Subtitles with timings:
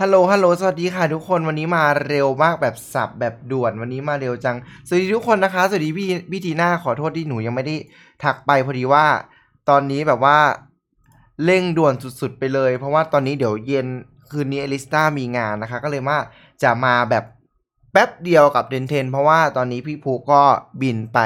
[0.00, 4.56] ฮัลโหล ฮัลโหล สวัสดีค่ะทุกคน วันนี้มาเร็วมากแบบสับแบบด่วน วันนี้มาเร็วจัง
[4.86, 7.76] สวัสดีทุกคนนะคะ สวัสดีพี่พี่ทีน่าขอโทษที่หนูยังไม่ได้
[8.22, 9.06] ทักไปพอดีว่า
[9.68, 10.38] ตอนนี้แบบว่า
[11.44, 13.86] เร่งด่วนสุดๆไปเลย เพราะว่าตอนนี้เดี๋ยวเย็น
[14.30, 16.18] คืนนี้อลิสตามีงานนะคะ ก็เลยว่า
[16.62, 17.24] จะมาแบบ
[17.92, 20.42] แป๊บเดียวกับเทนเทน เพราะว่าตอนนี้พี่ภูก็
[20.82, 21.18] บินไป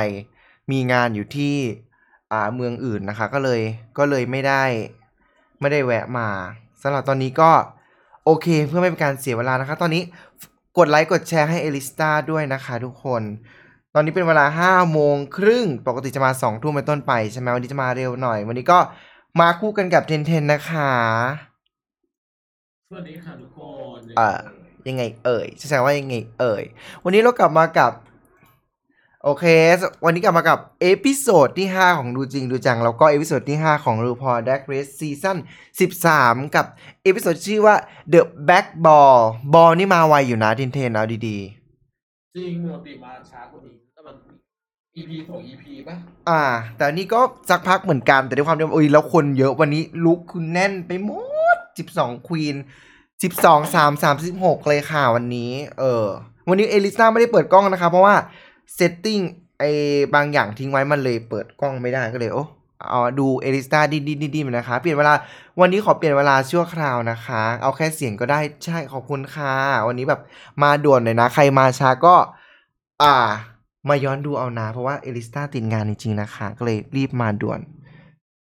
[0.71, 1.57] มีงานอยู่ที่
[2.33, 3.61] อ่าเมืองอื่นนะคะ ก็เลย
[3.99, 4.63] ก็เลยไม่ได้
[5.61, 6.29] ไม่ได้แวะมา
[6.83, 7.51] สำหรับตอนนี้ก็
[8.31, 10.03] โอเคเพื่อไม่เป็นการเสียเวลานะคะ ตอนนี้
[10.79, 13.23] กดไลค์กดแชร์ให้เอลิสตาด้วยนะคะทุกคน
[13.95, 18.79] ตอนนี้เป็นเวลา5โมงครึ่งปกติจะมา2ทุ่มเป็นต้นไปใช่ไหมวันนี้จะมาเร็วหน่อย วันนี้ก็
[19.41, 20.93] มาคู่กันกับเทนเทนนะคะ
[22.89, 23.59] สวัสดีค่ะทุกค
[23.99, 24.39] น เอ่อ
[24.89, 26.63] ยังไงเอ่ยจะแซวว่ายังไงเอ่ย
[27.05, 27.93] วันนี้เรากลับมากับ
[29.25, 29.45] โอเค
[30.05, 35.39] วันนี้กลับมากับ episode ที่ 5 ของดูจริงดูจัง แล้วก็เอพิโซดที่ 5 ของรูพอดักเรสซีซั่น
[35.97, 36.67] 13 กับ
[37.05, 37.77] เอพิโซดชื่อว่า
[38.13, 39.19] The Back Ball
[39.55, 41.17] บอลนี่มาไวอยู่นะเทนเทนเอาดี
[42.37, 44.15] จริงปกติมาช้ากว่านี้แต่มัน
[45.01, 46.43] EP สอง EP ป่ะๆอ่า
[46.77, 47.21] แต่อันนี้ก็
[47.51, 51.11] สักพักเหมือนกันแต่ด้วยความที่ว่าอุ้ยแล้วคนเยอะวันนี้ลุคคือแน่นไปหม
[51.57, 51.59] ด
[51.93, 52.57] 12 queen
[53.29, 56.07] 12 3 36 เลยค่ะวันนี้ เออ
[56.49, 58.17] วันนี้เอลิซ่าไม่ได้เปิดกล้องนะคะเพราะว่า
[58.75, 59.19] setting
[59.59, 59.65] ไอ
[60.15, 62.45] บางอย่างทิ้งไว้มันเลยเปิดกล้องไม่ได้ก็เลยโอ้
[62.91, 65.15] เอาดูเอลิซ่าดิ้นดิ้นดิ้นนะคะ เปลี่ยนเวลา
[65.61, 69.55] วันนี้ขอเปลี่ยนเวลาชั่วคราวนะคะ เอาแค่เสียงก็ได้ใช่ขอบคุณค่ะ
[69.87, 70.21] วันนี้แบบ
[70.63, 72.15] มาด่วนหน่อยนะ ใครมาช้าก็
[73.03, 73.15] อ่า
[73.89, 77.61] มาย้อนดูเอานะ เพราะว่าเอลิสตาติดงานจริงๆนะคะ ก็เลยรีบมาด่วน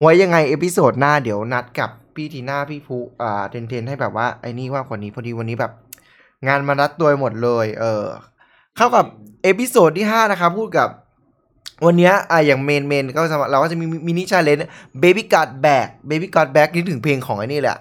[0.00, 5.72] ไว้ยังไง episode หน้าเดี๋ยวนัดกับพี่ทีน่าพี่ฟูอ่าเทนเทนให้แบบว่าไอ้นี่ว่าคนนี้พอดีวันนี้แบบ
[6.48, 8.04] งานมารัดตัวหมดเลย เออ
[8.76, 9.06] เข้ากับ
[9.42, 10.88] episode ที่ 5 นะครับ พูดกับ
[11.84, 14.64] วันเนี้ยอะอย่างเมนเมนก็จะเราก็จะมี mini challenge
[15.02, 17.76] Baby Got Back Baby Got Back นี่ถึงเพลงของไอ้นี่แหละ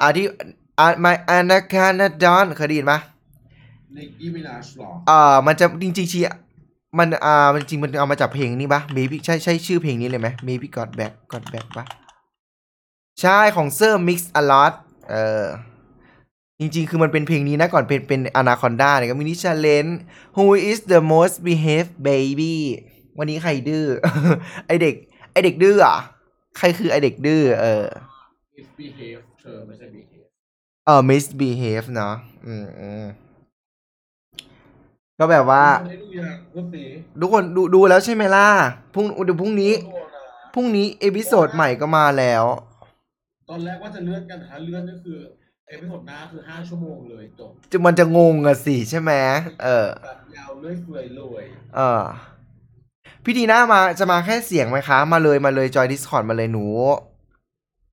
[0.00, 0.26] อะที่
[0.78, 2.98] อะ My Anaconda Don't เคยได้ยินปะ
[3.94, 6.20] Nicki Minaj หรออ่ามันจะจริงๆชี
[6.98, 11.84] มันอ่ามันจริงมันเอามาจากเพลงนี้ปะ Baby ใช่ใช่ชื่อเพลงนี้เลยไหม Baby Got Back Got Back ปะ
[13.20, 14.72] ใช่ของเซอร์ Mix a lot
[15.08, 15.14] เอ
[15.44, 15.46] อ
[16.60, 19.86] จริงๆ คือมันเป็นเพลงนี้นะก่อนเป็นเป็น Anaconda เนี่ยก็มินิชาเลน
[20.36, 22.54] Who is the most behaved baby
[23.18, 23.84] วันนี้ใครดื้อ
[24.66, 24.94] ไอเด็ก
[25.32, 25.98] ไอเด็กดื้ออะ
[26.58, 27.84] ใครคือไอเด็กดื้อ เออ
[28.56, 30.26] misbehave เธอไม่ใช่ behave
[30.86, 32.14] เออ misbehave เนาะ
[32.46, 33.04] อืมอืม
[35.18, 36.82] ก็แบบว่าได้ดูยังก็สี
[37.20, 38.48] ทุกคนดูดูแล้วใช่ไหมล่ะ
[38.94, 39.72] พรุ่งเดี๋ยวพรุ่งนี้
[40.54, 42.44] พรุ่งนี้ episode ใหม่ก็มาแล้ว
[43.48, 45.18] ตอนแรกว่าจะเลื่อนกันแต่ถ้าเลื่อนก็คือ
[45.68, 49.12] episode หน้าคือห้าชั่วโมงเลยจบจะมันจะงงอะสิใช่ไหม
[49.62, 51.42] เออ แบบยาวเลื่อยเฟื่อยเลย
[51.76, 52.04] เออ
[53.24, 56.66] พี่ดีน่ามาจะมาแค่เสียงไหมคะ มาเลยมาเลยจอย Discord มาเลยหนู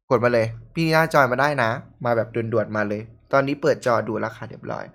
[0.10, 1.70] กดมาเลย พี่ดีน่าจอยมาได้นะ
[2.06, 3.02] มาแบบด่วนๆมาเลย
[3.34, 4.86] ตอนนี้เปิดจอดูแล้วค่ะเรียบร้อย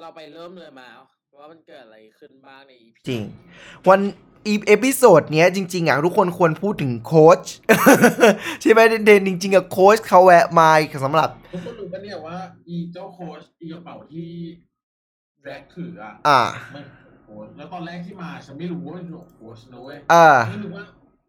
[0.00, 0.88] เราไปเริ่มเลยมา
[1.38, 3.22] ว่ามันเกิดอะไรขึ้นบ้างใน EP จริง
[3.88, 4.00] วัน
[4.46, 7.40] อี episode เนี้ยจริงๆอะทุกคนควรพูดถึงโค้ช
[8.60, 10.70] ใช่ไหมเดนๆจริงๆอะโค้ชเขาแวะมา
[11.04, 12.36] สำหรับทุกคนรู้ปะเนี่ยว่า
[12.68, 14.28] อีเจ้าโค้ชอีกระเป๋าที่
[15.42, 16.40] drag ถืออะอ่า
[16.74, 16.84] มัน
[17.22, 20.84] โค้ชแล้วตอนแรกที่มาฉันไม่รู้ว่ามันคือโค้ชนะเว้ยอ่าไม่รู้ว่า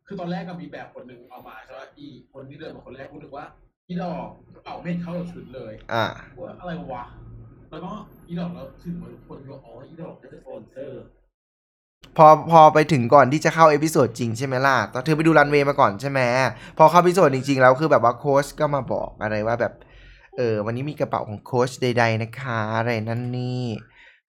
[0.08, 3.46] คือตอนแรกก็มีแบบคนหนึ่งเอามาใช่ไหมอีคนที่เดินมาคนแรกกูนึกว่า
[3.88, 6.06] อีดอกกระเป๋าไม่เข้ากับชุดเลย อ่า
[6.40, 7.04] ว่าอะไรวะ
[7.72, 7.92] แล้วก็
[8.28, 11.04] อีดอกแล้วถึงมันคนก็อ๋ออีดอกน่าจะสปอนเซอร์
[12.18, 16.20] พอพอไปถึงก่อนที่จะเข้า episode จริงใช่ไหมล่ะตอนเธอไปดูรันเวย์มาก่อนใช่ไหม
[16.78, 19.74] พอเข้า episode จริงๆแล้วคือแบบว่าโค้ชก็มาบอกอะไรว่าแบบ
[20.38, 23.66] เออวันนี้มีกระเป๋าของโค้ชใด ๆนะคะ อะไรนั่นนี่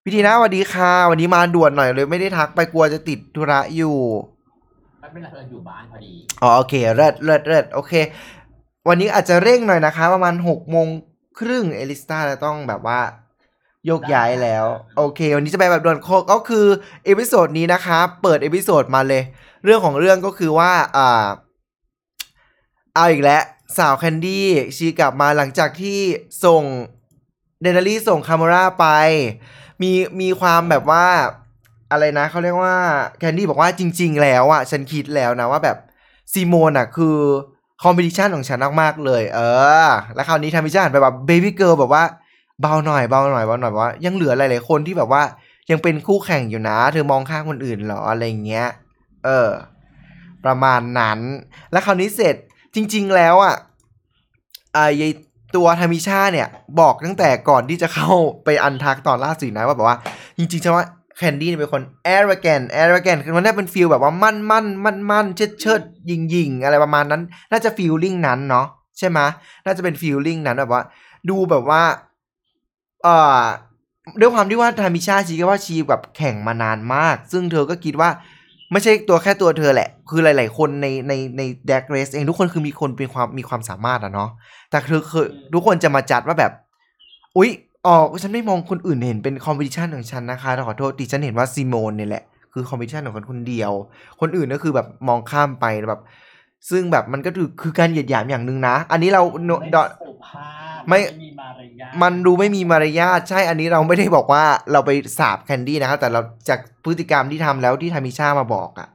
[0.03, 3.99] พี่ทีนะสวัสดีค่ะวันนี้มาด่วนหน่อยเลยไม่ได้ทักไปกลัวจะติดธุระอยู่
[5.01, 6.13] ไม่เป็นไรเราอยู่บ้านพอดี
[6.43, 7.93] อ๋อโอเคเลิศเลิศเลิศโอเค
[8.89, 10.87] วันนี้อาจจะเร่งหน่อยนะคะ ประมาณหกโมง
[11.39, 14.67] ครึ่งเอลิสตาจะต้องแบบว่าโยกย้ายแล้ว
[14.99, 16.67] โอเค วันนี้จะไปแบบด่วนโคก็คือ
[17.05, 19.23] episode นี้นะคะเปิด episode มาเลย
[19.65, 21.27] เรื่องของเรื่องก็คือว่าอ่า
[22.95, 23.43] เอาอีกแล้ว
[23.79, 25.99] สาวแคนดี้ชีกลับมาหลังจากที่
[26.45, 26.63] ส่ง
[27.63, 28.87] เดนารี่ส่งคาโมราไป
[29.83, 29.91] มี
[30.21, 31.07] มีความแบบว่า
[31.91, 32.77] อะไรนะเขาเรียกว่า
[33.19, 35.77] แคนดี้บอกว่าจริง ๆ แล้วอะฉันคิดแล้วนะว่าแบบ
[36.33, 37.17] ซีโมนอะคือ
[37.83, 39.41] competition ของฉันมากๆเลย เอ
[39.87, 42.05] อ แล้วคราวนี้ทามิชาหันไปแบบ baby girl แบบว่า
[42.61, 45.23] เบาหน่อยเบาหน่อยเบาหน่อยว่า ยังเหลือหลายๆคนที่แบบว่า
[45.71, 48.69] ยังเป็นคู่แข่งอยู่นะ เธอมองข้ามคนอื่นเหรออะไรเงี้ย
[49.25, 49.51] เออ
[50.45, 51.19] ประมาณนั้น
[51.73, 52.37] แล้วคราวนี้เสร็จ
[52.75, 53.55] จริง ๆ แล้วอะ
[54.75, 55.13] ไอ้ยาย
[55.57, 56.49] ตัวทามิชาเนี่ย
[56.81, 58.11] บอกตั้งแต่ก่อนที่จะเข้า
[58.45, 59.99] ไป Untucked ตอนล่าสุดนะว่าแบบว่า
[60.39, 60.85] จริงๆฉันว่า
[61.17, 61.83] แคนดี้เป็นคน
[62.17, 65.81] arrogant arrogant คือมันน่าเป็น feel แบบว่ามั่นมั่นมั่นมั่นเชิดเชิด
[66.11, 68.67] ยิงยิงอะไรประมาณนั้น น่าจะ feeling นั้นเนาะ
[68.99, 69.19] ใช่ไหม
[69.65, 70.83] น่าจะเป็น feeling นั้นแบบว่า
[71.31, 71.83] ดูแบบว่า
[73.05, 73.43] เอ่อ
[74.21, 78.11] ด้วยความที่ว่าทามิชาชีก็ว่าชีแบบแข่งมานานมาก ซึ่งเธอก็คิดว่า
[78.73, 84.31] ไม่ใช่ตัวแค่ตัวเธอแหละ คือหลาย ๆ คนในในใน Drag Race เองทุกคนคือมีคนเป็นความมีความสามารถอะเนาะ
[84.71, 86.53] แต่เธอคือทุกคนจะมาจัดว่าแบบ
[87.37, 87.51] อุ๊ย
[87.87, 93.73] อ๋อฉันไม่มองคนอื่นเห็นเป็น competition ของฉันนะคะขอโทษดิฉันเห็นว่าซีโมนเนี่ยแหละคือ competition ของคนคนเดียว
[94.21, 96.01] คนอื่นก็คือแบบมองข้ามไปแบบ
[96.71, 100.47] ซึ่งแบบมันก็คือคือการเหยียดหยามอย่างหนึ่งนะ อันนี้เราโนไม่ดอสุภา
[100.79, 108.89] พไม่ มีมารยาทมันดูไม่มีมารยาทใช่อันนี้เราไม่ได้บอกว่าเราไปสาบแคนดี้นะครับ แต่เราจากพฤติกรรมที่ทำแล้วที่ทามิชามาบอกอะ่ะ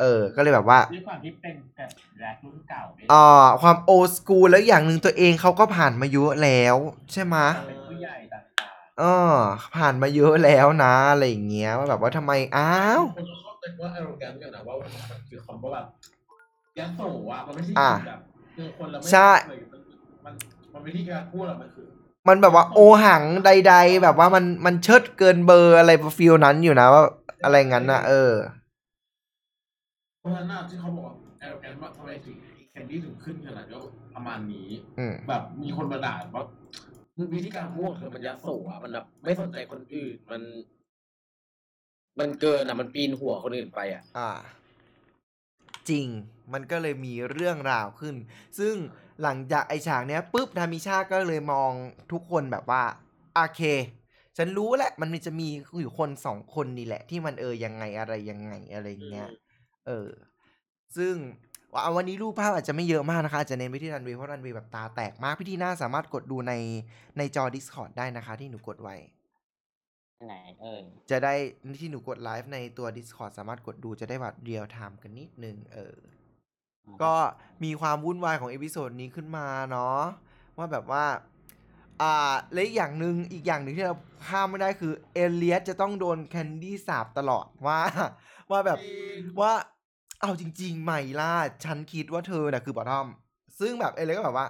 [0.00, 1.90] เออ ก็เลยแบบว่า ด้วยความที่เป็นแบบ
[2.20, 6.76] แรกรุ่นเก่าด้วยอ่าความโอสกูแล้วอย่างหนึ่งตัวเองเขาก็ผ่านมาเยอะแล้ว
[7.12, 8.42] ใช่ไหมะ เป็นผู้ใหญ่ต่าง
[8.98, 9.34] เออ
[9.76, 14.90] ผ่านมาเยอะแล้วนะอะไรอย่างเงี้ยว่าแบบว่าทำไมอ้าว คนก็เข้าใจว่าอารมณ์กันกันนะว่ามัน
[15.28, 15.86] คือคำว่าแบบ
[16.78, 17.02] ยันโส
[17.32, 18.20] อะมันไม่ใช่อะแบบ
[18.56, 19.80] เจอคนเราไม่ใช่เคยมัน
[20.24, 20.34] มัน
[20.72, 21.86] มันไม่ที่การพูดอะมันคือ
[22.28, 27.04] มันแบบว่าโอหังใด ๆ แบบว่ามันมันเชิดเกินเบอร์อะไรฟิลนั้นอยู่นะว่า
[27.44, 28.32] อะไรงั้นนะเออ
[30.20, 32.36] เพราะฉะนั้นน่ะที่เขาบอกว่าแอลแอนว่าทำไมถึง
[32.70, 33.78] แคนดี้ถึงขึ้นขนาดนี้
[34.14, 34.68] ประมาณนี้
[34.98, 36.44] อืมแบบมีคนมาด่าว่า
[37.34, 40.42] วิธีการพพูวดกคือมันยัดโสอะมันแบบไม่สนใจคนอื่นมัน
[42.18, 44.30] มันเกินอะ มันปีนหัวคนอื่นไปอะ อ่า
[45.90, 46.08] จริง
[46.52, 48.14] มันก็เลยมีเรื่องราวขึ้น
[48.58, 48.74] ซึ่ง
[49.22, 51.70] หลังจากไอฉากเนี้ยปุ๊บทามิชาก็เลยมอง
[52.12, 52.82] ทุกคนแบบว่า
[53.34, 53.62] โอเค
[54.36, 55.48] ฉันรู้แหละ มันจะมี
[55.80, 59.28] อยู่คนสองคนนี่แหละ ที่มันเออยังไงอะไรยังไงอะไรเงี้ย
[59.86, 60.08] เออ
[60.96, 61.14] ซึ่ง
[61.72, 66.52] ว่าวันนี้รูปภาพอาจจะไม่เยอะมากนะคะ อาจจะเน้นไปที่รันเวย์เพราะรันเวย์แบบตาแตกมาก พี่ทีน่าสามารถกดดูใน
[67.18, 68.96] ในจอ Discord ได้นะคะ ที่หนูกดไว้
[70.26, 71.34] ไหนเอ่ยจะได้
[71.80, 75.96] ที่หนูกดไลฟ์ในตัว Discord สามารถกดดูจะได้แบบ real time กันนิดนึงเออ
[77.02, 77.14] ก็
[77.64, 80.00] มีความวุ่นวายของ episode นี้ขึ้นมาเนาะ
[80.56, 81.04] ว่าแบบว่า
[82.02, 83.94] อ่าและอีกอย่างหนึ่งอีกอย่างหนึ่งที่เรา
[84.28, 87.80] ข้ามไม่ได้คือ Elliott จะต้องโดน Kandy สาบตลอดว่า
[88.50, 88.80] ว่าแบบ
[89.40, 89.52] ว่า
[90.20, 91.32] เอาจริง ๆ ใหม่ล่ะ
[91.64, 93.08] ฉันคิดว่าเธอน่ะคือ bottom
[93.60, 94.48] ซึ่งแบบ Elliott ก็แบบว่า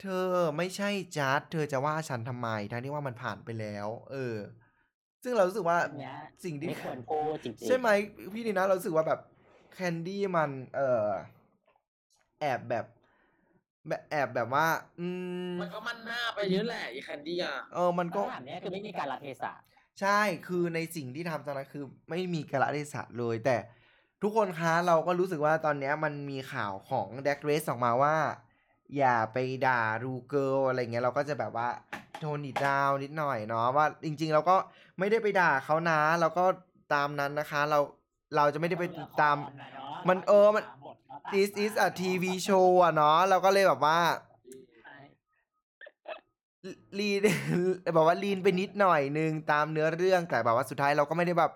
[0.00, 0.26] เธอ
[0.56, 4.36] ไม่ใช่จัดเธอจะว่าฉันทำไม ทั้งที่ว่ามันผ่านไปแล้ว เออ
[5.22, 7.88] ซึ่งเรารู้สึกว่าอันเนี้ยสิ่งที่ไม่ควรพูดจริงๆใช่ไหม
[8.34, 9.20] พี่ทีน่าเรารู้สึกว่าแบบ
[9.72, 11.06] Kandy มัน เออ
[12.42, 12.86] แอบแบบ
[13.88, 14.66] แบบแอบแบบว่า
[15.00, 15.06] อื
[15.52, 19.52] มมันก็มันหน้าไปเยอะแหละไอ้ Kandy อะเออมันก็ คำถามเนี้ยคือไม่มีการกาลเทศะ
[20.00, 23.56] ใช่ คือในสิ่งที่ทำตอนนั้นคือไม่มีกาลเทศะเลย แต่
[24.22, 28.16] ทุกคนคะเราก็รู้สึกว่าตอนเนี้ยมันมีข่าวของ Drag Race ออกมาว่า
[28.98, 31.68] อย่าไปด่า Ru girl อะไรเงี้ยเราก็จะแบบว่า
[32.20, 34.56] tone it down นิดหน่อยเนาะว่าจริง ๆ เราก็
[34.98, 36.44] ไม่ได้ไปด่าเขานะ เราก็
[36.94, 37.78] ตามนั้นนะคะ เรา
[38.36, 39.36] เราจะไม่ได้ไปติดตาม
[40.08, 40.64] มันเออมัน
[41.30, 43.98] this is a TV show อะเนาะเราก็เลยแบบว่า
[46.98, 47.20] ลีน
[47.94, 51.52] แบบว่าลีนไปนิดหน่อยนึงตามเนื้อเรื่องแต่แบบว่าสุดท้ายเราก็ไม่ได้แบบ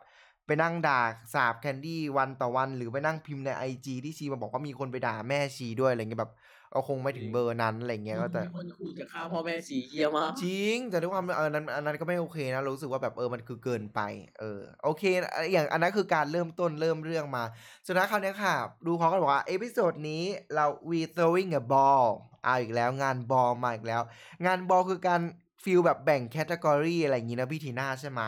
[0.46, 1.00] ไปนั่งด่า
[1.35, 6.32] สาบแคนดี้วันต่อวัน หรือไปนั่งพิมพ์ในไอจีที่ชีมาบอกว่ามีคนไปด่าแม่ชีด้วยอะไรเงี้ยแบบ
[6.70, 14.00] เอาคงไม่ถึงเบอร์นั้นอะไรเงี้ยก็แต่มีคนขู่จะฆ่าพ่อแม่สีเฮียมากจริง แต่ด้วยความเออนั้นอันนั้นก็ไม่โอเคนะเรารู้สึกว่าแบบเออมันคือเกินไป
[14.40, 17.44] เออโอเคนะอย่างอันนั้นคือการเริ่มต้นเริ่มเรื่องมา
[17.87, 18.54] สุดท้ายคราวเนี้ยค่ะ
[18.86, 22.08] รูเขาก็บอกว่า episode นี้เรา we throwing a ball
[22.44, 24.02] เอาอีกแล้วงานบอลมาอีกแล้ว
[24.46, 25.20] งานบอลคือการ
[25.64, 28.20] feel แบบแบ่ง category อะไรอย่างงี้นะพี่ทีน่าใช่ไหม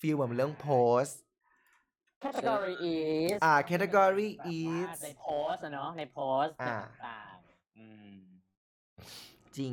[0.00, 1.06] feel เหมือนเรื่อง Pose
[2.24, 7.29] category is อ่า category แบบว่า is ใน Pose อะเนาะใน Pose อ่าต่างๆอืม
[9.56, 9.72] จริง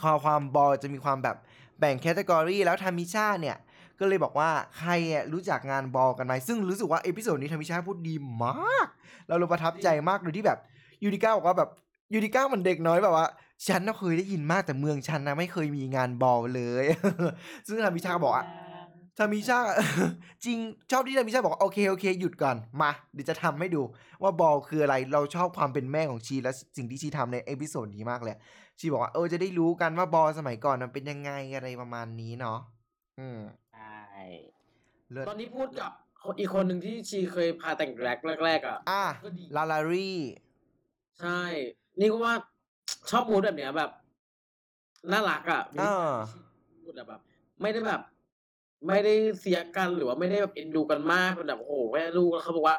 [0.00, 1.36] ข้อความบอลจะมีความแบบ
[1.78, 3.56] แบ่ง category แล้วทามิชาเนี่ย
[3.98, 8.88] ก็เลยบอกว่าใครอะรู้จักงานบอลกันไหมซึ่งรู้สึกว่า episode นี้ทามิชาพูดดีมาก
[9.28, 10.58] เราเลยประทับใจมากโดยที่แบบ
[11.02, 11.70] Utica บอกว่าแบบ
[12.12, 13.26] Utica มันเด็กน้อยแบบว่า
[13.68, 16.84] ฉันน่ะเคยได้ยินมากแต่เมืองฉันนะไม่เคยมีงานบอลเลย
[17.66, 18.44] ซึ่งทามิชาบอกว่า
[19.18, 19.58] ทามิชา
[20.44, 20.58] จริง
[20.90, 23.82] ชอบที่ทามิชาบอกว่าโอเคโอเคหยุดก่อนมาเดี๋ยวจะทำให้ดู
[24.22, 28.36] ว่าบอลคืออะไรเราชอบความเป็นแม่ของชีและสิ่งที่ชีทำใน episode นี้มากเลย
[28.78, 32.58] ชีบอกว่าเออจะได้รู้กันว่าบอลสมัยก่อนมันเป็นยังไงอะไรประมาณนี้เนาะ
[33.18, 33.40] อืม
[33.72, 33.98] ใช่
[35.10, 35.90] เลิศตอนนี้พูดกับ
[36.24, 40.10] คนอีกคนหนึ่งที่ชีเคยพาแต่งแรกแรก ๆ อะอะก็ดีลาลารี
[41.20, 41.40] ใช่
[42.00, 42.34] นี่ก็ว่า
[43.10, 43.90] ชอบมูดแบบเนี้ยแบบ
[45.12, 46.12] น่ารักอะเออ
[46.84, 47.20] พูดอะแบบ
[47.62, 48.00] ไม่ได้แบบ
[48.86, 52.78] ไม่ได้เสียกันหรือว่าไม่ได้แบบเอ็นดูกันมากเป็นแบบโอ้โหแม่ลูกแล้วเขาบอกว่า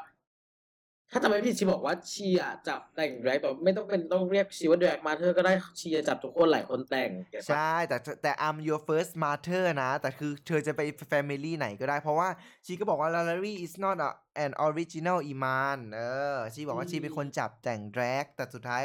[1.11, 12.29] ถ้าจำไม่ผิดชีบอกว่าชีอะจับแต่งแรกแต่ไม่ต้องเป็นต้องเรียกชีว่าแดกมาเธอก็ได้ชีจะจับทุกคนหลายคนแต่งเก็ตปะ ใช่ แต่แต่ I'm your first martyr นะ แต่คือเธอจะไป family ไหนก็ได้ เพราะว่า
[12.65, 14.09] ชีก็บอกว่า l a l a r y is not a,
[14.45, 16.01] an original iman เอ
[16.35, 18.83] อ ชีบอกว่าชีเป็นคนจับแต่ง drag แต่สุดท้าย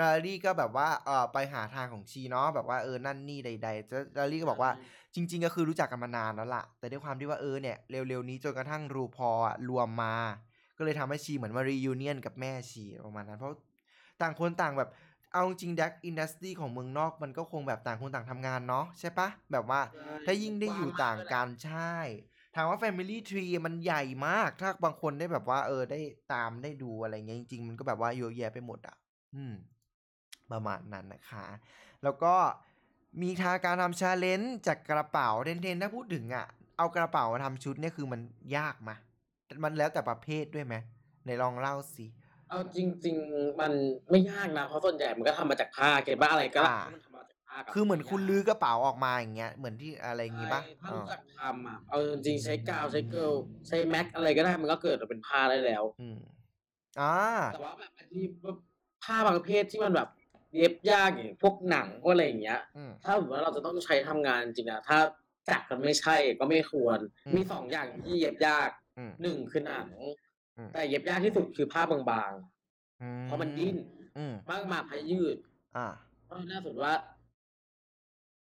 [0.00, 4.70] ลาลี่ก็แบบว่าเออไปหาทางของชีเนาะแบบว่าเออนั่นนี่ใดๆจะลาลี่ก็บอกว่า
[5.16, 10.14] จริง ๆ ก็คือรู้จักกันมานานแล้วล่ะ แต่ด้วยความที่ว่าเออเนี่ยเร็วๆนี้จนกระทั่งรูพออะรวมมา
[10.76, 13.52] ก็เลยทำให้ชีเหมือนมา reunion กับแม่ชีประมาณนั้นเพราะ
[14.22, 14.90] ต่างคนต่างแบบ
[15.32, 19.80] เอาจริง drag industry ของเมืองนอกมันก็คงแบบต่างคนต่างทำงานเนาะใช่ปะแบบว่า
[20.26, 21.94] ถ้ายิ่งได้อยู่ต่างกันใช่
[22.54, 26.00] ถามว่า Family Tree มันใหญ่มาก ถ้าบางคนได้แบบว่า เออได้
[26.32, 28.96] ตามได้ดูอะไรเงี้ยจริงๆ มันก็แบบว่าเยอะแยะไปหมดอะ
[29.34, 29.54] อืม
[30.52, 31.46] ประมาณนั้นนะคะ
[32.02, 32.34] แล้วก็
[33.22, 36.46] มีทางการทำ challenge จากกระเป๋าเทนๆถ้าพูดถึงอะ
[36.78, 38.20] เอากระเป๋ามาทำชุดเนี่ยคือมัน
[38.56, 38.96] ยากมะ
[39.64, 40.74] มันแล้วแต่ประเภทด้วยไหม
[41.24, 42.06] ไหนลองเล่าสิ
[42.48, 43.72] เอาจริง ๆ มัน
[44.10, 53.32] ไม่ยากนะเพราะส่วนใหญ่มันก็ทำมาจากผ้าเก็บบ้าอะไรก็ได้อ่าที่มันทำมาจากผ้ากับคือเหมือนคุณลื้อกระเป๋าออกมาอย่างเงี้ยเหมือนที่อะไรอย่างงี้ปะใช่ถ้าอ๋อรู้จักทำอะเอาจริงๆใช้กาวใช้เกล
[53.66, 56.18] ใช้แม็กอะไรก็ได้มันก็เกิดมาเป็นผ้าได้แล้ว อืม
[57.00, 57.16] อ่า
[57.52, 58.24] แต่ว่าแบบไอ้ที่
[59.04, 60.08] ผ้าบางประเภทที่มันแบบ
[60.54, 64.98] เย็บยากอย่างพวกหนังพวกอะไรอย่างเงี้ย อืม ถ้าสมมติว่าเราจะต้องใช้ทำงานจริงๆอะถ้า
[65.48, 69.88] จักรมันไม่ใช่ก็ไม่ควร อืม มีสองอย่างที่เย็บยากอืม หนึ่งคือหนัง
[70.56, 72.32] อืม แต่เย็บยากที่สุดคือผ้าบาง
[73.02, 73.76] อืๆ เพราะมันดิ้น
[74.18, 75.36] อืมมากมาผ้ายืด
[75.76, 75.86] อ่า
[76.24, 76.94] เพราะน่าสนว่า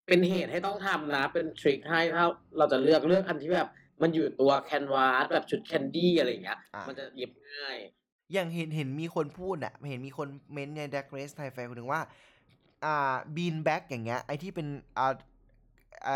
[0.07, 2.25] เป็นเหตุให้ต้องทำนะ เป็นทริคให้ถ้า
[2.57, 3.69] เราจะเลือกเลือกอันที่แบบ
[4.01, 7.77] มันอยู่ตัวแคนวาสแบบชุดแคนดี้อะไรอย่างเงี้ย อะ มันจะเย็บง่าย
[8.33, 12.01] อย่างเห็นเห็นมีคนพูดอะเห็นมีคนเม้นต์ในดักเรสไทยแฟคนหนึ่งว่า
[12.85, 14.67] อ่าบีนแบ็กอย่างเงี้ย ไอที่เป็น
[14.97, 15.13] อ่า
[16.05, 16.11] ไอ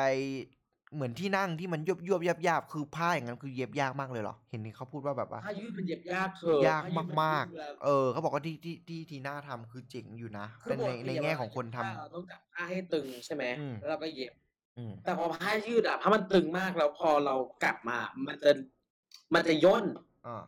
[0.93, 14.33] เหมือนที่นั่งที่มันยวบยวบยับยับคือผ้าอย่างนั้นคือเย็บยากมากเลยเหรอ เห็นเขาพูดว่าแบบว่าผ้ายืดมันเย็บยากเธอยากผ้ยืดนมากยืดเวลๆเออเขาบอกว่าที่ที่ที่ทีน่าทำคือเจ๋งอยู่นะคืเป็นปในกติในแง่ของคนทำเราต้องจับผ้าให้ตึงใช่ไหมอืมแล้วเราก็เย็บ
[14.77, 18.51] อืมแต่พอผ้ายืดอะผ้ามันตึงมากแล้วพอเรากลับมา มันจะ
[19.33, 19.85] มันจะย่น
[20.27, 20.43] อ่า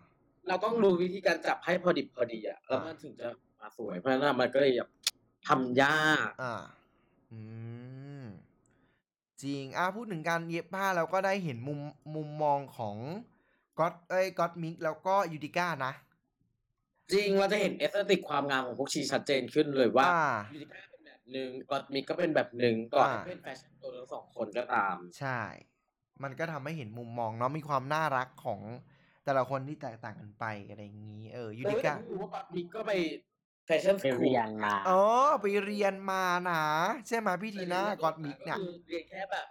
[0.47, 3.27] เราต้องรู้วิธีการจับให้พอดิบพอดีอะแล้วมันถึงจะ
[3.59, 4.89] มาสวยเพราะฉะนั้นมันก็เลยแบบ
[5.47, 6.55] ทำยากอ่า
[7.31, 7.39] อื
[8.21, 8.23] ม
[9.43, 11.79] จริง อะพูดถึงการเย็บผ้าเราก็ได้เห็นมุม
[12.15, 12.97] มุมมองของ
[13.79, 15.93] Gott เอ้ย Gottmik แล้วก็ Utica นะ
[17.13, 25.39] จริงเราจะเห็น aesthetic ความงามของพวกชีชัดเจนขึ้นเลยว่าอ่า Utica เป็นแบบหนึ่ง Gottmik ก็เป็นแบบหนึ่งก่อนอ่าจะเป็นแฟชั่นตัวทั้งสองคนก็ตาม ใช่
[26.23, 28.59] มันก็ทำให้เห็นมุมมองเนาะมีความน่ารักของ
[29.25, 32.91] แต่ละคนที่แตกต่างกันไปอะไรอย่างนี้ เออยูติก้าเออแต่ไม่รู้ว่ากอดมิกก็ไป
[33.65, 35.01] แฟชั่นสไปคูลเรียนมาอ๋อ
[35.41, 36.63] ไปเรียนมานะ
[37.07, 39.45] ใช่ไหมพี่ทีน่าก็อตมิกเนี่ยเรียนแค่แบบ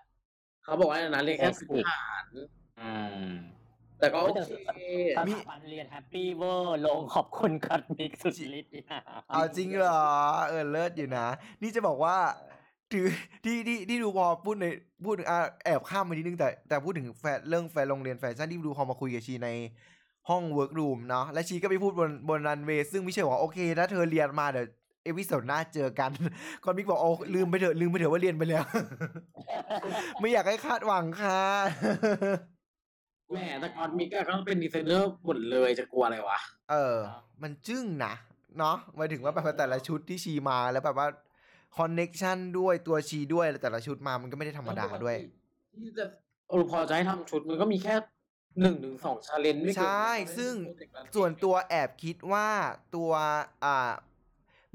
[0.64, 2.24] เขาบอกว่าอันนั้นเรียนแค่พื้นฐาน
[2.80, 2.92] อื
[3.24, 3.30] ม
[3.98, 4.80] แต่ก็โอเค
[5.16, 9.00] สถาบันเรียนแฮปปี้เวอร์ลงขอบคุณกัดมิกสุดฤทธิ์เนี่ย
[9.30, 10.02] เอาจริงเหรอ
[10.48, 11.26] เออเลิศอยู่นะ
[11.62, 12.16] นี่จะบอกว่า
[12.94, 13.06] ถือ
[13.44, 14.66] ที่ที่ที่ดูพอพูดใน
[15.04, 19.48] พูดถึงอะแอบข้ามไปนิดนึงแต่แต่พูดถึงแฟนเรื่องแฟ โรงเรียนแฟชั่นที่รูพอลมาคุยกับชีใน
[20.28, 24.66] ห้อง workroom เนาะและชีก็ไปพูดบนบนรันเวย์ซึ่งไม่ใช่ว่าโอเคถ้าเธอเรียนมาเดี๋ยว
[25.04, 26.10] episode หน้าเจอกัน
[26.64, 28.64] Gottmik บอกโอ้ลืมไปเถอะลืมไปเถอะว่าเรียนไปแล้ว
[30.20, 31.40] ไม่อยากให้คาดหวังค่ะ
[33.30, 36.38] แหมแต่ Gottmik อะก็เป็นดีไซเนอร์หมดเลยจะกลัวอะไรวะ
[36.70, 36.96] เออ
[37.42, 38.14] มันจึ้งนะ
[38.58, 41.06] เนาะหมายถึงว่าแบบว่าแต่ละชุดที่ชีมาแล้วแบบว่า
[41.78, 45.16] connection ด้วยตัวชีด้วยแล้วแต่ละชุดมามันก็ไม่ได้ธรรมดาด้วย
[45.82, 46.04] ที่จะ
[46.48, 47.94] รูพอลจะให้ทำชุดมันก็มีแค่
[48.60, 50.54] หนึ่งถึงสอง challenge ไม่เกินใช่ ซึ่ง
[51.14, 52.48] ส่วนตัวแอบคิดว่า
[52.96, 53.12] ตัว
[53.64, 53.92] อ่า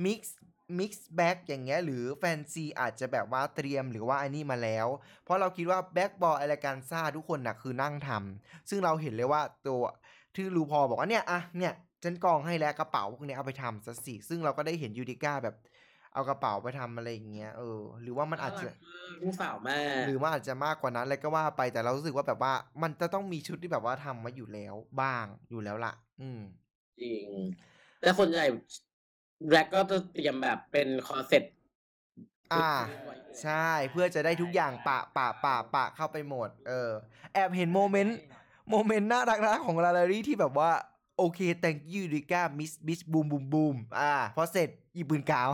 [0.05, 4.87] mixed mixed bag อย่างเงี้ยหรือแฟนซีอาจจะแบบว่าเตรียมหรือว่าอันนี้มาแล้ว
[5.23, 9.81] เพราะเราคิดว่า bag ball eleganza ทุกคนน่ะคือนั่งทำซึ่งเราเห็นเลยว่าตัว
[10.35, 11.73] ที่รูพอลบอกว่าเนี่ยอะเนี่ย
[12.03, 15.55] ฉันกองให้แล้วกระเป๋าพวกเนี้ยเอาไปทำซะสิซึ่งเราก็ได้เห็น Utica แบบ
[16.17, 18.67] เอากระเป๋าไปทำอะไรอย่างเงี้ยเออ หรือว่ามันอาจจะ
[19.23, 26.41] ลูกสาวแม่หรือมันอาจจะมากกว่านั้นอะไรก็ว่าไปแต่เรารู้สึกว่าแบบว่า มันจะต้องมีชุดที่แบบว่าทำมาอยู่แล้วบ้างอยู่แล้วล่ะ อืม
[27.01, 27.27] จริง
[28.01, 28.45] แต่ส่วนใหญ่
[29.49, 31.53] drag ก็จะเตรียมแบบเป็นคอนเซ็ปต์
[32.53, 32.71] อ่า
[33.43, 36.91] ใช่เพื่อจะได้ทุกอย่างปะปะปะปะเข้าไปหมด เออ
[37.33, 40.71] แอบเห็น moment moment น่ารักนะของ LaLa Ri ที่แบบว่า
[41.17, 45.49] โอเค thank you ดิก้า miss bitch boom boom boom อ่าพอเสร็จ หยิบปืนกาว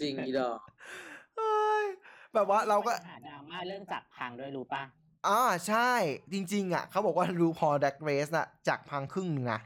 [0.00, 0.58] จริงอีดอก
[1.36, 1.84] เฮ้ย
[2.34, 4.82] แบบว่าเราก็หาดราม่าเรื่องจักรพังด้วยรู้ป่ะ
[5.26, 5.90] อ่าใช่
[6.32, 9.60] จริง ๆ อะ เขาบอกว่ารูพอดักเรสน่ะจากพังครึ่งหนึงนะ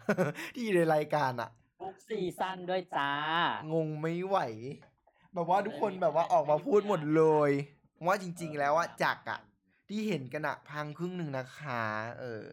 [0.55, 3.13] ที่อยู่ในรายการอะ ทุกซีซั่นด้วยจ้า
[3.73, 4.39] งงไม่ไหว
[5.35, 7.51] แบบว่าทุกคนแบบว่าออกมาพูดหมดเลย
[8.07, 9.41] ว่าจริง ๆ แล้วอะจักรอะ
[9.89, 11.83] ที่เห็นกันอะพังครึ่งหนึ่งนะคะ
[12.21, 12.45] เออ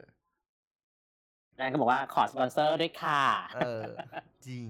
[1.58, 3.24] แล้วก็บอกว่าขอสปอนเซอร์ด้วยค่ะ
[3.56, 3.84] เออ
[4.48, 4.68] จริง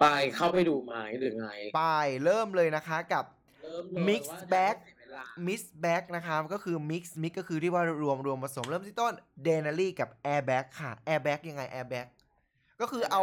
[0.00, 1.84] ไปเข้าไปดูไหมหรือไง ไป
[2.24, 3.24] เริ่มเลยนะคะกับ
[3.62, 9.12] เริ่มเลย Mix ว่าจะ Bag เสียเวลา Miss Bag นะครับก็คือ Mix Mix ก็คือที่ว่ารวมรวมผสมเริ่มที่ต้น
[9.46, 12.06] Denali กับ Airbag ค่ะ Airbag ยังไง Airbag
[12.80, 13.22] ก็คือเอา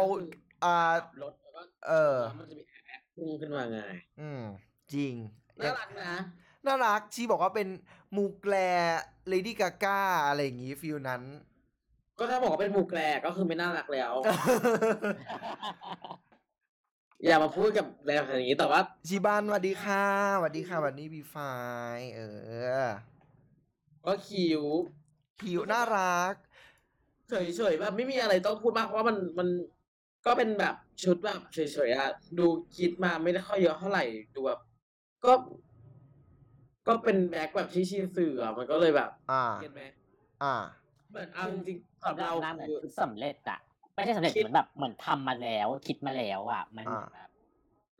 [0.64, 3.78] อ่าขับรถแล้วก็เออแล้วมันจะมีแอปพุ่งขึ้นมาไง
[4.20, 4.42] อืม
[4.94, 5.14] จริง
[5.60, 6.14] น่ารักนะ
[6.66, 7.68] น่ารักชีบอกว่าเป็น
[8.16, 8.54] มูแกล
[9.28, 11.22] เลดี้กาก้าอะไรอย่างงี้ฟิลนั้น
[12.18, 14.12] ก็ถ้าบอกว่าเป็นหมูแกรก็คือไม่น่ารักแล้ว
[17.24, 20.04] อย่ามาพูดกับแรงอย่างนี้แต่ว่าชีบานสวัสดีค่ะ
[20.36, 21.36] สวัสดีค่ะวันนี้บีไฟ
[22.16, 22.20] เอ
[22.82, 22.86] อ
[24.06, 24.62] ก็คิว
[25.40, 26.34] ผิวน่ารัก
[27.28, 29.48] เฉยๆแบบไม่มีอะไรต้องพูดมากเพราะว่ามันมัน
[30.26, 31.58] ก็เป็นแบบชุดแบบเฉ
[31.88, 32.46] ยๆอะดู
[32.76, 34.60] คิดมาไม่ได้ค่อยเยอะเท่าไหร่ดูแบบ
[35.24, 35.32] ก็
[36.86, 39.82] ก็เป็น bag แบบที่ชีสื่ออะมันก็เลยแบบอ่า get ไหม
[40.42, 40.54] อ่า
[41.10, 43.58] เหมือนเอาจริงๆ สำหรับเราเราเหมือนคือชุดสำเร็จอะ
[43.94, 47.28] ไม่ใช่สำเร็จคิดเหมือนแบบเหมือนทำมาแล้ว คิดมาแล้วอะมันอ่าแบบ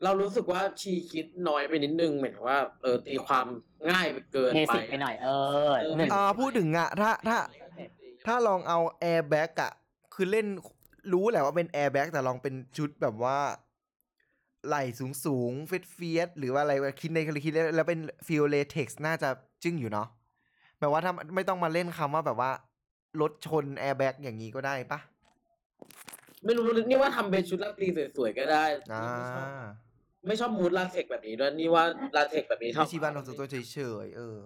[0.05, 3.47] เรารู้สึกว่าชีคิดน้อยไปนิดนึงเหมือนกับว่าเออตีความ
[3.91, 5.29] ง่ายไปเกินเบไปสิกไปหน่อยเอ
[5.71, 7.39] อเออหนึ่งอ่าพูดถึงอะถ้าถ้า
[8.27, 9.73] ถ้าลองเอา air bag อะ
[10.15, 10.47] คือเล่น
[11.13, 13.39] รู้แหละว่าเป็น air bag แต่ลองเป็นชุดแบบว่า
[14.67, 19.29] ไหล่สูงสูง fierce fierce หรือว่าอะไรคิดในคิดแล้วแล้วเป็น feel latex น่าจะ
[19.63, 20.09] จึ้งอยู่เนาะ
[20.81, 22.51] แบบว่าถ้าไม่ต้องมาเล่นคำว่าแบบว่า
[23.21, 25.01] รถชน air bag อย่างนี้ก็ได้ปะ
[26.45, 29.05] ไม่รู้นี่ว่าทำเป็นชุดราตรีสวยๆก็ได้ อ่า
[30.27, 31.85] ไม่ชอบ mood latex แบบนี้ด้วยนี่ว่า
[32.17, 34.39] ลาเทคแบบนี้ชอบไม่ชีบ้านของตัวเฉยๆเออ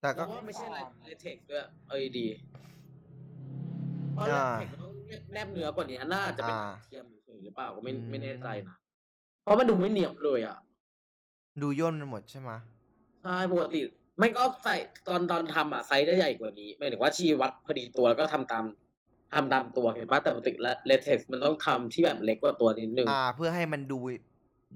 [0.00, 0.82] แต่ก็ เพราะว่าไม่ใช่ลา
[1.20, 2.26] เทคด้วยเออดี
[4.14, 4.92] เพราะลาอ่าเทคมันต้อง
[5.32, 8.76] แนบเนื้อกว่านี้น่าจะเป็นอ่า เทียมเฉยๆหรือเปล่าก็ไม่อืมไม่แน่ใจนะ
[9.42, 10.56] เพราะมันดูไม่เนียบเลยอะ
[11.62, 12.58] ดูย่นไปหมดใช่ไหมะ
[13.22, 13.80] ใช่ปกติ
[14.18, 14.76] ไม่ก็ใส่
[15.08, 18.64] ตอนตอนทำอะไซส์ได้ใหญ่กว่านี้หมายถึงว่าชีวัดพอดีตัวแล้วก็ทำตาม
[19.34, 20.52] ทำตามตัวเห็นปะแต่ปกติ
[20.86, 23.98] เลเท็กซ์มันต้องทำที่แบบเล็กกว่าตัวนิดนึง อ่า เพื่อให้มันดู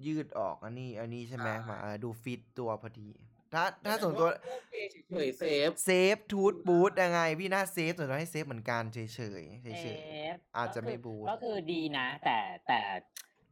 [0.06, 3.08] ยืดออกอันนี้ อันนี้ใช่ไหมอ่าม มาเออดูฟิตตัวพอดี
[3.54, 12.78] ถ้าถ้าส่วนตัว โอเคเฉยๆ safe safe toot boot ยังไง พี่น่า safe ส่วนตัวให้ safe เหมือนกันเฉยๆเฉยเอๆฟอาจจะก็ไม่คือบูท ก็คือดีนะ แต่แต่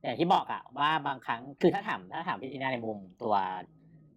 [0.03, 3.35] อย่างที่บอกอะว่าบางครั้งคือถ้าถามถ้าถามพี่ทีน่าในมุมตัว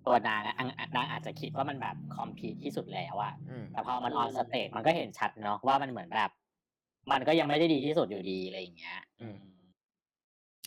[0.05, 6.31] ตัวนางอะอังนางอาจจะคิดว่ามันแบบ complete ที่สุดแล้วอะอืมแต่พอมัน on stage มันก็เห็นชัดเนาะว่ามันเหมือนแบบ
[7.11, 9.37] มันก็ยังไม่ได้ดีที่สุดอยู่ดีอะไรอย่างเงี้ยอืม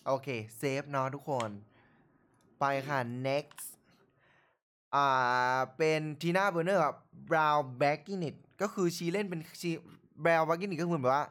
[0.07, 1.51] โอเคsafe เนาะทุกคน
[2.61, 3.67] ไปค่ะ next
[4.95, 6.95] อ่าเป็นทีน่าเบอร์เนอร์กับ
[7.31, 9.71] brown bagging it ก็คือชีเล่นเป็นชี
[10.25, 11.25] brown bagging it ก็คือแบบว่า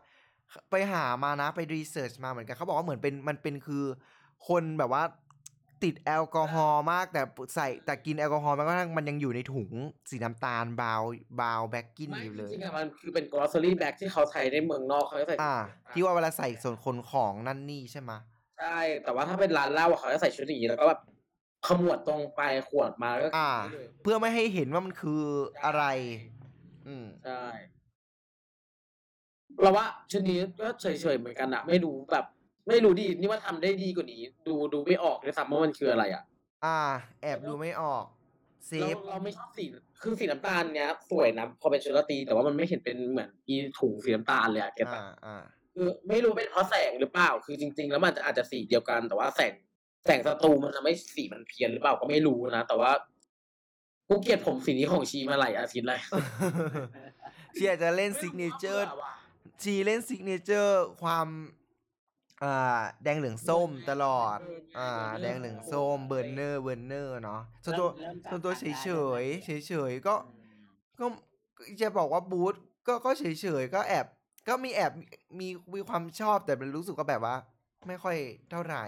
[0.69, 3.83] ไปหามานะไป research มาเหมือนกันเขาบอกว่าเหมือนเป็นมันเป็นคือ
[4.47, 5.03] คนแบบว่า
[5.83, 7.21] ติดแอลกอฮอล์มากแต่
[7.55, 9.69] ใส่แต่กินแอลกอฮอล์มันก็ทั้งมันยังอยู่ในถุง
[10.09, 15.55] สีน้ำตาล brown brown bagging ไม่อยู่จเลยริงๆอะมันคือเป็น grocery bag ที่เขาใช้ในเมืองนอกเขาจะใส่อ่า
[15.93, 18.19] ที่ว่าเวลาใส่ส่วนคนของนั่นนี่ใช่ไหมะ
[18.59, 21.01] ใช่แต่ว่าถ้าเป็นร้านเหล้าอะเขาจะใส่ชุดอย่างนี้แล้วก็แบบ
[21.67, 25.21] ขมวดตรงปลายขวดมาแล้วก็อ่ากินได้เลยเพื่อไม่ให้เห็นว่ามันคือ
[25.65, 25.83] อะไร
[26.87, 27.43] อืมใช่
[29.61, 32.25] เราว่าชุดนี้ก็เฉยๆเหมือนกันอะไม่รู้แบบ
[32.67, 36.23] ไม่รู้ดีนี่ว่าทำได้ดีกว่านี้ ดูดูไม่ออกเลยซ้ำว่ามันคืออะไรอะ
[36.65, 36.79] อ่า
[37.21, 38.05] แอบดูไม่ออก
[38.67, 39.63] เซเราฟเราไม่ชอบสี
[40.01, 49.53] คือสีน้ำตาลเนี้ยสวยนะพอเป็นชุดราตรีแต่ว่ามันไม่เห็นเป็นเหมือนอีถุงสีน้ำตาลเลยอะเก็ตอ่าปะอ่า คือไม่รู้เป็นเพราะแสงหรือเปล่า คือจริง ๆ แล้วมันจะอาจจะสีเดียวกัน แต่ว่าแสง
[50.05, 52.91] แสงสตูมันจะไม่สีมันเพี้ยนหรือเปล่าก็ไม่รู้นะ แต่ว่า
[54.07, 56.01] กูเกลียดผมสีนี้ของชีมาหลายอาทิตย์เลย
[57.55, 58.85] ชีอาจจะเล่น signature
[59.61, 61.27] ชีเล่น signature ความ
[62.43, 64.37] อ่าแดงเหลืองส้มตลอด
[64.77, 70.15] อ่า แดงเหลืองส้มเบอร์เนอร์เบอร์เนอร์เนาะส่วนตัวเริ่มจากส่วนตัวการเฉได้ยเฉยด้วยเฉยเฉยๆก็
[70.99, 71.05] ก็
[71.81, 72.55] จะบอกว่าบูธ
[72.87, 74.05] ก็ก็เฉยเฉยๆก็แอบ
[74.47, 74.91] ก็มีแอบ
[75.39, 77.35] มีมีความชอบแต่เป็นรู้สึกว่าแบบว่า
[77.87, 78.17] ไม่ค่อย
[78.51, 78.85] เท่าไหร่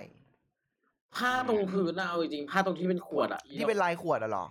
[1.16, 4.46] ผ้าตรงพื้นน่ะเอาจริงๆผ้าตรงที่เป็นขวดอะที่เป็นลายขวดอะเหรอ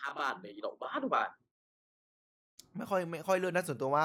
[0.00, 1.30] ห้าบาทเลยอีดอกบ้าทุกบาท
[2.76, 4.04] ไม่ค่อยไม่ค่อยเลิศนะส่วนตัวว่า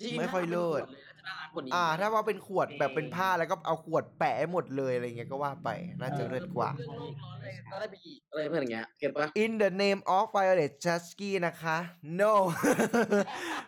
[0.00, 5.68] จริงไม่ค่อยเลิศถ้าเป็นขวดเลย น่าจะน่ารักกว่านี้อ่า ถ้าว่าเป็นขวดแบบเป็นผ้าแล้วก็เอาขวดแปะให้หมดเลยอะไรเงี้ยก็ว่าไป
[6.00, 11.76] น่าจะเลิศกว่า เรื่องโลกร้อนเลยก็ได้ไปอีกอะไรเพื่อนอย่างเงี้ยเก็ตปะ In the name of Violet Chachki นะคะ
[12.20, 12.32] no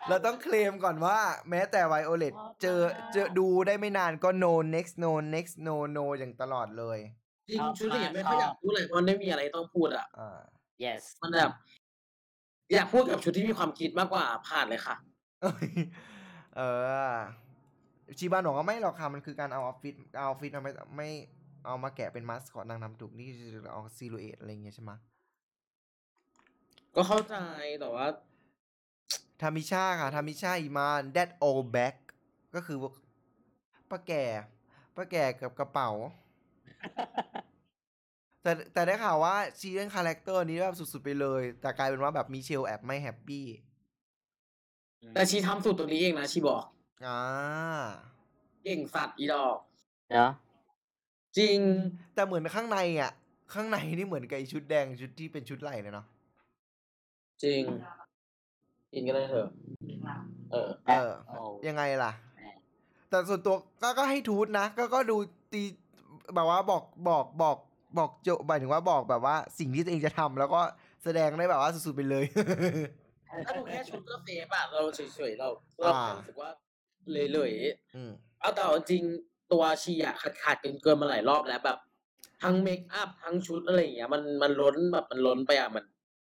[0.07, 1.19] เราต้องเคลมก่อนว่า
[1.49, 2.79] แม้แต่ Violet เจอ
[3.13, 6.99] เจอดูได้ไม่นานก็ no next no next no no อย่างตลอดเลย
[7.49, 10.39] จริงชุดอย่างเงี้ยไม่ค่อยอยากพูดเลยเพราะไม่มีอะไรต้องพูดอะ อ่า
[10.85, 11.51] yes มันแบบ
[12.73, 14.95] อยากพูดกับชุดที่มีความคิดมากกว่าผ่านเลยค่ะ
[15.41, 15.69] เอ้ย
[16.57, 16.61] เอ
[17.13, 17.15] อ
[18.17, 21.09] ชีบานบอกว่าไม่หรอกค่ะมันคือการเอาออฟฟิศเอาออฟฟิศเอาไม่ไม่
[21.65, 24.97] เอามาแกะเป็นมาสคอตนางนำถูกนี่คือเอา silhouette อะไรเงี้ยใช่ไหมะ
[26.95, 27.35] ก็เข้าใจ
[27.79, 28.07] แต่ว่า
[29.41, 31.95] ทามิชาค่ะทามิชาอีมาน that old bag
[32.55, 32.77] ก็คือ
[33.89, 34.23] ป้าแก่
[34.95, 35.91] ป้าแก่กับกระเป๋า
[38.41, 43.45] แต่แต่ได้ข่าวว่าชีเล่น character นี้แบบสุดๆไปเลย แต่กลายเป็นว่าแบบมิเชลแอบไม่ happy
[45.13, 46.63] แต่ชีทำสูตรตัวนี้เองนะชีบอก
[47.05, 47.19] อ่า
[48.63, 49.57] เก่งสัตว์อีดอก
[50.11, 50.31] เนาะ
[51.37, 51.59] จริง
[52.15, 53.11] แต่เหมือนข้างในอะ
[53.53, 56.05] ข้างในนี่เหมือนกับไอ้ชุดแดงชุดที่เป็นชุดไหล่เลยเนาะ
[57.43, 57.63] จริง
[58.93, 59.47] อินก็ได้เถอะ
[60.51, 61.35] เออเออโอ้
[61.67, 62.41] ยังไงล่ะแหม
[63.09, 65.17] แต่ส่วนตัวก็ก็ให้ทูตนะ ก็ก็ดู
[65.53, 65.61] ตี
[66.35, 67.57] แบบว่าบอกบอกบอก
[67.97, 70.61] บอกโจหมายถึงว่าบอกแบบว่าสิ่งที่ตัวเองจะทำแล้วก็
[71.03, 72.25] แสดงได้แบบว่าสุดๆไปเลย
[73.45, 76.49] ถ้าดูแค่ชุดก็เซฟอะเราเฉยๆเราเราแค่รู้สึกว่า
[77.11, 79.03] เลยๆอืมเอาแต่เอาจริง
[79.51, 81.77] ตัวชีอะขาดขาดเกินเกินมาหลายรอบแล้วแบบ
[82.41, 85.85] ทั้งเมคอัพทั้งชุดอะไรอย่างเงี้ยมันมันล้นแบบมันล้นไปอะมัน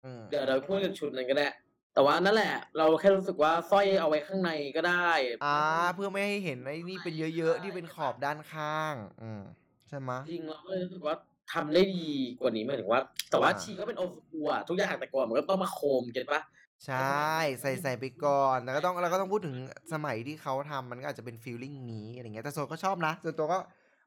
[0.05, 1.49] อืมเดี๋ยวเราพูดถึงชุดนั้นก็ได้
[1.95, 5.11] แต่ว่านั่นแหละ เราแค่รู้สึกว่าสร้อยเอาไว้ข้างในก็ได้
[5.45, 5.59] อ่า
[5.95, 9.43] เพื่อไม่ให้เห็นไอ้นี่เป็นเยอะๆที่เป็นขอบด้านข้าง อืม
[9.89, 11.17] ใช่ไหมะจริงเราก็เลยรู้สึกว่า
[11.53, 12.09] ทำได้ดี
[12.41, 13.01] กว่านี้หมายถึงว่า
[13.31, 16.43] แต่ว่าอ่าชีก็เป็นโอสกูอะทุกอย่างแต่ก่อนมันก็ต้องมาโคมเก็ตปะ
[16.85, 19.57] ใช่ ใส่ ใส่ไปก่อน แล้วก็ต้อง เราก็ต้องพูดถึง
[19.93, 23.59] สมัยที่เขาทำมันก็อาจจะเป็น feeling นี้อะไรเงี้ย แต่ส่วนก็ชอบนะ ส่วนตัวก็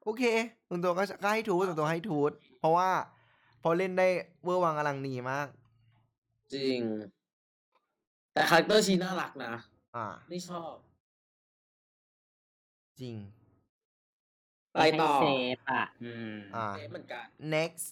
[0.04, 0.22] โอเค
[0.68, 2.90] ส่วนตัวก็ก็ให้ toot ส่วนตัวให้ toot เพราะว่า
[3.62, 4.08] พอเล่นได้
[4.44, 5.48] เวอร์วังอลังนีมาก
[6.54, 6.80] จริง
[8.32, 9.54] แต่ character ชีน่ารักนะ
[9.96, 10.72] อ่านี่ชอบ
[13.00, 13.16] จริง
[14.72, 15.24] ไปต่อให้เซ
[15.56, 17.86] ฟอะ อืมอ่า safe เหมือนกัน next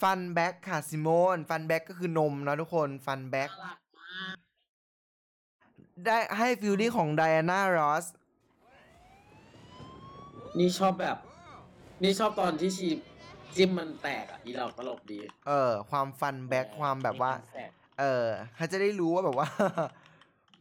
[0.00, 4.34] fun back ค่ะซิโมน fun back ก็คือนมนะทุกคน fun back น่ารักมาก
[6.06, 8.06] ได้ให้ feeling ของ Diana Ross
[10.58, 11.16] นี่ชอบแบบ
[12.02, 12.88] นี่ชอบตอนที่ชี
[13.56, 17.32] จิ้มมันแตกอะอีหลอกตลกดี เออ ความ fun bag ความแบบว่า
[18.00, 19.48] เออเขาจะได้รู้ว่าแบบว่า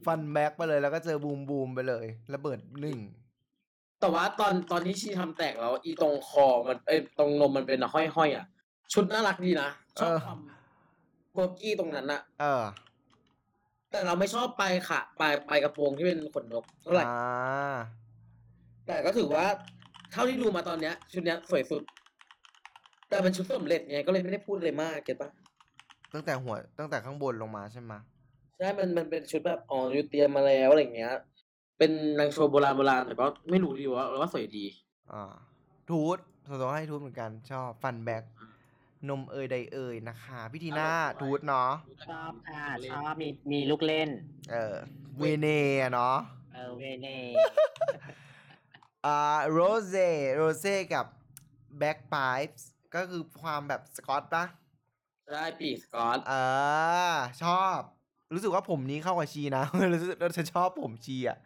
[0.06, 3.00] fun bag ไปเลยแล้วก็เจอ boom boom ไปเลยระเบิดหนึ่ง
[4.02, 8.46] แต่ว่าตอนตอนที่ชีทำแตกแล้ว อีตรงคอมันเอ้ยตรงนมมันเป็นห้อยห้อยๆอะ
[8.94, 9.70] ชุดน่ารักดีนะ
[10.00, 10.40] ชอบความ
[11.34, 12.64] โกกี้ตรงนั้นอะเออ
[13.92, 17.76] แต่เราไม่ชอบปลายขาปลายปลายกระโปรงที่เป็นขนนกเท่าไหร่อ่า
[18.88, 19.46] แต่ก็ถือว่า
[20.12, 21.84] เท่าที่ดูมาตอนเนี้ย ชุดเนี้ยสวยสุด
[23.10, 25.30] แต่เป็นชุดสำเร็จไงก็เลยไม่ได้พูดเลยมากเก็ตปะ
[26.14, 28.00] ตั้งแต่หัวตั้งแต่ข้างบนลงมาใช่ไหมะ
[28.58, 31.14] ใช่มันมันเป็นชุดแบบอ๋อยูเตรียมมาแล้วอะไรอย่างเงี้ย
[31.78, 34.66] เป็นนางโชว์โบราณโบราณแต่ก็ไม่รู้ดีว่าว่าสวยดี
[35.12, 35.34] อ่า
[35.90, 36.18] ทูต
[36.48, 38.24] ส่วนตัวให้ทูตเหมือนกัน ชอบฟันแบ็ก
[39.10, 40.92] นมเอยใดเอยนะคะพี่ทีน่า
[41.22, 41.72] ทูตเนาะ
[42.08, 44.10] ชอบค่ะชอบมีมีลูกเล่น
[44.52, 44.76] เออ
[45.18, 46.18] เวเนอะเนาะ
[46.54, 47.08] เออเวเน
[49.06, 49.20] อ่า
[49.52, 51.06] โรเซ่โรเซ่กับ
[51.78, 52.66] แบ็กไ i ป์
[52.96, 54.46] ก็คือความแบบสกอตปะ
[55.32, 56.34] ได้ปีกสกอตเอ
[57.12, 57.80] อชอบ
[58.34, 59.64] รู้สึกว่าผมนี้เข้ากับชีนะ
[59.94, 61.38] รู้สึกเราจะชอบผมชีอะ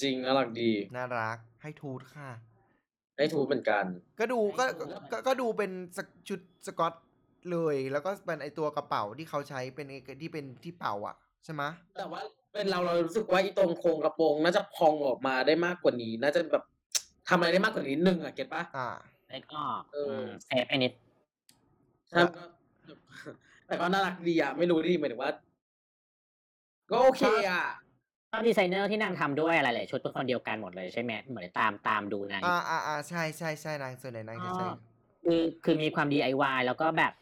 [0.00, 2.30] จริงน่ารักดี น่ารักให้ทูตค่ะ
[3.18, 3.84] ได้ทูตเหมือนกัน
[4.20, 4.64] ก็ดูก็
[5.12, 6.94] ก็ก็ดูเป็นสกชุดสกอต
[7.52, 12.20] เลย แล้วก็เป็นไอตัวกระเป๋าที่เขาใช้เป็นไอ้ที่เป็นที่เป่าอะใช่ไหมะ แต่ว่า
[12.52, 16.64] เป็นเราเรารู้สึกว่าอีตรงโครงกระโปรงน่าจะพองออกมาได้มากกว่านี้ น่าจะแบบ
[17.28, 18.88] ทำอะไรได้มากกว่านี้นิดนึงอะเก็ตปะ อ่า
[19.28, 20.92] เล็กออกเอออื ม safe ไปนิด
[22.08, 22.44] ใช่ก็
[23.66, 25.32] แต่ก็น่ารักดีอะ ไม่รู้ดิหมายถึงว่า
[26.90, 27.64] ก็โอเคอะ
[28.30, 34.68] ชอบดีไซเนอร์ที่นางทำด้วยอะไรหลายชุดเป็นคนเดียวกันหมดเลยใช่ไหมเหมือนตามตามดูนาง อ่าอ่าอ่าใช่ใช่ใช่นางส่วนไหนนางจะใช่
[35.24, 37.12] คือคือมีความ DIY แล้วก็แบบ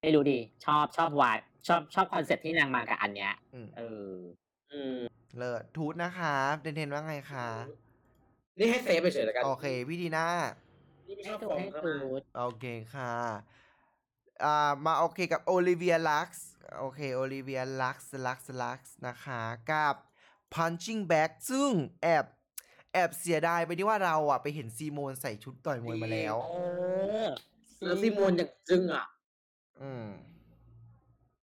[0.00, 1.36] ไม่รู้ดิชอบชอบวาย
[1.68, 4.12] ชอบชอบ concept ที่นางมากับอันเนี้ยอืม เออ
[4.72, 4.98] อืม
[5.36, 7.48] เลิศ toot นะคะเทนเทนว่าไงคะ
[8.58, 10.26] นี่ให้ safe ไปเฉยๆแล้วกันโอเค พี่ดีน่า
[11.06, 13.14] นี่ไม่ชให้อบดูฟองให้เข้าดูมาโอเคค่ะ
[14.44, 16.48] อ่ามาโอเคกับโอลิเวียลักซ์
[16.78, 19.96] โอเคโอลิเวียลักซ์ลักซ์ลักซ์นะคะ กับ
[20.54, 21.70] punching bag ซึ่ง
[22.02, 22.24] แอบ
[22.92, 26.54] แอบเสียดายไปที่ว่าเราอะไปเห็นซีโมนใส่ชุดต่อยมวยมาแล้วเอ
[27.26, 27.28] อ
[27.84, 29.06] แล้วซิโมนอย่างจึ้งอะ
[29.80, 30.06] อืม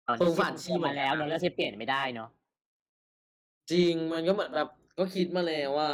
[0.07, 2.29] ตอนสงสารที่ชีชีเหมือมานกันแล้วเนอะแล้วที่เปลี่ยนไม่ได้เนาะ
[3.71, 5.89] จริงมันก็เหมือนแบบก็คิดมาแล้วว่า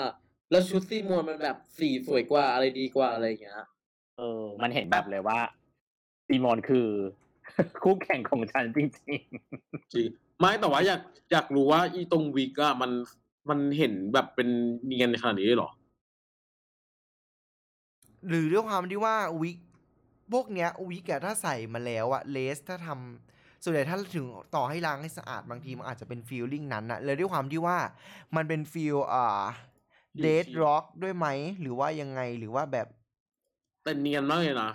[0.52, 3.56] แล้วชุดซีโมนมันแบบสีสวยกว่าอะไรดีกว่าอะไรอย่างเงี้ย
[4.18, 5.40] เออ มันเห็นแบบเลยว่า
[6.28, 6.88] ซีมอนคือ
[7.84, 9.20] คู่แข่งของฉันจริงจริง
[10.40, 12.92] ไม่แต่ว่าอยากอยากรู้ว่าอีตรงวิกอะมัน
[13.50, 14.48] มันเห็นแบบเป็น
[14.86, 15.70] เนียนขนาดนี้เลยเหรอ
[18.28, 19.58] หรือด้วยความที่ว่าวิก
[20.32, 24.26] พวกเนี้ยวิกอะถ้าใส่มาแล้วอะ lace ถ้าทำส่วนใหญ่ถ้าถึง
[24.56, 27.78] ต่อให้ล้างให้สะอาดบางทีมันอาจจะเป็น feeling นั้นอะเลยด้วยความที่ว่า
[28.36, 29.44] มันเป็น feel อ่า
[30.22, 31.28] dreadlock ด้วยไหม
[31.62, 32.88] หรือว่ายังไงหรือว่าแบบ
[33.84, 34.70] แต่เนียนมากเลยนะ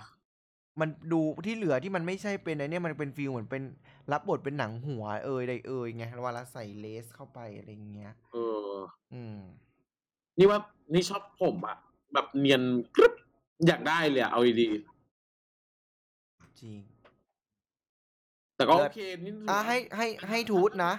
[0.79, 3.63] มันดูที่เหลือที่มันไม่ใช่เป็นไอเนี่ยมันเป็น feel เหมือนเป็น
[4.11, 8.37] รับบทเป็นหนังหัวเอยใดเอยไงเวลาใส่ lace เข้าไปอะไรอย่างเงี้ย เอ
[8.69, 8.73] อ
[9.13, 9.39] อืม
[10.37, 10.59] นี่ว่า
[10.93, 11.77] นี่ชอบผมอะ
[12.13, 12.61] แบบเนียน
[12.95, 13.13] กรึบ
[13.67, 14.67] อยากได้เลยอะเอาดี
[16.59, 16.95] จริง ๆ
[18.55, 20.93] แต่ก็โอเคนี่ถือะว่าให้ให้ให้ทูตนะ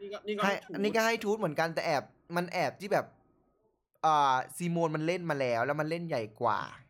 [0.00, 2.02] นี่ก็นี่ก็ให้ให้ทูตอันนี้ก็ให้ทูตเหมือนกันแต่แอบ
[2.36, 3.06] มันแอบที่แบบ
[4.06, 6.87] อ่าซีโมนมันเล่นมาแล้ว แล้วมันเล่นใหญ่กว่าอืม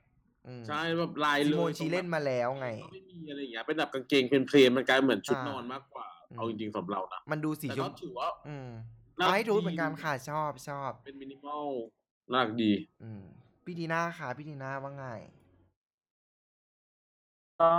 [0.69, 8.69] ใช่แบบลายซีเลโมนยชีเล่นมาแล้วไง ก็ไม่มีอะไรอย่างเงี้ยเป็นแบบกางเกงเพลนๆมันกลายเหมือนชุดอ่านน อนมากกว่า อืม เอาจริงๆสำหรับเรานะมันดูสีแต่ชก็มถือว่าอืม
[9.19, 11.67] น่าเอาให้ทูตดีเหมือนกันค่ะชอบชอบ เป็นมินิมอล
[12.33, 13.23] น่ารักดี อืม
[13.65, 15.07] พี่ดีน่าค่ะพี่ดีน่าว่าไง
[17.61, 17.73] ก็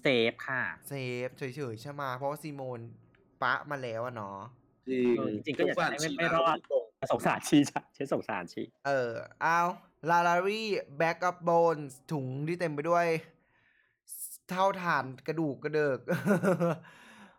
[0.00, 2.80] safe ค่ะ safe เฉยๆใช่ไหมเพราะว่าซีโมน
[3.42, 4.38] ปะมาแล้วอะเนาะ
[4.88, 9.58] จริง เออจริงๆก็อยากจะให้ไม่สงสไม่รอดชีนะสงสารชีจ้ะฉันสงสารชี เออเอา
[10.08, 11.76] ลาลารี bag of bones
[12.12, 13.06] ถุงที่เต็มไปด้วย
[14.48, 15.98] เถ้าถ่านกระดูกกระเดิก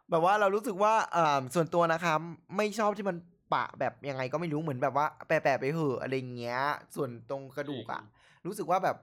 [0.10, 2.20] แบบว่าเรารู้สึกว่าเอ่อส่วนตัวนะครับ
[2.58, 3.18] ไม่ชอบที่มัน
[3.54, 6.62] ปะแบบยังไงก็ไม่รู้เหมือนแบบว่าแปะๆไปเหอะอะไรเงี้ย
[6.96, 8.02] ส่วนตรงกระดูกอะ
[8.46, 8.98] รู้สึกว่าแบบ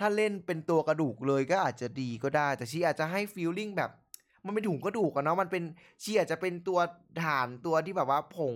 [0.00, 3.90] ถ้าเล่นเป็นตัวกระดูกเลยก็อาจจะดีก็ได้ แต่ชีอาจจะให้ฟีลลิ่งแบบ
[4.46, 5.62] มันเป็นถุงกระดูกอะเนาะมันเป็น
[6.02, 6.78] ชีอาจจะเป็นตัว
[7.24, 8.54] ฐานตัวที่แบบว่าผง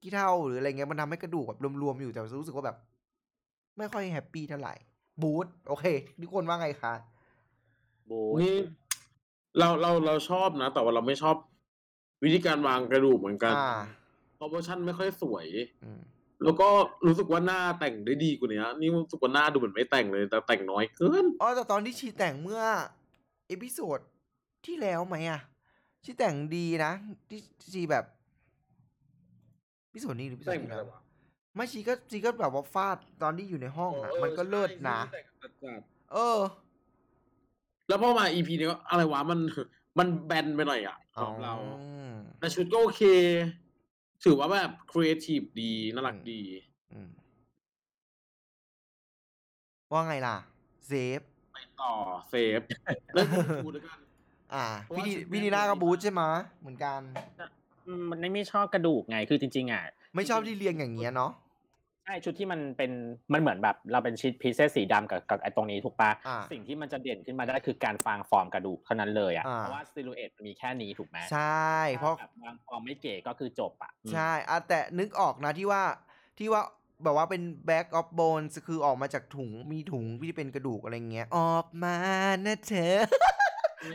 [0.00, 2.76] ขี้เท่าหรืออะไรเงี้ยมันทำให้กระดูกแบบรวมๆอยู่แต่รู้สึกว่าแบบ
[3.78, 4.74] ไม่ค่อยแฮปปี้เท่าไหร่
[5.22, 5.86] บูธโอเค
[6.20, 6.94] ทุกคนว่าไงคะ
[8.10, 8.56] บูนี่
[9.58, 11.36] เราเราเราชอบนะ แต่ว่าเราไม่ชอบ
[12.24, 13.72] วิธีการวางกระดูกเหมือนกันอ่า
[14.36, 15.46] เพราะเวอร์ชันไม่ค่อยสวย
[15.84, 16.00] อืม
[16.44, 16.68] แล้วก็
[17.06, 22.62] รู้สึกว่าหน้าแต่งได้ดีกว่านี้นี่รู้สึกว่าหน้าดูเหมือนไม่แต่งเลย แต่แต่งน้อยเกินอ๋อแต่ตอนที่ชีแต่งเมื่อ
[23.48, 23.98] episode
[24.66, 25.40] ที่แล้วไหมอะ
[26.04, 26.92] ชีแต่งดีนะ
[27.28, 27.40] ที่
[27.74, 28.04] ชีแบบ
[29.84, 31.00] episode นี้หรือ episode แต่ดงที่อะไรแล้ววะ
[31.56, 35.52] ไม่ชีก็ชีก็แบบว่าฟาดตอนที่อยู่ในห้องอะมันก็เลิศนะใช่แต่งจัด
[36.12, 39.40] เออๆแล้วพอมา EP นี้ก็อะไรวะมัน
[39.98, 43.02] มันแบนไปหน่อยอะสำหรับเราอืมแต่ชุดก็โอเค
[44.24, 46.40] ถือว่าแบบครีเอทีฟดีน่ารักดี
[46.92, 47.08] อืม
[49.92, 50.36] ว่าไงล่ะ
[50.86, 51.20] safe
[51.52, 51.92] ไปต่อ
[52.28, 52.60] safe
[53.12, 53.24] แล้ว
[53.64, 53.98] ดูด้วยกัน
[54.54, 57.00] อ่าเพราะพี่ว่าดีชุดพี่แม่ดีน่าเป็นก็ดีบูธมากใช่ไหมะเหมือนกัน
[57.86, 59.82] อืมมันไม่ชอบกระดูกไงคือจริง ๆ อะ
[60.14, 61.32] ไม่ชอบที่เรียงอย่างเงี้ยเนาะ
[62.04, 62.92] ใช่ชุดที่มันเป็น
[63.32, 75.82] มันเหมือนแบบ เราเป็นชิ้นพิเศษสีดำกับกับไอ้ตรงนี้ถูกปะอ่าสิ่งที่มันจะเด่นขึ้นมาได้คือการฟางฟอร์มกระดูกเท่านั้นเลยอะอ่า เพราะว่าซิลูเอตมันมีแค่นี้ถูกไหมใช่ เพราะ ถ้แบบวางฟอร์มไม่เก๋ก็คือจบอะอืมใช่อะแต่นึกออกนะที่ว่า
[76.38, 76.62] ที่ว่า
[77.04, 81.96] แบบว่าเป็น back of bones คือออกมาจากถุงมีถุงที่เป็นกระดูกอะไรเงี้ย ออกมา
[82.46, 82.96] นะเธอ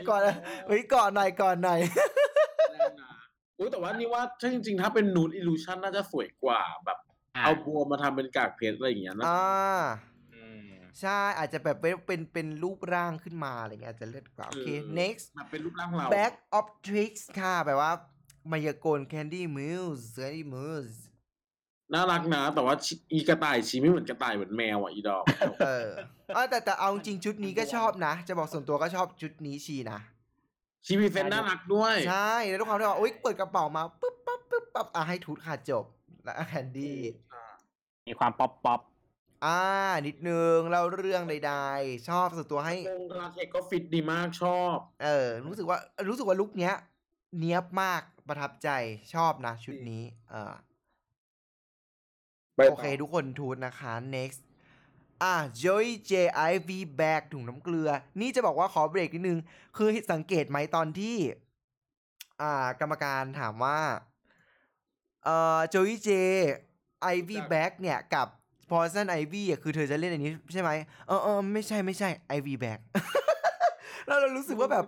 [0.08, 0.20] ก่อน
[0.68, 1.80] เฮ้ยก่อนหน่อยก่อนหน่อย
[2.72, 3.10] แรงนะ
[3.58, 7.07] อุ้ยแต่ว่านี่ว่าถ้าจริงๆ ถ้าเป็นนูดอิลูชันน่าจะสวยกว่าแบบอะ
[7.44, 9.78] เอาบัวมาทำเป็นกากเพชรอะไรอย่างเงี้ยนะอ่า
[10.34, 10.68] อืม
[11.00, 14.68] ใช่อาจจะแบบเป็นเป็นเป็นรูปร่างขึ้นมาอะไรเงี้ยอาจจะเลิศกว่าโอเค
[15.00, 17.92] next แบบเป็นรูปร่างเรา back of tricks ค่ะแบบว่า
[18.50, 20.96] มายากล candy muse candy muse
[21.94, 25.24] น่ารักนะ แต่ว่าชิอีกระต่ายชีไม่เหมือนกระต่ายเหมือนแมวอะอีดอก
[25.60, 25.88] เออ
[26.34, 30.00] เอาแต่แต่เอาจริงๆชุดนี้ก็ชอบนะ จะบอกส่วนตัวก็ชอบชุดนี้ชีนะ
[30.86, 35.84] ชีมี sense น่ารักด้วย ใช่แล้วด้วยความที่ว่าโอ๊ยเปิดกระเป๋ามาปุ๊บปั๊บปุ๊บปั๊บอะให้ toot ค่ะจบ
[36.24, 36.98] แล้วแคนดี้
[38.08, 38.80] มีความ pop pop
[39.44, 39.60] อ่า
[40.06, 46.74] นิดนึงเล่าเรื่องใดๆ ชอบส่วนตัวให้ วงราเทคก็ฟิตดีมากชอบ เออ รู้สึกว่า รู้สึกว่า look เนี้ย
[47.40, 48.68] เนี้ยบมากประทับใจ
[49.14, 50.54] ชอบนะ ชุดนี้ เออ
[52.54, 54.40] ไปต่อโอเค ทุกคน toot นะคะ next
[55.22, 56.12] อะ Joey Jay
[56.52, 57.90] IV Bag ถุงน้ำเกลือ
[58.20, 59.38] นี่จะบอกว่าขอเบรกนิดนึง
[59.76, 61.16] คือสังเกตไหมตอนที่
[62.42, 63.78] อ่า กรรมการถามว่า
[65.24, 66.10] เอ่อ Joy J
[67.16, 68.26] IV Bag เนี่ยกับ
[68.70, 70.70] Poison Ivy อะคือเธอจะเล่นอันนี้ใช่ไหม
[71.06, 72.78] เออเออไม่ใช่ไม่ใช่ IV Bag
[74.06, 74.84] แล้วเรารู้สึกว่าแบบ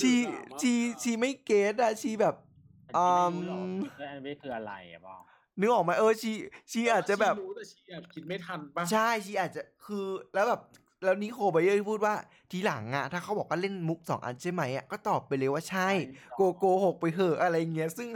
[0.00, 0.12] ชี
[0.60, 0.72] ชี
[1.02, 3.64] ชีไม่เก็ตอะชีแบบๆอืมไม่รู้หรอก
[4.00, 5.22] ว่าอันนี้คืออะไรอะบอก
[5.60, 6.32] นึกออกไหมเออชี
[6.70, 10.60] ชีอาจจะแบบชีรู้แต่ชีแอบคิดไม่ทันปะใช่ชีอาจจะคือแล้วแบบ
[11.04, 12.14] แล้ว Nicole Byer ที่พูดว่า
[12.50, 15.88] ทีหลังอะถ้าเขาบอกว่าเล่นมุกสองอันใช่ไหมอะก็ตอบไปเลยว่าใช่
[16.36, 18.08] โกโกหกไปเหอะอะไรเงี้ยซึ่ง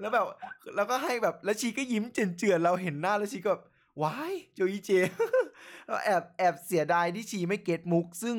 [0.00, 0.26] แล้วแบบ
[0.76, 3.64] แล้วก็ให้แบบแล้วชีก็ยิ้มเจือนๆเราเห็นหน้าแล้วชีก็แบบ
[4.02, 4.90] ว้ายโจอีเจ
[5.86, 8.36] เราแอบแอบเสียดายที่ชีไม่ get มุก ซึ่ง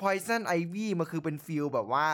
[0.00, 2.06] Poison Ivy มันคือเป็น feel แบบว่า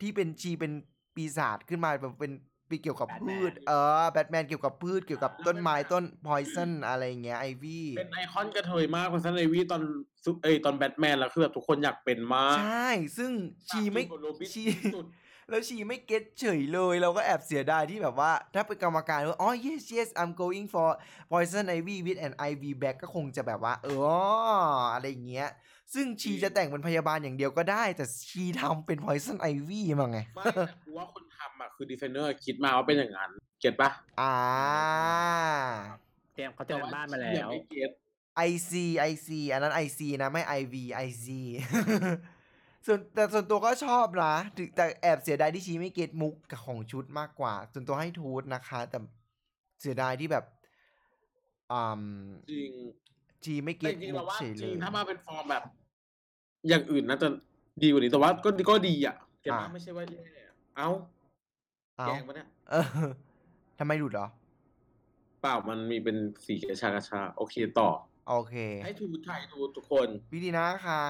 [0.00, 0.72] ที่เป็นชีเป็น
[1.14, 2.32] ปีศาจขึ้นมาแบบเป็น
[2.72, 9.82] ปีเกี่ยวกับพืชเออแบทแมนเกี่ยวกับพืชเกี่ยวกับต้นไม้ต้น Poison อะไรเงี้ยไอวี่เป็นไอคอนกระเทยมากคนซันเนวีตอน
[10.24, 13.32] ซุปเอยตอนแบทแมนแล้วคือแบบทุกคนอยากเป็นมากใช่ ซึ่ง
[13.68, 14.62] ชีไม่ตามที่โรบินชี
[14.94, 15.06] สุด
[15.50, 20.90] แล้วชีไม่เก็ตเฉยเลย เราก็แอบเสียดายที่แบบว่า ถ้าเป็นกรรมการว่าอ๋อ yes yes I'm going for
[21.30, 25.50] poison ivy with an ivy bag ก็คงจะแบบว่า เออ อะไรอย่างเงี้ย
[25.94, 34.34] ซึ่งชีจะแต่งเป็นพยาบาลอย่างเดียวก็ได้ แต่ชีทำเป็น poison ivy มาไง ไม่แต่กูว่าคน ทำอะคือดีไซเนอร์คิดมาว่าเป็นอย่างนั้น เก็ตปะอ่า
[36.34, 37.90] เตรียมเขาเตรียมบ้านมาแล้ชีอะวไม่เก็ต
[38.50, 38.72] IC
[39.10, 40.74] IC อันนั้น IC นะไม่ IV
[41.06, 41.26] IC
[42.86, 48.98] ส่วนแต่ส่วนตัวก็ชอบนะถึงแต่แอบเสียดายที่ชีไม่เก็ตมุกกับของชุดมากกว่า ส่วนตัวให้ทูตนะคะ แต่
[49.80, 50.44] เสียดายที่แบบ
[51.72, 52.02] อืม
[52.50, 52.70] จริง
[53.44, 55.62] ชีไม่แต่เก็ตจริงๆเราว่าเฉยจเลริงยถ้ามาเป็นฟอร์มแบบ
[56.68, 57.28] อย่างอื่นน่าจะ
[57.82, 62.84] ดีกว่านี้แต่ว่าก็ก็ดีอะเก็บอ่า ไม่ใช่ว่าแย่อะเอ้าเอ้าแกงปะเนี่ย เออ
[63.78, 64.26] ทำไมหลุดเหรอ
[65.40, 67.90] เปล่ามันมีเป็นสีกระชากระชา โอเคต่อ
[68.28, 71.02] โอเค ให้ทูไทยทูทุกคนพี่ดีนะคะ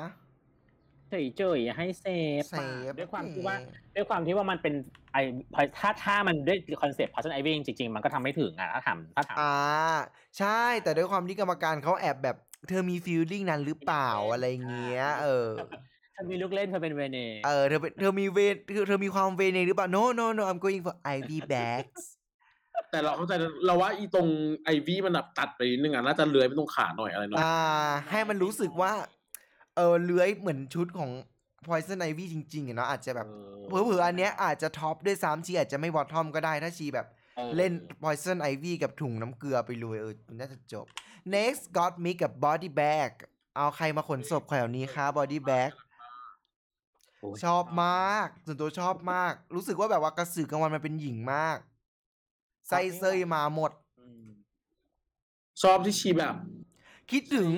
[1.09, 2.07] เฉยๆให้เซ
[2.40, 3.57] ฟเซฟอะด้วยความโอเคที่ว่า
[3.97, 4.75] ด้วยความที่ว่ามันเป็น
[5.12, 5.16] ไอ
[5.55, 9.55] พอถ้าถ้ามันด้วยคอนเซ็ปต์ Poison Ivy จริง ๆ มันก็ทำไม่ถึงอะถ้าถามถ้าถาม อ่า
[10.38, 12.37] ใช่ แต่ด้วยความที่กรรมการเขาแอบแบบ
[12.68, 15.92] เธอมี feeling นั้นหรือเปล่าอะไรเงี้ย เออเธ
[16.23, 18.39] อมีลูกเล่นเธอเป็นเวเนเออเธอเป็นเธอมีเว
[18.75, 22.03] เธอเธอมีความเวเนหรือเปล่า no no no I'm going for Ivy bags
[22.91, 24.29] แต่เราเข้าใจนะเราว่าอีตรง
[24.65, 27.59] ไอวี่มันแบบตัดไปนิดนึงอะน่าจะเลื้อยไปตรงขาหน่อยอะไรหน่อยอ่า
[28.11, 28.93] ให้มันรู้สึกว่า
[29.77, 31.11] เออเลื้อยเหมือนชุดของ
[31.67, 33.27] Poison Ivy จริงๆอะเนาะอาจจะแบบ
[33.69, 37.07] เผลอๆอันเนี้ยอาจจะ top ด้วยซ้ำชีอาจจะไม่ bottom ก็ได้ถ้าชีแบบ
[37.39, 40.87] ออเล่น Poison Ivy กับถุงน้ำเกลือไปเลยเออน่าจะจบ
[41.35, 43.11] next got me กับ body bag
[43.57, 45.92] เอาใครมาขนศพแถวนี้คะ body bag โอ้ย
[47.45, 51.57] ชอบมาก ส่วนตัวชอบมาก รู้สึกว่าแบบว่ากระสือกลางวันมันเป็นหญิงมาก
[52.69, 54.25] ไส้เซยมาหมดอืม
[55.63, 56.35] ชอบที่ชีแบบ
[57.11, 57.49] คิดถึง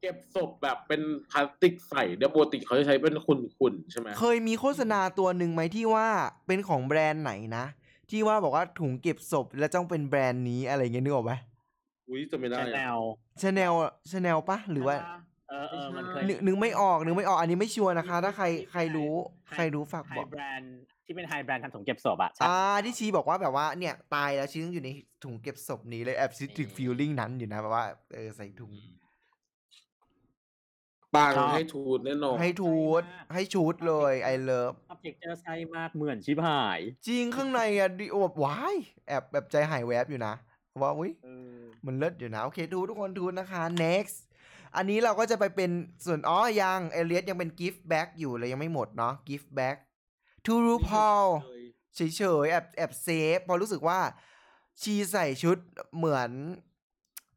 [0.00, 6.08] เก็บศพแบบเป็นพลาสติกใส่เดี๋ยวปกติเขาจะใช้เป็นขุ่นๆใช่ไหมเคยมีโฆษณาตัวหนึ่งไหมที่ว่า
[6.46, 7.64] เป็นของแบรนด์ไหนนะ
[8.10, 11.32] ที่ว่าบอกว่าถุงเก็บศพแล้วต้องเป็นแบรนด์นี้อะไรเงี้ยนึกออกไหม
[12.08, 12.98] อุ้ยจะไม่ได้ชาแนอะล
[13.42, 13.72] ชาแนล
[14.10, 14.96] ชาแนลปะหรือว่า
[15.50, 19.12] เออเออมันเคยนึกนึกไม่ออกนึกไม่ออกอันนี้ไม่ชัวร์นะคะ ถ้าใครใครรู้
[19.54, 20.72] ใครรู้ฝากไฮบอกแบรนด์
[21.06, 24.90] ที่เป็น high brand ทำถุงเก็บศพอะใช่อ่าที่ชีบอกว่าแบบว่าเนี่ยตายแล้วชีต้องอยู่ใน
[25.24, 28.72] ถุงเก็บศพนี้เลยแอบซิติก feeling นั้นอยู่นะแบบว่าเออใส่ถุง
[31.16, 33.02] ปังให้ทูดแน่นอนให้ทูด
[33.34, 38.76] ให้ชูดเลยไอเลิฟออบเจกเจอร์ไซมากเหมือนชิบหาย จริงข้างในอะดิโอแบบว้าย
[39.08, 40.34] แอบแบบใจหายแวบอยู่นะ
[40.82, 44.16] ว่าอุ้ยเออมันเลิศอยู่นะ โอเคทูทุกคนทูนะคะ next
[44.76, 45.70] อันนี้เราก็จะไปเป็น
[46.06, 49.76] ส่วนอ๋อยังเอเลียสยังเป็น gift bag อยู่เลยยังไม่หมดเนาะ gift bag
[50.44, 51.26] to RuPaul
[51.96, 52.00] เฉ
[52.44, 54.00] ยๆแอบแอบเซฟพอรู้สึกว่า
[54.82, 55.58] ชีใส่ชุด
[55.96, 56.30] เหมือน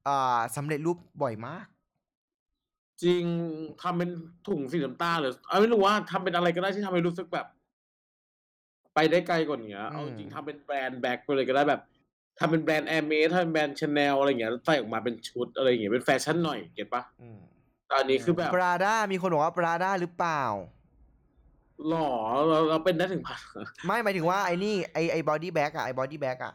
[0.08, 1.66] อ่าสำเร็จรูปบ่อยมาก
[3.04, 3.24] จริง
[3.82, 4.10] ทำเป็น
[4.48, 7.48] ถุงสีน้ำตาลหรือเอาไม่รู้ว่าทำเป็นอะไรก็ได้ที่ทำให้รู้สึกแบบ
[8.96, 11.82] ไปได้ไกลกว่านี้เอาจริงๆทำเป็น brand bag ไปเลยก็ได้แบบ
[12.42, 17.40] ทำเป็นแบรนด์แอร์เมสทำเป็นแบรนด์ชาแนลอะไรอย่างเงี้ยแล้วใส่ออกมาเป็นชุดอะไรอย่างเงี้ยเป็นแฟชั่นหน่อย get ปะอืม
[17.88, 20.44] แต่อันนี้คือแบบปราด้ามีคนบอกว่าปราด้าหรือเปล่า
[21.88, 22.08] หล่อ
[22.48, 23.40] เราเราเป็นได้ถึงพัน
[23.86, 26.54] ไม่หมายถึงว่าไอ้นี่ไอ้ไอ้ body bag อะไอ้ body bag อะ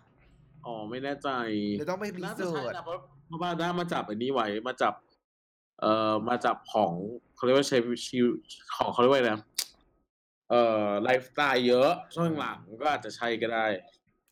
[0.64, 1.28] อ๋อไม่แน่ใจ
[1.74, 4.94] เดี๋ยวต้องไปรีน่าจะเสิใช่ร์ชนะเพราะเพราะว่าได้มาจับอันนี้ไว้มาจับ
[5.80, 6.92] เอ่อมาจับของ
[7.34, 8.34] เขาเรียกว่าใช้ชีวิต
[8.76, 9.42] ของเขาเรียกว่าอะไรนะ
[10.50, 13.66] เอ่อไลฟ์สไตล์เยอะช่วงหลังก็อาจจะใช่ก็ได้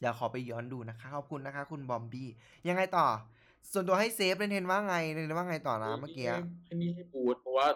[0.01, 2.29] เดี๋ยวขอไปย้อนดูนะคะ ขอบคุณนะคะ คุณบอมบี้
[2.69, 3.07] ยังไงต่อ
[3.73, 6.27] ส่วนตัวให้เซฟเรนเทนว่าไงเรนเทนว่าไงต่อนะเมื่อกี้
[6.69, 7.67] อันนี้ให้บูดเพราะว่า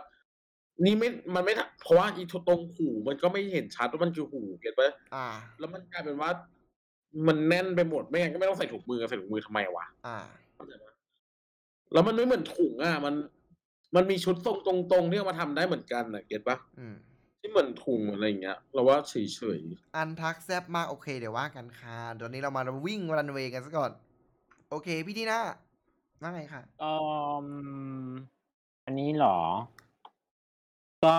[0.85, 5.27] นี่ไม่ มันไม่ทะเพราะว่าอีทุตรงหูมันก็ไม่เห็นชัดว่ามันคือหูเก็ตปะอ่า
[5.59, 6.31] แล้วมันกลายเป็นว่า
[7.27, 10.19] มันแน่นไปหมด ไม่งั้นก็ไม่ต้องใส่ถุงมือใส่ถุงมือทำไมวะ อ่า
[10.55, 10.93] เข้าใจปะ
[11.93, 13.14] แล้วมันไม่เหมือนถุงอะ มัน
[13.97, 14.57] มันมีชุดทรง
[14.93, 16.95] ตรงๆที่เอามาทำได้เหมือนกันอะเก็ตปะอืม
[17.41, 19.61] ที่เหมือนถุงเหมือนอะไรอย่างเงี้ย เราว่าเฉย
[19.97, 23.91] อันทักแซบมากโอเคเดี๋ยวว่ากันค่ะตอนนี้เรามาวิ่งรันเวย์กันซะก่อน
[24.70, 25.41] โอเค พี่ทีน่า
[26.22, 26.93] ว่าไงค่ะอื
[28.05, 28.07] ม
[28.86, 29.39] อันนี้เหรอ
[31.05, 31.14] ก็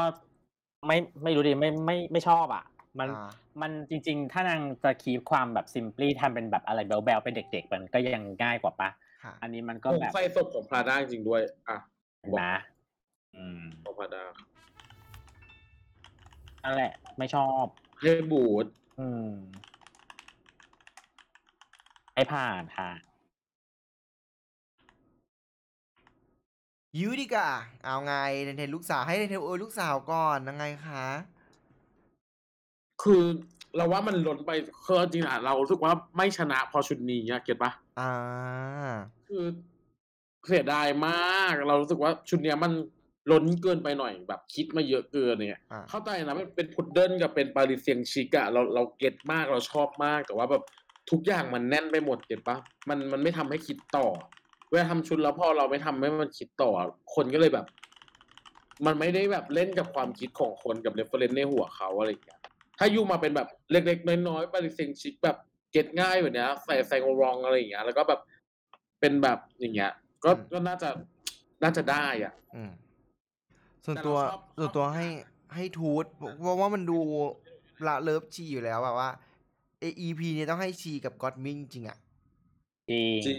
[0.87, 2.63] ไม่ไม่รู้ดิไม่ไม่ไม่ชอบอะ
[2.99, 3.29] มันอ่า
[3.61, 8.89] มันจริง ๆ ถ้านางจะคีปความแบบซิม p ลีทำเป็นแบบอะไรแบลๆเป็นเด็ก ๆ มันก็ยังง่ายกว่าปะ
[9.23, 11.77] ค่ะอันนี้มันๆก็ผมแบบใส่ศพของพราด้าจริงๆด้วย อะ
[12.31, 12.53] บอกนะ
[13.35, 14.23] อืม ของพราด้า
[16.63, 17.65] นั่นแหละ ไม่ชอบ
[17.99, 18.65] ให้บูด
[18.99, 19.31] อืม
[22.13, 22.91] ให้ผ่านค่ะ
[26.99, 27.49] ยูดิกะ
[27.85, 31.05] เอาไงเรนเทนลูกสาวให้เรนเทนโอยลูกสาวก่อนยังไงคะ
[33.03, 33.23] คือ
[33.75, 34.51] เราว่ามันล้นไป
[34.85, 38.11] คือจริงๆอะเรารู้สึกว่าไม่ชนะพอชุดนี้อะเก็ตปะอ่า
[39.27, 39.45] คือ
[40.47, 42.71] เสียดายมาก เรารู้สึกว่าชุดเนี้ยมัน
[43.31, 50.63] ล้นเกินไปหน่อยแบบคิดมาเยอะเกินเนี่ย อ่า เข้าใจนะมันเป็นพุดเดิ้ลกับเป็นปาริเซียงชิกอะเราเราเก็ตมากเราชอบมากแต่ว่าแบบ
[51.11, 52.57] ทุกอย่างมันแน่นไปหมดเก็ตปะ
[52.89, 54.07] มันมันไม่ทำให้คิดต่อ
[54.69, 56.71] เวลาทำชุดแล้วพอเราไม่ทำให้มันคิดต่อ
[57.15, 57.65] คนก็เลยแบบ
[58.85, 62.39] มันไม่ได้แบบเล่นกับความคิดของคนกับ reference ในหัวเขาอะไรอย่างเงี้ย
[62.79, 65.37] ถ้า you มาเป็นแบบเล็กๆน้อยๆ Parisian chic แบบ
[65.71, 68.19] get ง่ายแบบเนี้ยใส่ใส่โอรองอะไรอย่างเงี้ยแล้วก็แบบ
[68.99, 69.91] เป็นแบบอย่างเงี้ย
[70.23, 70.89] ก็อืม ก็น่าจะ
[71.63, 72.71] น่าจะได้อะ อืม
[73.85, 75.05] ส่วนแต่ตัวเราชอบส่วนตัวให้
[75.55, 76.05] ให้ toot
[76.39, 76.99] เพราะว่ามันดู
[77.87, 79.09] ละ love ชีอยู่แล้วแบบว่า
[79.79, 79.85] เอ
[80.19, 81.97] พีเนี่ยต้องให้ชีกับก็อดมิงจริงอะ
[82.89, 83.37] จริงจริง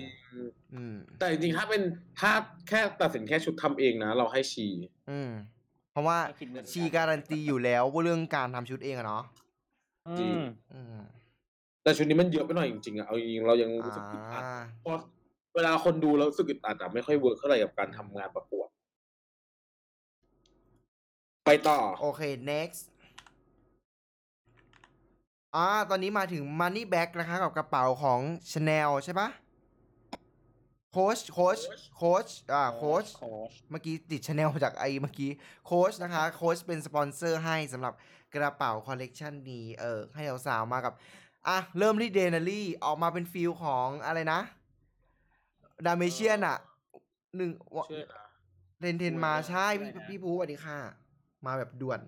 [0.74, 1.82] อืม แต่จริงๆ ถ้าเป็น
[2.20, 2.30] ถ้า
[2.68, 4.66] แค่ตัดสินแค่ชุดทำเองนะ เราให้ชี
[5.10, 5.30] อืม
[5.92, 9.24] เพราะว่าก็คิดเหมือนกัน ชีการันตีอยู่แล้วว่าเรื่องการทำชุดเองอะเนาะ
[10.08, 11.04] อืมอืม
[11.82, 14.92] แต่ชุดนี้มันเยอะไปหน่อยจริงๆอะเอาจริงๆเรายังรู้สึกอึดอัดอ่า เพราะ
[15.54, 18.59] เวลาคนดูแล้วรู้สึกอึดอัดอะไม่ค่อยเวิร์คเท่าไหร่กับการทำงานประกวด
[21.50, 22.80] ไปต่อ โอเค next
[25.56, 28.20] อ่า ตอนนี้มาถึง money bag นะคะกับกระเป๋าของ
[28.52, 29.28] Chanel ใช่ปะ
[30.92, 31.58] Coach Coach
[31.96, 35.30] Coach อ่า Coach Coach เมื่อกี้ติด Chanel จากไอเมื่อกี้
[35.66, 37.94] โค้ชนะคะ โค้ชเป็นสปอนเซอร์ให้สำหรับ
[38.34, 40.94] กระเป๋าคอลเลกชันนี้ เออ ให้สาวๆมากับ
[41.48, 44.40] อะ เริ่มที่เดนารี่ ออกมาเป็น feel ของอะไรนะ
[45.86, 46.58] ดาเมเชียนอะ
[47.36, 48.24] หนึ่งวะชื่อนะ
[48.80, 50.78] เทนเทนมาใช่ พี่พี่ภูสวัสดีค่ะ
[51.46, 52.00] มาแบบด่วน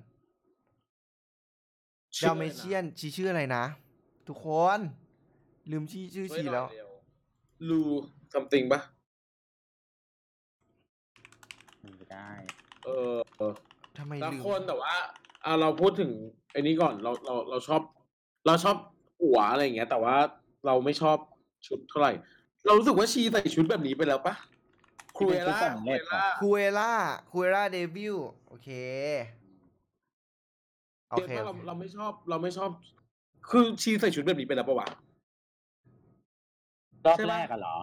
[2.17, 3.65] ชื่อดาอะไรเมนะเชียนชีชื่ออะไรนะ
[4.29, 4.47] ทุกค
[4.79, 4.81] น
[5.71, 6.85] ลืมชื่อชื่อช่วยชีหน่อยแล้วเร็
[7.69, 7.81] ลู
[8.33, 8.81] ซัมติงปะ
[11.97, 12.31] ไม่ได้
[12.85, 13.53] เออเออ
[13.99, 14.95] ทำไมละลืมคนแต่ว่า
[15.45, 16.11] อ่าเราพูดถึง
[16.53, 17.83] ไอ้นี้ก่อนเราเราเราชอบ
[18.47, 18.77] เราชอบ
[19.21, 20.17] หัวอะไรอย่างเงี้ย แต่ว่า
[20.67, 21.17] เราไม่ชอบ
[21.67, 22.13] ชุดเท่าไหร่
[22.67, 24.35] เรารู้สึกว่าชีใส่ชุดแบบนี้ไปแล้วปะ
[25.23, 26.93] ครูเอล่าที่เป็นชุดสำเร็จอะคูเอล่า
[27.31, 28.17] คูเอล่าเดบิว
[28.49, 28.69] โอเค
[31.11, 32.71] โอโอเคเคโอเราเคเราไม่ชอบเราไม่ชอบ
[33.51, 34.89] คือชีใส่ชุดแบบนี้ไปแล้วปะวะ
[37.07, 37.77] รอบใช่ปะแรกอะเหรอ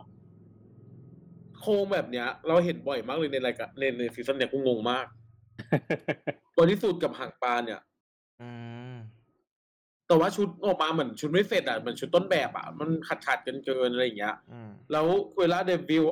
[1.59, 5.05] โครงแบบเนี้ย เราเห็นบ่อยมากเลยในรายการในในซีซั่นเนี้ยกูงงมาก
[6.55, 7.79] ตัวที่สุดกับหางปลาเนี่ย
[8.41, 8.49] อื
[8.93, 8.95] ม
[10.07, 15.07] แต่ว่าชุดออกมาเหมือนชุดไม่เสร็จอะเหมือนชุดต้นแบบอะ มันขาดขาดๆกันเกินๆอะไรอย่างเงี้ยอืมแล้ว
[15.39, 16.03] เวลาเดบิว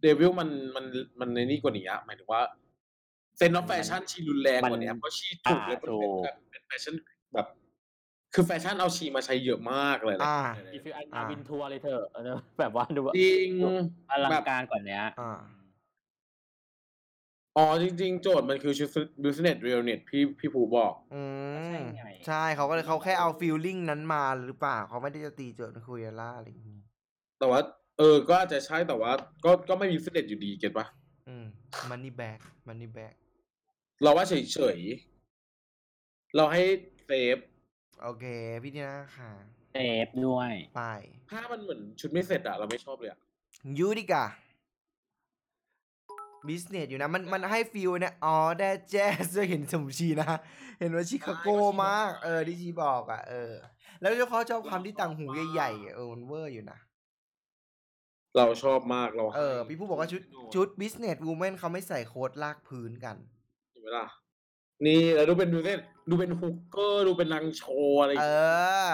[0.00, 0.84] เดบิวมันมัน
[1.20, 2.42] มันในนี่กว่านี้อะหมายถึงว่า
[3.36, 6.94] เซนต์ออฟแฟชั่นชีรุนแรงกว่านี้มันเพราะชีถูกเลยอ่ามันเป็นถูกแบบเป็นแฟชั่น
[7.34, 7.46] แบบ
[8.34, 10.40] คือแฟชั่นเอาชีมาใช้เยอะมากเลยแหละอ่า
[10.72, 13.50] อีฟิวอันอ่าวินทัวร์เลยเถอะเออแบบว่าดูว่าจริง
[14.10, 15.32] อลังแบบการกว่าเนี้ยอ่า
[17.56, 18.88] อ๋อจริง ๆ โจทย์มันคือชุด
[19.24, 21.22] business realness พี่พี่ภูบอก อื
[21.54, 26.80] ก็ใช่มไงใช่เขาก็เลยเขาแค่เอา feeling นั้นมาหรือเปล่า เขาไม่ได้จะตีโจทย์ Cruella อะไรอย่างงี้
[27.38, 27.60] แต่ว่า
[28.00, 29.12] เออ ก็อาจจะใช่แต่ว่า
[29.44, 30.86] ก็ก็ไม่มี business อยู่ดี get ปะ
[31.28, 31.46] อืม
[31.90, 33.14] money bag money bag
[34.02, 36.62] เราว่าเฉยๆเราให้
[37.06, 37.38] safe
[38.02, 38.24] โอเค
[38.62, 39.30] พี่ดีนะค่ะ
[39.72, 40.82] safe ด้วย ไป
[41.30, 43.20] ถ้ามันเหมือนชุดไม่เสร็จอะเราไม่ชอบเลยอะ
[43.78, 44.24] ยูดิกา
[46.46, 50.30] บิสเนสอยู่นะ มันมันให้ฟิลเนี่ยอ๋อแดแจ๊สจะเห็นสมชีนะ
[50.80, 51.48] เห็นว่าชิคาโก
[51.84, 53.52] มาก เออที่ชีบอกอะ เออ
[54.00, 56.78] แล้วเจ้าเขาชอบความที่ต่างหูใหญ่ๆอะเออมันเวอร์อยู่นะ
[58.36, 60.22] เราชอบมากเราเออ พี่ผู้บอกว่าชุด
[60.54, 63.16] ชุดบิสเนสวูแมนเขาไม่ใส่โค้ดลากพื้นกัน
[63.70, 64.06] เห็นไหมล่ะ
[64.86, 68.52] นี่แล้วดูเป็นดูเล่นดูเป็นฮุกเกอร์ดูเป็นนางโชว์อะไรอย่างเอเงี้ย
[68.90, 68.92] อ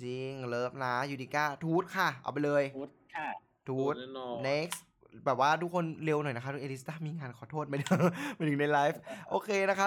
[0.00, 3.28] จริง love นะ Utica toot ค่ะ เอาไปเลย toot ค่ะ
[3.68, 4.78] toot แน่นอน next
[5.26, 7.86] แบบว่าทุกคนเร็วหน่อยนะคะเอลิสตามีงานขอโทษไม่ได้
[8.34, 9.00] ไม่ถึงในไลฟ์
[9.30, 9.86] โอเคนะคะ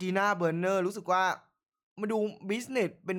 [0.00, 1.22] Tina Burner รู้สึกว่า
[2.00, 2.18] มาดู
[2.48, 3.18] business เป็น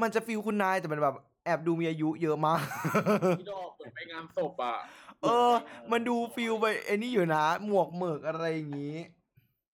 [0.00, 1.16] มันจะ feel คุณนายแต่มันแบบ
[1.46, 2.62] แอบดูมีอายุเยอะมาก
[3.38, 4.76] พี่ดอกเหมือนไปงานศพอะ
[5.22, 5.52] เออ
[5.92, 8.96] มันดู feel ไปไอ้นี่อยู่นะ หมวกเหมิกอะไรอย่างนี้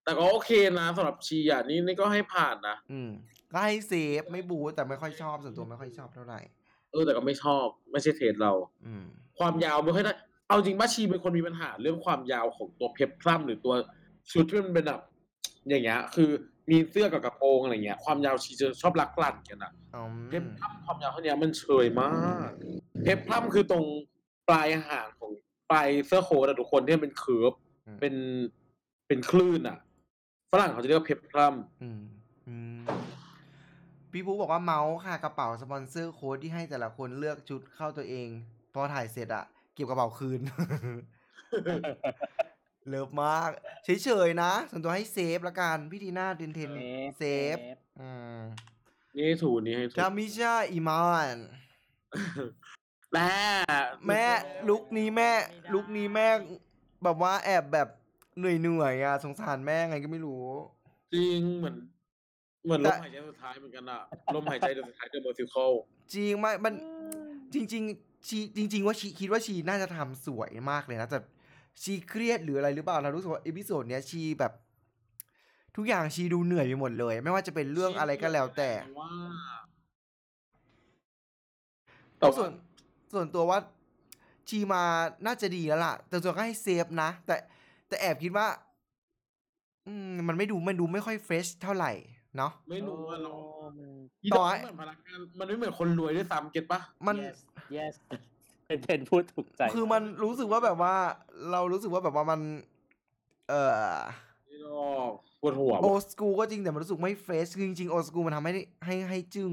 [0.05, 0.51] แต่ก็โอเค
[0.81, 3.11] นะสำหรับชีอะนี่นี่ก็ให้ผ่านนะอืม
[3.53, 6.41] ก็ให้เซฟไม่บูแต่ไม่ค่อยชอบส่วนตัวไม่ค่อยชอบเท่าไหร่
[6.91, 8.53] เออแต่ก็ไม่ชอบไม่ใช่เทสเรา
[8.87, 9.05] อืม
[9.39, 10.12] ความยาวไม่ค่อยได้
[10.49, 13.75] เอาจริงป้าชีเป็นคนมีปัญหาเรื่องความยาวของตัวเพปพลัมหรือตัว
[14.31, 15.01] ชุดที่มันเป็นแบบ
[15.68, 16.30] อย่างเงี้ย คือ
[16.70, 22.10] มีเสื้อกับกระโปรงอะไรเงี้ย ความยาวชีจะชอบลักลั่นกันอะอืมเพปพลัมความยาวเท่านี้มันเฉยมา
[22.48, 22.50] ก
[23.02, 23.84] เพปพลัมคือตรง
[24.48, 25.32] ปลายหางของ
[25.70, 27.53] ปลายเสื้อโค้ทอะทุกคนที่มันเป็น curve
[27.86, 28.14] อืมเป็น
[29.06, 29.78] เป็นคลื่นอะ
[30.52, 32.00] ฝรั่งเขาจะเรียกว่า peplumอืม
[32.48, 32.82] อืม
[34.12, 38.28] พี่ภูบอกว่าเม้าท์ค่ะกระเป๋าสปอนเซอร์โค้ดที่ให้แต่ละคนเลือกชุดเข้าตัวเอง
[38.74, 39.44] พอถ่ายเสร็จอะ
[39.74, 40.40] เก็บกระเป๋าคืน
[42.88, 43.51] love มาก
[43.85, 46.70] เฉยๆนะส่วนตัวให้ safe ละกันพี่ Tina เทนเทน
[47.18, 47.57] safe
[48.01, 48.39] อืม
[49.16, 51.03] นี่ให้ถูกนี่ให้ถูกทามิชาอิมา
[51.35, 51.37] น
[53.12, 53.35] แม่
[54.09, 54.24] แม่
[54.68, 55.30] ลุกนี้แม่
[55.74, 56.28] ลุกนี้แม่
[57.05, 57.89] แบบว่าแอบแบบ
[58.39, 60.45] เหนื่อยๆอะสงสารแม่ไงก็ไม่รู้
[61.14, 61.76] จริงเหมือน
[62.64, 64.01] เหมือนแต่ลมหายใจสุดท้ายเหมือนกันอะ
[64.35, 65.72] ลมหายใจเดือนสุดท้ายเดือนเมอร์ซิคอล
[66.14, 66.74] จริงไม่มัน
[67.55, 71.18] จริง ๆ ชีจริง ๆ ว่าชีคิดว่าชีน่าจะทำสวยมากเลยนะแต่
[71.83, 74.53] ชีเครียดหรืออะไรหรือเปล่าเรารู้สึกว่าเอพิโซดเนี้ยชีแบบ
[75.77, 78.70] ทุกอย่างชีดูเหนื่อยไปหมดเลย ไม่ว่าจะเป็นเรื่องอะไรก็แล้วแต่
[79.01, 79.11] ว่า
[82.18, 82.51] แต่ส่วน
[83.12, 83.59] ส่วนตัวว่า
[84.49, 84.83] ชีมา
[85.27, 87.37] น่าจะดีแล้วล่ะ แต่ส่วนก็ให้ safe นะ แต่
[87.89, 88.47] แต่แอบคิดว่า
[89.87, 91.93] อืมมันไม่ดูมันดูไม่ค่อย fresh เท่าไหร่
[92.37, 93.91] เนาะไม่รู้ว่าเราโอ้มัน
[94.25, 97.39] อีต่ดออกให้เหมือนพนักงานมันไม่เหมือนคนรวยด้วยซ้ำ get ปะมัน yes
[97.77, 97.95] yes
[98.73, 100.95] เป็นเทนพูดถูกใจ คือมันรู้สึกว่าแบบว่า
[101.51, 102.41] เรารู้สึกว่าแบบว่ามัน
[103.49, 103.62] เอ่
[103.95, 103.99] อ
[104.51, 108.53] อีดอกปวดหัวโอสกูก็จริงแต่มันรู้สึกไม่เฟรชคือจริงๆโอสกูมันทำให้
[108.85, 109.53] ให้ให้จึ้ง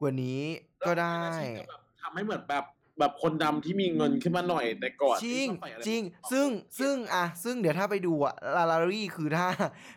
[0.00, 0.42] กว่านี้
[0.86, 1.24] ก็ได้
[1.56, 2.64] แล้วแบบทำให้เหมือนแบบ
[2.98, 6.02] แบบคนดำที่มีเงินขึ้นมาหน่อยแต่ก่อนจริงที่ต้องใส่อะไจริง
[6.32, 6.48] ซึ่ง
[6.78, 9.46] ซึ่งอะซึ่งเดี๋ยวถ้าไปดูอะลาลารี่คือถ้า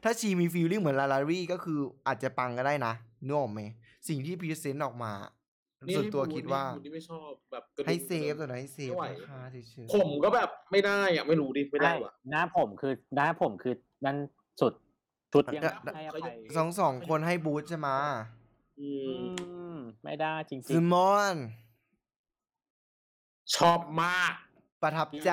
[0.03, 2.93] ถ้าชีมีฟีลลิ่งเหมือนลาลารี่ก็คืออาจจะปังก็ได้นะ
[3.25, 3.61] นึกออกไหม
[4.07, 5.11] สิ่งที่พรีเซนต์ออกมา
[5.95, 13.75] ส่วนตัวคิดว่านี่ไม่ชอบแบบกระดูกให้เซฟตัวไหนให้เซฟไม่ไหวราคาเฉยผมก็แบบไม่ได้อะไม่รู้ดิไม่ได้ใช่ว่ะหน้าผมคือหน้าผมคือ
[14.05, 14.17] นั่น
[14.61, 14.73] สุด
[15.33, 17.89] ชุดยังได้ให้อได้ภัยๆสองสองคนให้บูธใช่ไหม
[18.79, 21.35] อือืมมไม่ได้จริงซิมอน
[23.55, 24.33] ชอบมาก
[24.81, 25.31] ประทับใจ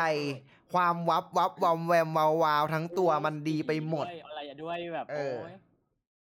[0.73, 5.53] ความวับวับวอมแวมวาววาวทั้งตัวมันดีไปหมดด้วยอะไรอะด้วยแบบ เอโอ้อย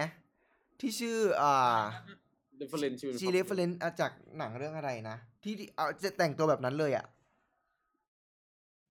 [0.80, 1.80] ที่ชื่ออ่า
[2.60, 3.70] reference ชี reference
[4.02, 7.06] จากหนังเรื่องอะไรนะที่ที่เอาจะแต่งตัวแบบนั้นเลยอะ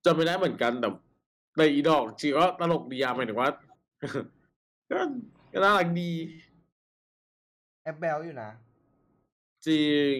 [0.04, 0.88] จำไม่ได้เหมือนกันแต่
[1.56, 3.50] ในอีดอกชีก็ตลกดีอะหมายถึงว่า
[4.02, 4.08] ก็
[4.90, 4.98] ก็
[5.62, 6.10] น่ารักดี
[7.82, 8.50] แอปเบลอยู่นะ
[9.66, 10.16] จริง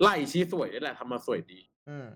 [0.00, 2.06] ไหล่ชีสวยนี่แหละทำมาสวยดี อืม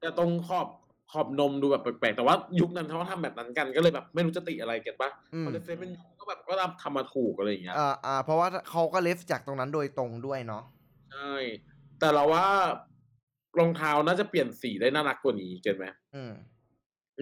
[0.00, 0.66] แต่ตรงขอบ
[1.14, 10.64] ขอบนมดูแบบแปลกๆแต่ว่ายุคนั้นเขาทำแบบนั้นกันก็เลยแบบไม่รู้จะติอะไร get ปะอืมพอ defend เป็นยุคก็แบบก็ทำมาถูกอะไรอย่างเงี้ยอ่าอ่าเพราะว่าเขาก็ ref จากตรงนั้นโดยตรงด้วยเนาะ
[11.12, 11.34] ใช่
[12.00, 12.46] แต่เราว่า
[13.58, 16.32] รองเท้าน่าจะเปลี่ยนสีได้น่ารักกว่านี้ get ไหมอืม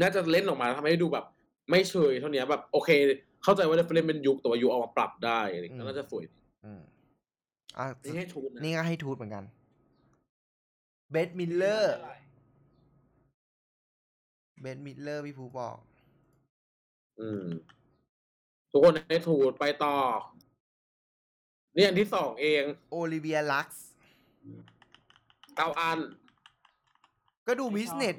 [0.01, 1.25] น่าจะเล่นออกมาทำให้ดูแบบ
[1.71, 2.91] ไม่เชยเท่านี้แบบโอเค
[3.43, 6.81] เข้าใจว่า defend เป็นยุคแต่ว่ายุคเอามาปรับได้อะไรอย่างเงี้ยน่าจะสวยดีอืม
[7.79, 9.45] อะนี่ให้ toot นะนี่ก็ให้ toot เหมือนกัน
[11.11, 11.97] เบดมิลเลอร์
[14.63, 15.79] เบดมิลเลอร์พี่ภูบอก
[17.21, 17.45] อืม
[18.71, 19.97] ทุกคนให้ toot ไปต่อ
[21.77, 23.85] นี่อันที่สองเอง โอลิเวียลักซ์
[25.57, 25.99] เก้าอัน
[27.47, 28.17] ก็ดู business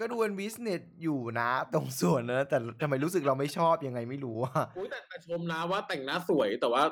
[0.00, 6.84] ก็ดูเป็น business อยู่นะ ตรงส่วนนะแต่ทำไมรู้สึกเราไม่ชอบยังไงไม่รู้อะอุ้ยแต่แต่ชมนะว่าแต่งหน้าสวยแต่ว่า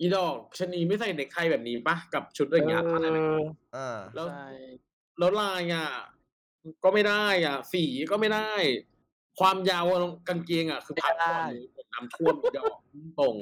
[0.00, 3.38] อีดอกชะนีไม่ใส่เนกไทแบบนี้ปะกับชุดอย่างเงี้ยเอผ้าไหนอ
[3.76, 4.48] อ่าแล้วใช่
[5.18, 5.86] แล้วลายอะ
[6.84, 8.50] ก็ไม่ได้อะ สีก็ไม่ได้
[9.38, 9.84] ความยาว
[10.28, 12.74] กางเกงอะ คือผ่านก่อนมือผมน้ำท่วมอีดอก
[13.20, 13.36] ตรง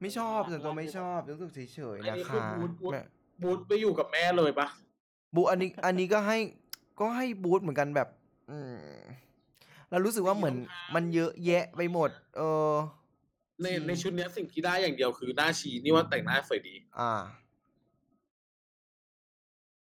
[0.00, 3.02] ไม่ชอบส่วนตัวไม่ชอบรู้สึกเฉยอันๆนะนี้คือคะบูทบูทแม่
[3.42, 4.66] บูทไปอยู่กับแม่เลยปะ
[5.34, 6.38] บูอันนี้ อันนี้ก็ให้
[7.00, 8.08] ก็ให้บูธเหมือนกันแบบ
[8.50, 9.00] อืม
[9.90, 10.56] เรารู้สึกว่าเหมือน
[10.94, 12.72] มันเยอะแยะไปหมด เออ
[13.62, 17.12] ในจริงในชุดเนี้ยสิ่งที่ได้อย่างเดียวคือหน้าชีนี่ว่าแต่งหน้าสวยดี อ่า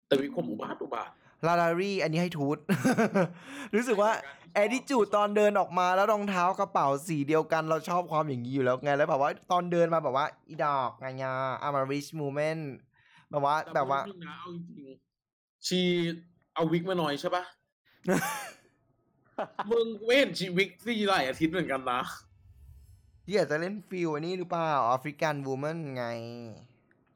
[0.06, 1.10] แต่วิกผมอุบาทอุบาท
[1.46, 2.58] ลาลารี่อันนี้ให้ทูต
[3.74, 4.12] รู้สึกว่า
[4.54, 12.58] แอดดิจูดตอนเดินออกมาแล้วรองเท้ากระเป๋าสีเดียวกันเราชอบความอย่างนี้อยู่แล้วไงแล้วแบบว่าตอนเดินมาแบบว่าอีดอกไงยาอามาริชมูเมน
[13.30, 15.80] แบบว่าแบบว่าต่พูดจริงนะเอาจริงๆชี
[16.54, 17.44] เอาวิกมาหน่อยใช่ปะ
[19.70, 22.00] มึงไม่เห็นชีวิกสี่หลายอาทิตย์เหมือนกันนะ
[23.26, 26.06] ที่อาจจะเล่น feel อันนี้หรือเปล่า African woman ไง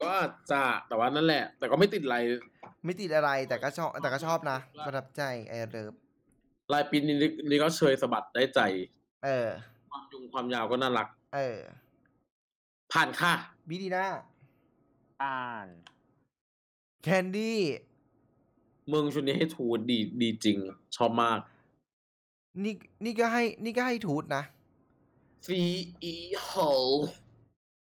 [0.01, 2.17] ก็อาจจะแต่ว่านั่นแหละ แต่ก็ไม่ติดอะไร
[2.83, 5.93] ไม่ติดอะไรแต่ก็ชอบแต่ก็ชอบนะประทับใจ I love
[6.73, 7.15] ลายปีนนี้
[7.49, 8.59] นี่ก็เชยสะบัดได้ใจ
[9.25, 9.49] เออ
[9.91, 11.57] ความยุงความยาวก็น่ารัก เออ
[12.91, 13.33] ผ่านค่ะ
[13.69, 14.05] บิดีน่า
[15.23, 15.67] อ่าน
[17.03, 17.61] แคนดี้
[18.87, 20.57] เมืองชุดนี้ให้ tootดีดีจริง
[20.95, 21.39] ชอบมาก
[22.63, 22.73] นี่
[23.05, 24.43] นี่ก็ให้นี่ก็ให้ทูตนะ
[25.45, 25.59] ซี
[26.03, 26.13] อี
[26.43, 26.51] โฮ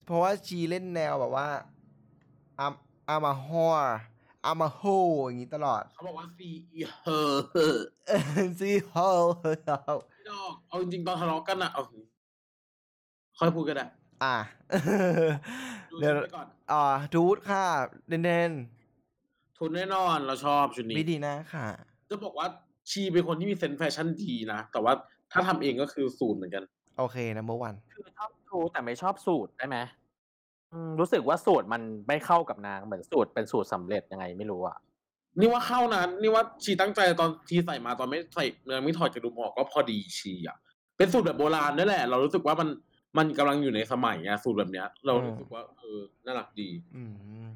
[0.05, 1.49] เพราะว่าชีเล่นแนวแบบว่า
[2.59, 2.67] อา
[3.09, 3.99] อามาฮอร์
[4.45, 4.81] อามาโฮ
[5.25, 7.07] อย่างนี้ตลอด เขาบอกว่าซีอีเฮ
[8.59, 8.95] ซีโฮ
[10.29, 11.83] ดอกเอาจริงๆตอนทะเลาะกันอะเอา
[13.39, 13.85] ค่อยพูดก็ได้
[14.23, 14.35] อะ
[15.91, 16.83] ดูเดี๋ยวชุดไปก่อนอ่า
[17.13, 17.65] ทูตค่ะ
[18.07, 18.51] เดนเดน
[19.57, 21.67] ทุนแน่นอนเราชอบชุดนี้บิดีน่าค่ะ
[22.09, 22.47] จะบอกว่า
[22.89, 24.93] ชีเป็นคนที่มีเซนส์แฟชั่นดีนะ แต่ว่า
[25.31, 26.63] ถ้าทำเองก็คือศูนย์เหมือนกัน
[26.97, 29.98] โอเคนะเมื่อวันคือชอบทูแต่ไม่ชอบสูตรได้ไหมอืม
[30.99, 34.77] รู้สึกว่าสูตรมันไม่เข้ากับนางเหมือนสูตรเป็นสูตรสำเร็จยังไงไม่รู้อะ
[35.39, 38.45] นี่ว่าเข้านะนี่ว่าชีตั้งใจตอนทีใส่มาตอนไม่ใส่
[38.75, 40.57] ยังไม่ถอดกระดุมออกก็พอดีชีอะ
[40.97, 42.69] เป็นสูตรแบบโบราณนั่นแหละ เรารู้สึกว่ามัน
[43.17, 47.03] มันกำลังอยู่ในสมัยไงสูตรแบบเนี้ย เรารู้สึกว่าเออน่ารักดี อื
[47.45, 47.47] ม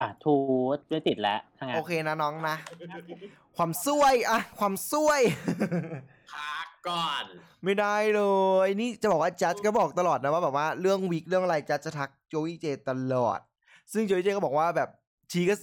[0.00, 0.36] อะทู
[0.76, 2.56] ตไม่ติดแล้วทั้งนั้นโอเคนะน้องนะ
[3.56, 5.20] ความซวยอะความซวย
[6.32, 7.24] พัก ก่อน
[7.64, 8.22] ไม่ได้เล
[8.64, 13.38] ย นี่จะบอกว่าจัดก็บอกตลอดนะว่าแบบว่าเรื่องวิกเรื่องอะไรจัดจะทักโจวี่เจตลอด
[13.92, 14.88] ซึ่งโจวี่เจก็บอกว่าแบบ
[15.32, 15.54] ชีก็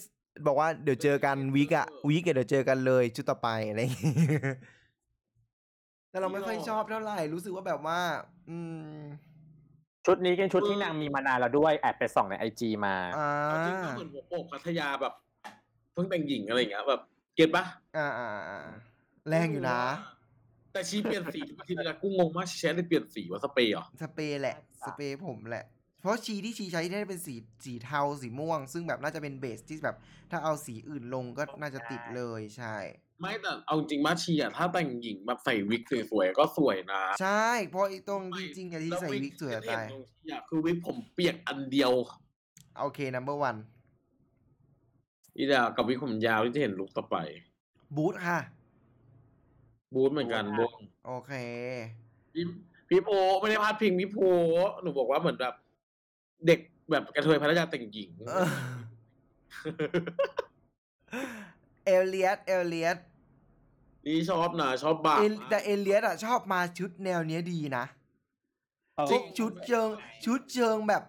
[0.47, 4.13] บอกว่าเดี๋ยวเจอกันวิกอะวิกเดี๋ยวเจอกันเลยชุดต่อไปอะไรอย่างงี้
[6.09, 7.99] แต่เราไม่ค่อยชอบเท่าไหร่รู้สึกว่าแบบว่า
[8.49, 8.57] อื
[8.95, 8.99] ม
[10.05, 15.13] ชุดนี้เป็นชุดที่นางมีมานานแล้วด้วยแอบไปส่องในไอจีมาอ่าเอาจริงก็เหมือนหัวโปกพัทยาแบบ
[15.93, 17.01] เพิ่งแต่งหญิงอะไรอย่างเงี้ยแบบ
[17.36, 17.63] เก็ตปะ
[17.97, 18.59] อ่าอ่าอ่า
[19.30, 19.82] แรงอยู่นะ
[20.74, 25.65] แต่ชีเปลี่ยนสีทุกทีเลยกูงงมากชีใช้ได้เปลี่ยนสีว่าสเปรย์เหรอสเปรย์แหละ สเปรย์ผมแหละ
[26.01, 29.97] เพราะชีที่ชีใช้ได้เป็นสีสีเทาสีม่วง ซึ่งแบบน่าจะเป็นเบสที่แบบ
[30.32, 32.76] ถ้าเอาสีอื่นลงก็น่าจะติดเลยใช่
[33.19, 41.91] ไม่แต่เอาจริงๆมาชีอะถ้าแต่งหญิงแบบใส่วิกสวยๆก็สวยนะใช่เพราะไอ้ตรงจริงๆอะที่ใส่วิกสวยจะที่ตายเห็นตรงที่อะคือวิกผมเปียกอันเดียว
[42.80, 43.59] โอเค number one
[45.38, 47.17] อีดากับวิกผมยาวที่จะเห็นลุกต่อไป
[47.95, 48.39] บูธค่ะ
[49.93, 50.77] บูธเหมือนกันบง
[51.07, 51.33] โอเค
[52.33, 52.45] พี่
[52.89, 54.17] พี่โพไม่ได้พาดพิงพี่โพ
[54.81, 55.53] หนูบอกว่าเหมือนแบบ
[56.47, 56.59] เด็ก
[56.91, 58.47] แบบกระเทยพัทยาแต่งหญิงเออ
[61.85, 62.97] เอเลียสเอเลียส
[64.05, 67.85] นี่ชอบนะชอบบาเอลแต่เอเลียสอะชอบมาชุดแนวเนี้ยดีนะ
[68.95, 69.89] เออชุดชุดเชิง
[70.25, 71.03] ชุดเชิงแบบ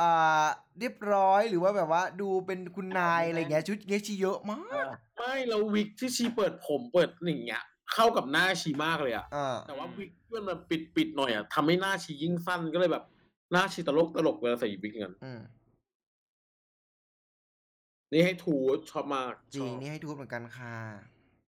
[0.00, 0.46] อ่า
[0.78, 4.86] เรียบร้อยหรือว่าแบบว่าดูเป็นคุณนายอะไรเงี้ยชุดเงี้ยชีเยอะมาก
[5.16, 7.64] ไม่แล้ววิกที่ชีเปิดผมเปิดอย่างเงี้ย
[7.94, 13.04] เข้ากับหน้าชีมากเลยอะอ่าแต่ว่าวิกที่มันแบบปิดปิดๆหน่อยอะทำให้หน้าชียิ่งสั้นก็เลยแบบ
[13.52, 15.40] หน้าชีตลกตลกเวลาใส่วิกอย่างนั้นอืม
[18.12, 18.54] นี่ให้ทู
[18.90, 20.74] ชอบมากจริงชอบนี่ให้ทูตเหมือนกันค่ะ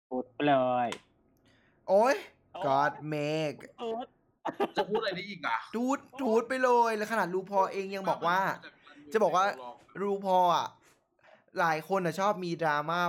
[0.10, 0.56] พูดไปเล
[0.86, 0.88] ย
[1.88, 2.16] โอ้ย
[2.66, 4.06] God make ทูต
[4.78, 8.40] จะพูดอะไรได้อีกอะทูตทูตไปเลย แล้วขนาดรูพอเองยังบอกว่า
[9.14, 9.46] จะบอกว่า
[10.02, 10.68] รูพออะ
[11.60, 13.00] หลายคนอะชอบมีดราม่า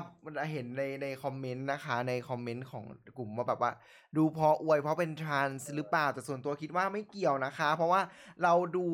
[0.52, 2.84] เห็นในในคอมเมนต์นะคะ ในคอมเมนต์ของ
[3.18, 3.72] กลุ่มว่าแบบว่า
[4.16, 8.00] ดูพออวยเพราะเป็นทรานส์หรือเปล่าแต่ส่วนตัวคิดว่าไม่เกี่ยวนะคะ เพราะว่า
[8.42, 8.84] เราดู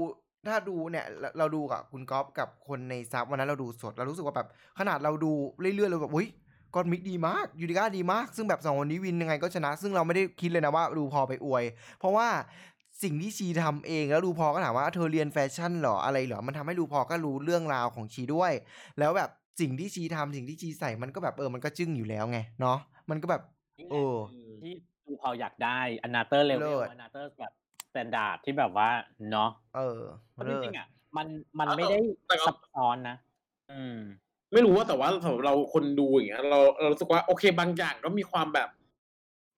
[0.49, 1.07] ถ้าดูเนี่ย
[1.39, 4.49] เราดูกับคุณก๊อฟกับคนในซับวันนั้นเราดูสดเรารู้สึกว่าแบบ
[4.79, 6.29] ขนาดเราดูเรื่อยๆเราแบบอุ้ย
[6.75, 11.65] Gottmik ดีมาก Utica ดีมาก ซึ่งแบบสองคนนี้ win ยังไงก็ชนะ ซึ่งเราไม่ได้คิดเลยนะว่าดูพอไปอวย
[11.99, 12.29] เพราะว่า
[13.03, 18.53] สิ่งที่ชีทำเองแล้วดูพอก็ถามว่าเธอเรียนแฟชั่นหรออะไรหรอ มันทำให้ดูพอก็รู้เรื่องราวของชีด้วย
[18.99, 19.31] แล้วแบบ
[19.61, 22.79] สิ่งที่ชีทำสิ่งที่ชีใส่มันก็แบบเออมันก็จึ้งอยู่แล้วไงเนาะ
[23.11, 23.43] มันก็แบบ
[23.91, 24.17] เออ
[24.63, 24.73] ที่
[25.07, 27.53] RuPaul อยากได้ another level เลิศ another แบบ
[27.89, 28.89] standard ที่แบบว่า
[29.31, 30.01] เนาะเออ
[30.33, 31.27] เพราะจเลิศริงๆอะมัน
[31.59, 31.99] มันไม่ได้
[32.47, 33.17] ซับซ้อนนะ
[33.73, 33.99] อืม
[34.53, 38.69] ไม่รู้ว่าแต่ว่าสำหรับเราคนดูอย่างเงี้ยเราเรารู้สึกว่าโอเคบางอย่างก็มีความแบบ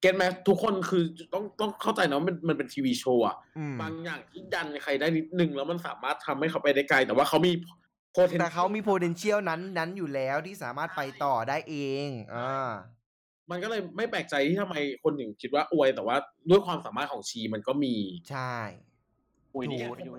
[0.01, 1.03] get ไหมทุกคนคือ
[1.35, 7.53] ต้องต้องเข้าใจนะว่ามันมันเป็น TV show อะอืมบางอย่างที่ดันใครได้นิดนึงแล้วมันสามารถทำให้เขาไปได้ไกล แต่ว่าเขามี
[8.17, 11.75] potential แต่เขามี potential นั้นนั้นอยู่แล้วที่สามารถไปต่อได้เอ
[12.07, 12.71] งอ่า
[13.51, 16.17] มันก็เลยไม่แปลกใจที่ทำไมคนหนึ่งคิดว่าอวยแต่ว่า
[16.51, 17.95] ด้วยความสามารถของชีมันก็มี
[18.31, 18.55] ใช่
[19.55, 20.13] อุ้ยถูนี่กไปดู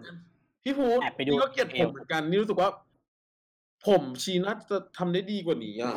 [0.64, 2.70] พี่พูดแอบไปดูนี่ก็เกลียดผมเหมือนกันนี่รู้สึกว่า
[3.88, 5.96] ผมชีน่าจะทำได้ดีกว่านี้อะ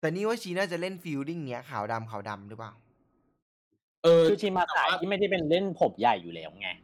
[0.00, 2.72] แต่นี่ว่าชีน่าจะเล่นฟิลลิ่งเนี้ยขาวดำขาวดำหรือเปล่า
[4.04, 6.68] เออคือชีมาสายแต่ว่าที่ไม่ได้เป็นเล่นผมใหญ่อยู่แล้วไง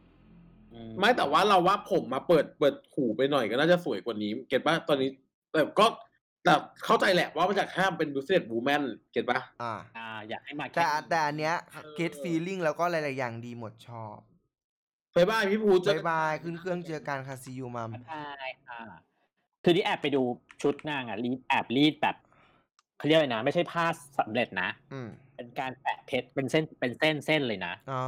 [0.99, 5.09] ไม่แต่ว่าเราว่าผมมาเปิดเปิดหูไปหน่อยก็น่าจะสวยกว่านี้ เก็ตป่ะตอนนี้
[5.51, 5.85] แต่ก็
[6.43, 6.53] แต่
[6.85, 11.55] เข้าใจแหละว่ามันจากแค่เป็นบูสเซตบูแมนเก็ตป่ะอ่า อ่า อยากให้มาแต่ค่แต่อันเนี้ย
[11.95, 14.17] เกตฟีลิ่งแล้วก็หลายๆอย่างดีหมดชอบ
[15.15, 18.29] บายบายพี่พูเจอบายบายขึ้นเครื่องเจอกันค่ะซียูมัมใช่
[18.67, 18.81] ค่ะ
[19.63, 20.21] คือที่แอบไปดู
[20.61, 22.15] ชุดนางอะรีดแอบรีดแบบ
[22.97, 23.85] เขาเรียกอะไรนะ ไม่ใช่ผ้า
[24.19, 28.01] สำเร็จนะ อืม เป็นการแปะเพชรเป็นเส้นเป็นเส้นเส้นเลยนะอ๋อ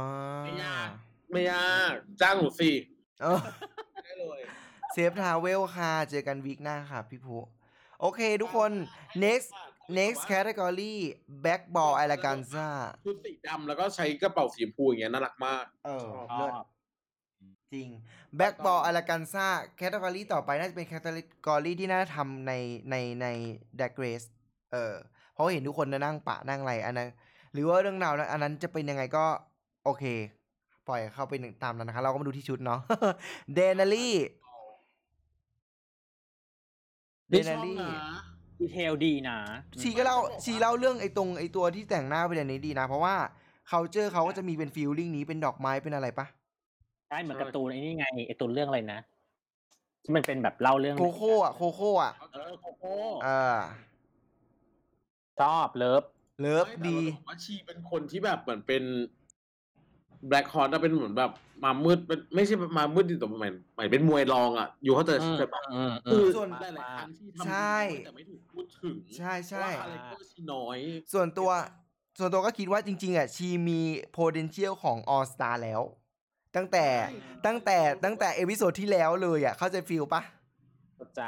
[0.44, 0.88] ไม่ยาก
[1.30, 2.70] ไม่ยากจ้างหนูสิ
[3.22, 3.40] เออ
[4.04, 4.40] ได้เลย
[4.92, 7.36] safe travel ค่ะ เจอกัน week หน้าค่ะพี่ภู
[8.00, 8.70] โอเคทุกคน
[9.24, 9.48] next
[9.98, 10.94] next category
[11.44, 12.68] bag ball eleganza
[13.04, 16.52] ชุดสีดำแล้วก็ใช้กระเป๋าสีชมพูอย่างเงี้ยน่ารักมาก เออชอบเลิศ
[17.72, 17.88] จริง
[18.38, 19.46] bag ball eleganza
[19.80, 22.52] category ต่อไปน่าจะเป็น category ที่น่าทำใน
[22.90, 23.26] ในใน
[23.78, 24.26] drag race
[24.72, 24.94] เออ
[25.32, 27.08] เพราะเห็นทุกคนนั่งปะนั่งอะไรอันนั้น
[27.52, 29.26] หรือว่าเรื่องราวนั้นอันนั้นจะเป็นยังไงก็
[29.84, 30.04] โอเค
[30.88, 31.32] ปล่อยเข้าไป
[31.64, 32.80] ตามนั้นนะคะ เราก็มาดูที่ชุดเนาะ
[33.54, 34.14] เดนารี่
[37.30, 38.12] เดนี่ชนาอบรี่นะ
[38.60, 39.38] ดีเทลดีนะ
[39.80, 43.14] ชีก็เล่าชีเล่าเรื่องไอ้ตรงไอ้ตัวที่แต่งหน้าไปในนี้ดีนะ เพราะว่า
[43.70, 46.26] culture เขาก็จะมีเป็นฟีลลิ่งนี้เป็นดอกไม้เป็นอะไรปะ
[47.08, 49.00] ใช่เหมือนการ์ตูนไอ้นี่ไงไอ้ตูนเรื่องอะไรนะ
[50.04, 53.58] ที่มันเป็นแบบเล่าเรื่องโคโค่อะโคโค่อะเออโคโค่เออ
[55.40, 56.04] ชอบ love
[56.40, 58.82] love ไม่แต่ดีเราบอกว่าชีเป็นคนที่แบบเหมือนเป็น
[60.28, 61.30] black horse จะเป็นเหมือนแบบ
[61.64, 70.78] ม้ามืดเป็นไม่ใช่ม้ามืดดิแต่หมายหมายเป็นมวยรองอะ อยู่เขาใจอืมใช่ปะอืมคือส่วนหลายๆครั้งที่ทำใช่ดีแต่ไม่ถูกพูดถึงใช่ใช่ว่า character ชีน้อย
[71.12, 71.50] ส่วนตัว
[72.18, 73.80] ส่วนตัวก็คิดว่าจริง ๆ อะ ชีมี
[74.16, 75.80] potential ของ all star แล้ว
[76.56, 80.22] ตั้งแต่ใช่ตั้งแต่ตั้งแต่ episode ที่แล้วเลยอะ เข้าใจ feel ปะ
[80.96, 81.22] เข้าใจ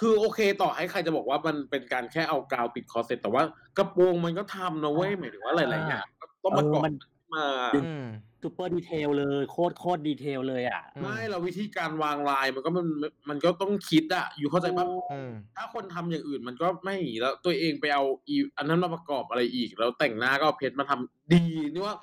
[0.00, 3.42] คือโอเคต่อให้ใครจะบอกว่ามันเป็นการแค่เอากาวปิดคอเซ็ตแต่ว่า
[3.78, 6.94] กระโปรงมันก็ทำนะเว้ยหมายถึงว่าหลายๆอย่างก็ต้องประกอบเออมัน
[7.34, 8.06] มาอืม
[8.42, 12.86] super detail เลยโคตรโคตร detail เลยอะอืมไม่เราวิธีการวางลายมันก็มัน
[13.28, 21.96] มันก็ต้องคิดอะอยู่เข้าใจปะอืมถ้าคนทำอย่างอื่นมันก็ไม่แล้วตัวเองไปเอาอีอันนั้นมาประกอบอะไรอีก แล้วแต่งหน้าก็เอาเพชรมาทำดีนี่ว่า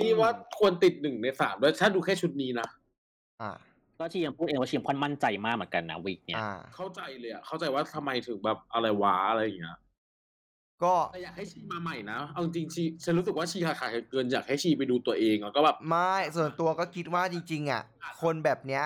[0.00, 2.68] นี่ว่าควรติดหนึ่งในสามด้วยถ้าดูแค่ชุดนี้นะ
[3.42, 3.52] อ่า
[3.98, 9.78] ก็ชียังพูดเองว่าชีค่อนข้างมั่นใจมากเหมือนกันนะวิกเนี่ยอ่าเข้าใจเลยอะเข้าใจว่าทำไมถึงแบบอะไรวะอะไรอย่างเงี้ย
[10.84, 17.82] ก็แต่อยากให้ชีมาใหม่นะ เอาจริงๆชีฉันรู้สึกว่าชีขาดขาดเกินอยากให้ชีไปดูตัวเองแล้วก็แบบไม่ส่วนตัวก็คิดว่าจริง ๆ อะ
[18.22, 18.84] คนแบบเนี้ย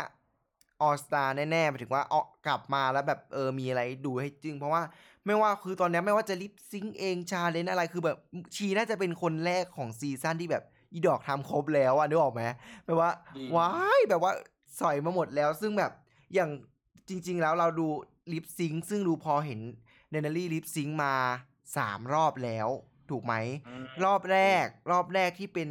[0.83, 4.83] all star แน่ๆหมายถึงว่าเอากลับมาแล้วแบบเออมีอะไรดูให้จริงเพราะว่า
[5.27, 8.19] ไม่ว่าคือตอนเนี้ยไม่ว่าจะ lip sync เอง challenge อะไรคือแบบ
[8.55, 12.43] ชีน่าจะเป็นคนแรกของ season ที่แบบอีดอกทำครบแล้วอะนึกออกไหม
[12.87, 14.33] แบบว่าจริงว้ายแบบว่า
[14.81, 15.93] สอยมาหมดแล้วซึ่งแบบ
[16.35, 16.51] อย่าง
[17.09, 17.87] จริง ๆ แล้วเราดู
[18.33, 19.61] lip sync ซึ่ง RuPaul เห็น
[20.11, 21.15] Denali lip sync มา
[21.77, 22.69] สามรอบแล้ว
[23.11, 23.35] ถูกไหม
[24.05, 25.69] รอบแรก รอบแรกที่เป็น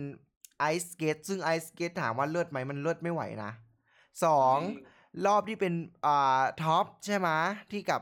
[0.60, 3.52] ไอซ์สเกตซึ่งไอซ์สเกตถามว่าเลือดไหมมันเลือดไม่ไหวนะ
[4.26, 4.58] สอง
[5.26, 5.74] รอบที่เป็น
[6.06, 7.30] อ่า top ใช่ไหม
[7.72, 8.02] ที่กับ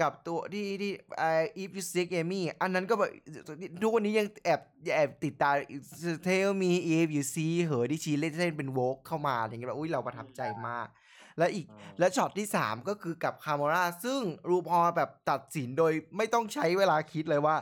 [0.00, 1.24] กับตัวที่ที่ไอ
[1.56, 3.10] If U Seek Amy อันนั้นก็แบบ
[3.82, 4.60] ทุกวันนี้ยังแอบ
[4.94, 5.54] แอบติดตาม
[6.24, 10.86] tell me if you see her ที่ชีเล่นเล่นเป็น vogue เข้ามาอะไรเงี้ยแบบอุ้ยเราประทับใจมาก
[11.38, 11.66] แล้วอีก
[11.98, 17.56] และช็อตที่ 3 ก็คือกับคา m มราซึ่งรูพอแบบตัดสินโดยไม่ต้องใช้เวลาคิดเลยว่า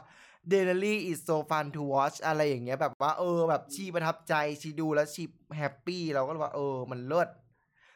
[0.53, 5.23] d e n a r y is so fun to watch อะไรอย่างเงี้ยแบบว่าเออแบบชีประทับใจชีดูแล้วชี
[5.57, 7.29] happy เราก็เลยว่าเออมันเริ่ด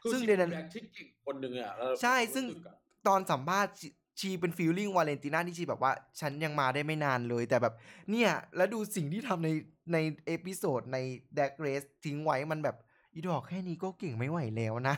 [0.02, 2.76] คือซึ่งชีเดเป็นน drag ที่เก่งคนหนึ่งอะเราใช่ซึ่งรู้สึกอะ
[3.08, 3.88] ตอนสัมภาษณ์ชี
[4.20, 7.74] ชีเป็น feeling Valentina ที่ชีแบบว่า ฉันยังมาได้ไม่นานเลยแต่แบบ
[8.10, 9.48] เนี่ย แล้วดูสิ่งที่ทำใน
[9.92, 10.98] ในเอพิโซดใน
[11.38, 12.76] d a g Race ทิ้งไว้มันแบบ
[13.14, 14.94] อีดอกแค่นี้ก็เก่งไม่ไหวแล้วนะ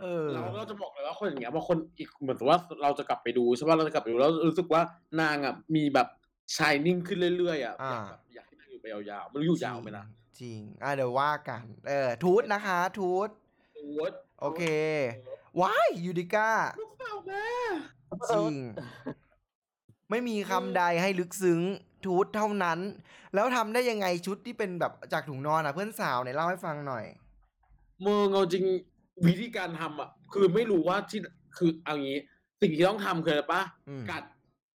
[0.00, 4.82] เออ เราก็จะบอกเลยว่าคนอย่างเงี้ยบางคนอีกเหมือนกับว่าเราจะกลับไปดูใช่ป่ะเราจะกลับไปดูแล้วรู้สึกว่า
[5.20, 6.08] นางอะมีแบบ
[6.56, 10.04] shining ขึ้นเรื่อยๆอะอ่าอยากแบบอยากให้นางอยู่ไปยาวๆไม่รู้อยู่ยาวไหมนะ
[10.40, 13.28] จริง อะเดี๋ยวว่ากัน เออ toot นะคะ toot
[13.74, 14.10] โอ้ย
[14.40, 14.62] โอเค
[15.60, 16.50] ว้ายยูดิก้า
[16.80, 17.46] ลูกสาวแม่
[18.32, 18.54] จริง
[20.10, 21.60] ไม่มีคำใดให้ลึกซึ้ง
[22.06, 22.78] ทูตเท่านั้น
[23.34, 27.04] แล้วทำได้ยังไงชุดที่เป็นแบบจากถุงนอนอะเพื่อนสาวเนี่ยเล่าให้ฟังหน่อย
[28.02, 28.64] เมืองเอาจริง
[29.26, 31.20] วิธีการทำอะ คือไม่รู้ว่าที่
[31.56, 32.20] คือเอางี้
[32.60, 34.24] สิ่งที่ต้องทำคืออะไรปะอืมกัด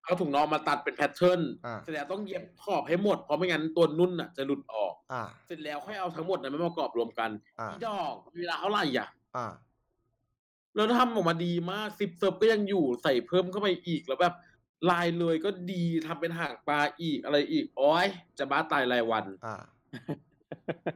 [0.03, 9.07] เอาถุงนอนมาตัดเป็นแพทเทิร์นอ่า เสร็จแล้วต้องเย็บขอบให้หมดเพราะไม่งั้นตัวนุ่นอะจะหลุดออก อ่า เสร็จแล้วค่อยเอาทั้งหมดนั้นมาประกอบรวมกันอ่า พี่ดอกเวลาเท่าไหร่อะ
[9.37, 9.47] อ่า
[10.75, 14.35] แล้วทำออกมาดีมากซิปเซิร์ฟก็ยังอยู่ใส่เพิ่มเข้าไปอีกแล้วแบบ
[14.89, 18.07] ลายเลยก็ดีทำเป็นหางปลาอีกอะไรอีกโอ้ย
[18.37, 19.55] จะบ้าตายรายวัน อ่า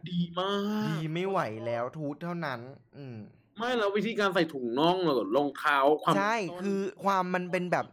[0.09, 2.59] ดีมาก ดีไม่ไหวแล้ว toot เท่านั้น
[2.97, 3.17] อืม
[3.57, 7.85] ไม่แล้ววิธีการใส่ถุงน่องหรือรองเท้าความใช่ต้นคือความมันเป็นแบบ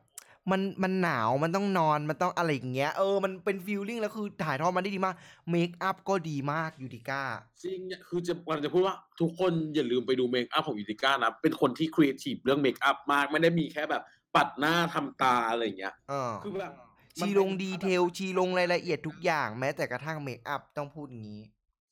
[0.51, 5.15] มันมันหนาวมันต้องนอนมันต้องอะไรอย่างเงี้ยเออมันเป็น feeling แล้วคือถ่ายทอดมาได้ดีมาก
[5.51, 7.23] makeup ก็ดีมาก Utica
[7.63, 14.03] จริงเนี่ยคือจะวันจะพูดว่าทุกคนอย่าลืมไปดู makeup ของ Utica นะเป็นคนที่ครีเอทีฟเรื่อง makeup มากไม่ได้มีแค่แบบ
[14.37, 16.73] ปัดหน้าทำตาอะไรอย่างเงี้ยเออคือแบบ
[17.19, 21.43] ชีลง detail ชีลงรายละเอียดทุกอย่างแม้แต่กระทั่ง makeup ต้องพูดอย่างนี้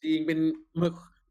[0.02, 0.38] จริงเป็น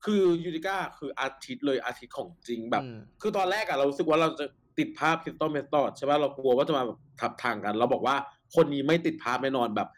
[0.05, 4.45] คือ Utica คือ artist เลย artist ของจริงแบบอืมคือตอนแรกอะเรารู้สึกว่าเราจะ
[4.80, 8.16] ติดภาพ Crystal Methyd ใช่ป่ะเรากลัวว่าจะมาแบบทับทางกัน เราบอกว่า
[8.55, 9.89] คนนี้ไม่ติดภาพแน่นอนแบบ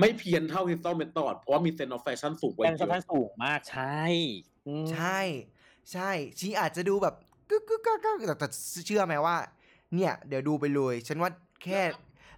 [0.00, 4.02] ไม่เพี้ยนเท่า Crystal Methyd เพราะว่ามี sense แฟชั่นสูงกว่าเป็น aesthetic อะสูงมากใช่
[4.66, 5.20] อืมใช่
[5.92, 7.14] ใช่ชีอาจจะดูแบบ
[7.50, 8.48] กึกกึกกักกักแต่แต่
[8.86, 9.36] เชื่อไหมว่า
[9.94, 11.30] เนี่ย เดี๋ยวดูไปเลย ฉันว่า
[11.64, 11.82] แค่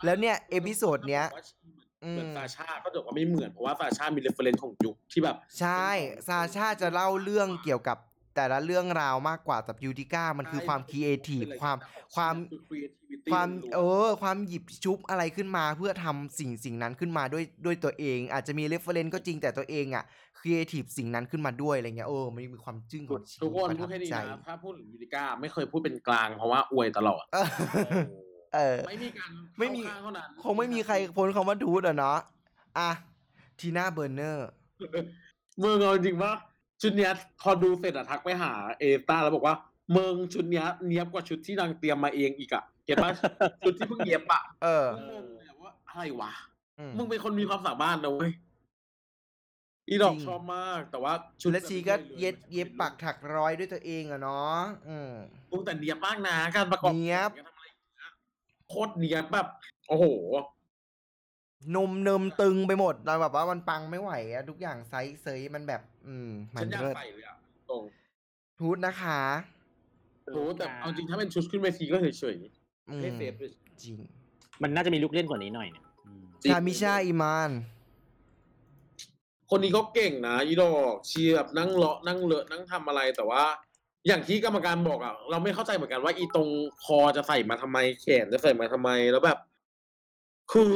[0.04, 5.88] แล้วเนี่ย episode เนี้ย เหมือนอืม Sasha ก็จะบอกว่าไม่เหมือน เพราะว่า Sasha มี reference ของยุคที่แบบ ใช่
[6.28, 7.98] Sasha จะเล่าเรื่องเกี่ยวกับ
[8.36, 11.76] แต่ละเรื่องราวมากกว่าแต่ Utica มันคือความครีเอทีฟความ
[12.16, 20.04] ความคือ creativity ความล้วนๆเออความหยิบจับอะไรขึ้นมาเพื่อทำสิ่งสิ่งนั้นขึ้นมาด้วยด้วยตัวเอง อาจจะมี reference ก็จริงแต่ตัวเองอะ
[20.40, 27.46] ครีเอทีฟสิ่งนั้นขึ้นมาด้วยอะไรเงี้ยเออมันมีความจึ้งของชีทุกคนประพูทัดบแค่นี้ใจนะถ้าพูดถึง Utica ไม่เคยพูดเป็นกลางเพราะว่าอวยตลอดเออ
[28.54, 32.18] เออไม่มีการไม่มีเข้าข้างเท่านั้นคงไม่มีใครพ้นคำว่า toot อะเนาะ
[32.78, 32.90] อะ
[33.60, 34.48] Tina Burner
[35.58, 36.32] เมืองเอาจริงว่า
[36.82, 37.10] ชุดเนี้ย
[37.42, 39.54] พอดูเสร็จอะทักไปหาเอต้าแล้วบอกว่า
[39.92, 43.10] เมืองชุดเนี้ยเนี้ยบกว่าชุดที่นางเตรียมมาเองอีกอะเห็นปะ
[43.66, 46.32] ชุดที่เพิ่งเย็บอะเอองงเลยอะว่าอะไรวะ
[46.78, 48.30] อืมมึงเป็นคนมีความสามารถนะเว้ย
[49.90, 55.12] อีดอกจริง ชอบมาก แต่ว่าชุดและชีก็แบบไม่ลเย็บมันเย็บปักถักร้อยด้วยตัวเองอะเนาะอืม
[55.50, 58.10] มึงแต่เนียบมากนะการประกอบเนี๊ยบ การทำอะไรอย่างเงี้ย
[58.68, 59.46] โคตรเนียบแบบ
[59.88, 60.04] โอ้โห
[61.76, 67.36] นมเนิมตึงไปหมดเราแบบว่ามันปังไม่ไหวอะทุกอย่างไซส์เซยมันแบบ อืม มัฉันนอยากเลิศใส่เลยอะ
[67.70, 67.82] ตรง
[68.60, 69.20] ทูตนะคะ
[70.32, 72.36] โอ้แต่เอาจริงถ้าเป็นชุดขึ้นเวทีก็เฉย
[72.90, 73.50] อืๆมไม่เซฟเลย
[73.82, 73.94] จริง
[74.62, 77.50] มันน่าจะมีลูกเล่นกว่านี้หน่อยเนี่ยอืมจริงชามิชาอิมาน
[79.50, 83.42] คนนี้ก็เก่งนะอีดอกเชียร์แบบนั่งเลาะนั่งเลอะนั่งทำอะไรแต่ว่า
[84.06, 86.48] อย่างที่กรรมการบอกอะเราไม่เข้าใจเหมือนกันว่าอีตรง
[86.84, 89.38] คอจะใส่มาทำไมแขนจะใส่มาทำไมแล้วแบบ
[90.52, 90.70] คือ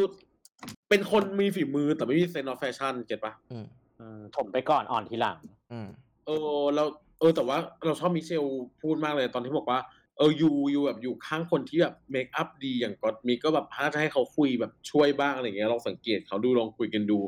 [0.89, 3.66] เป็นคนมีฝีมือแต่ไม่มีเซนส์แฟชั่นเก็ตปะอืม
[4.01, 5.39] อืมถมไปก่อนอ่อนทีหลัง
[5.72, 5.89] อืม
[6.27, 6.85] เออเรา
[7.18, 8.45] เออ แต่ว่าเราชอบมิเชล
[8.83, 9.81] พูดมากเลยตอนที่บอกว่า
[10.18, 17.18] เออยูยูแบบอยู่ข้างคนที่แบบเมคอัพดีอย่างก็อตมีก็แบบถ้าจะให้เขาคุยแบบช่วยบ้างอะไรเงี้ยลองสังเกตเขาดูลองคุยกันดู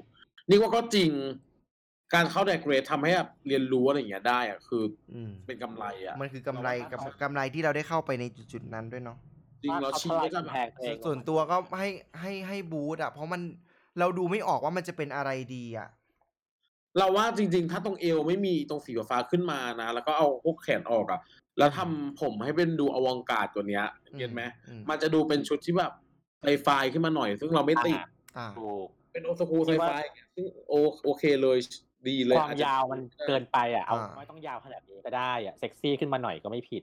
[0.49, 1.11] นี่ว่าก็จริง
[2.15, 4.83] การเข้าแดกเกรดทำให้แบบเรียนรู้อะไรอย่างเงี้ยได้อะคือ
[5.15, 9.19] อืมเป็นกำไรอะมันคือกำไรกับกำไรที่เราได้เข้าไปในจุดๆนั้นด้วยเนาะ
[9.63, 11.89] จริงเราเขาชี้ทลายก็จะแบกำแพงบตัวเองส่วนตัวก็ให้
[12.21, 13.41] ให้ให้บูธอะเพราะมัน
[13.99, 15.89] เราดูไม่ออกว่ามันจะเป็นอะไรดีอะ
[16.99, 21.21] เราว่าจริง ๆ ถ้าตรงเอวไม่มีตรงสีฟ้าขึ้นมานะ แล้วก็เอาพวกแขนออกอะ
[21.59, 23.83] แล้วทำผมให้เป็นดูอวังการกว่านี้
[24.19, 25.93] เห็นไหมอืม มันจะดูเป็นชุดที่แบบ
[26.41, 27.99] ไซไฟขึ้นมาหน่อย ซึ่งเราไม่ติด
[28.37, 28.87] อ่า ถูก
[29.17, 29.93] เป็นโอสคูไซไฟ
[30.35, 30.73] ซึ่งโอ
[31.05, 31.59] โอเคเลย
[32.09, 36.83] ดีเลยความอจจะยาวมันเกินไปอะเอาอ่าไม่ต้องยาวขนาดนี้ก็ได้อะเซ็กซี่ขึ้นมาหน่อยก็ไม่ผิด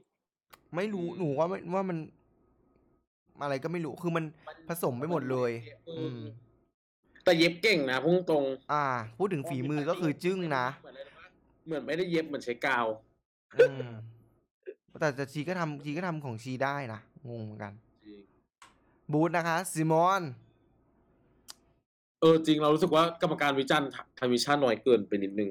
[0.75, 1.97] ไม่รู้หนูว่าไม่ว่ามัน
[3.41, 4.23] อะไรก็ไม่รู้คือมัน
[4.67, 5.51] ผสมไปหมดเลย
[5.89, 6.17] อืม
[7.23, 8.85] แต่เย็บเก่งนะพุ่งตรง อ่า
[9.17, 11.27] พูดถึงฝีมือก็คือจึ้งนะ เหมือนอะไรรู้ปะ
[11.65, 12.85] เหมือนไม่ได้เย็บเหมือนใช้กาว
[13.69, 13.91] อืม
[14.99, 17.73] แต่แต่ชีก็ทำชีก็ทำของชีได้นะงงเหมือนกัน
[18.05, 18.19] จริง
[19.11, 20.21] บูธนะคะซิมอน
[22.23, 25.49] เออจริงเรารู้สึกว่ากรรมการวิจารณ์Tamisha น้อยเกินไปนิดนึง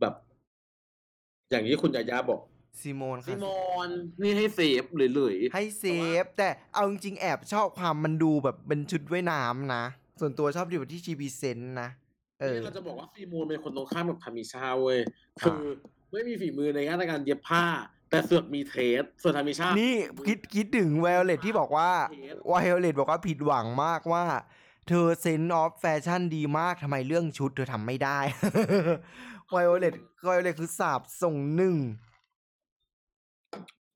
[0.00, 0.14] แบบ
[1.50, 2.40] อย่างที่คุณยายาบอก
[2.80, 3.90] Symone ซิค่ะมอน
[4.22, 5.02] นี่ให้ safe เล
[5.32, 9.84] ยให้ safe แต่เอาจริงๆแอบชอบความมันดูแบบเป็นชุดว่ายน้ำนะ
[10.20, 11.88] ส่วนตัวชอบดีกว่าที่ชี present นะ
[12.40, 14.98] เออนี่เราจะบอกว่า Symone เป็นคนตรงข้ามกับ Tamisha เว้ย
[15.40, 15.60] คือ
[16.12, 17.64] ไม่มีฝีมือในด้านการเย็บผ้า
[18.10, 19.94] แต่เสือกมี taste ส่วน Tamisha นี่
[20.28, 21.90] คิดคิดถึง Violet ที่บอกว่า
[22.48, 24.24] Violet บอกว่าผิดหวังมากว่า
[24.88, 28.18] เธอ sense of fashion ดีมากทำไมเรื่องชุดเธอทำไม่ได้
[29.50, 31.76] Violet Violet คือสาบส่งหนึ่ง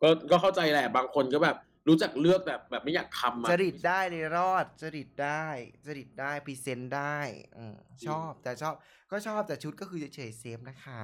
[0.03, 1.57] ก็ก็เข้าใจแหละบางคนก็แบบ
[1.89, 5.47] รู้จักเลือกแบบแบบไม่อยากทำอะจริตได้เลยรอด จริตได้
[5.87, 7.19] จริตได้ present ได้
[7.57, 7.77] อืม
[8.07, 8.75] ชอบแต่ชอบ
[9.11, 11.01] ก็ชอบแต่ชุดก็คือเฉยๆ safe นะคะ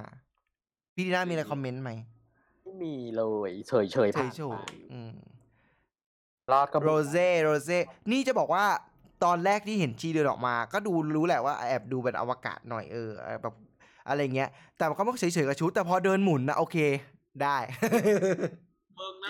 [0.95, 1.91] พี่ทีน่ามีอะไร comment ไหม
[2.63, 5.15] ไม่มีเลยเฉยเฉยเฉผ่านยไปๆอืม
[6.51, 7.77] รอดก็โรเซ่โรเซ่
[8.11, 8.65] นี่จะบอกว่า
[9.23, 13.11] ตอนแรกที่เห็นชีเดินออกมา ก็ดูรู้แหละว่าแอบดูเป็นอวกาศหน่อยเออ
[13.41, 13.55] แบบ
[14.07, 16.77] อะไรเงี้ย แต่ก็ไม่เฉยๆกับชุดแต่พอเดินหมุนนะโอเค
[17.43, 17.57] ได้
[18.95, 19.29] เมืองนะ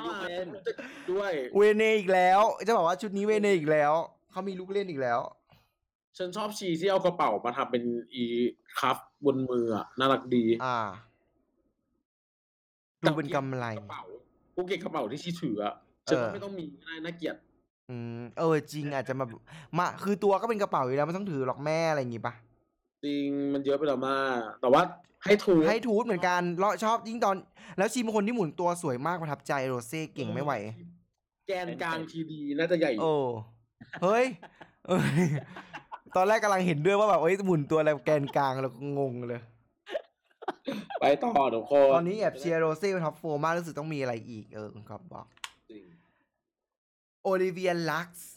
[1.12, 3.94] ด้วยเวเนอีกแล้ว จะบอกว่าชุดนี้เวเนอีกแล้ว
[4.32, 5.20] เขามีลูกเล่นอีกแล้ว
[6.18, 7.84] ฉันชอบชีที่เอากระเป๋ามาทำเป็น
[8.14, 8.24] อี
[8.80, 10.80] คัฟบนมืออะน่ารักดี อ่า
[13.04, 14.04] ดูเป็นกำไรกระเป๋า
[14.56, 15.74] กูเก็บกระเป๋าที่ชีถืออะ
[16.08, 16.66] ฉันว่าเออไม่ต้องมี
[17.06, 17.36] น่าเกียด
[17.90, 19.26] อืม เออจริงอาจจะมา
[19.78, 22.34] มาคือตัวก็เป็นกระเป๋าอยู่แล้วไม่ต้องถือหรอกแม่อะไรอย่างงี้ปะ
[23.06, 24.82] จริงมันเยอะไปแล้วมากแต่ว่า
[25.24, 27.36] ให้ถูกให้ทูตเหมือนกันเลาะชอบยิ่งตอน
[27.78, 30.54] แล้วชีเป็นคนที่หมุนตัวสวยมากประทับใจโรเซ่เก่งไม่ไหว
[31.48, 33.14] แกนกลางทีดีน่าจะใหญ่โอ้
[34.04, 34.26] เฮ้ย
[34.88, 35.28] เอ้ย
[36.16, 39.42] ตอนแรกกำลังเห็นด้วยว่าแบบเอ้ยหมุนตัวอะไรแกนกลางแล้วก็งงเลย
[41.00, 45.49] ไปต่อทุกคนตอนนี้แอบเชียร์โรเซ่เป็นท็อปโฟร์มากรู้สึกต้องมีอะไรอีกเออคุณกอบบอกจริงโอ
[47.44, 48.30] ลิเวียลักซ์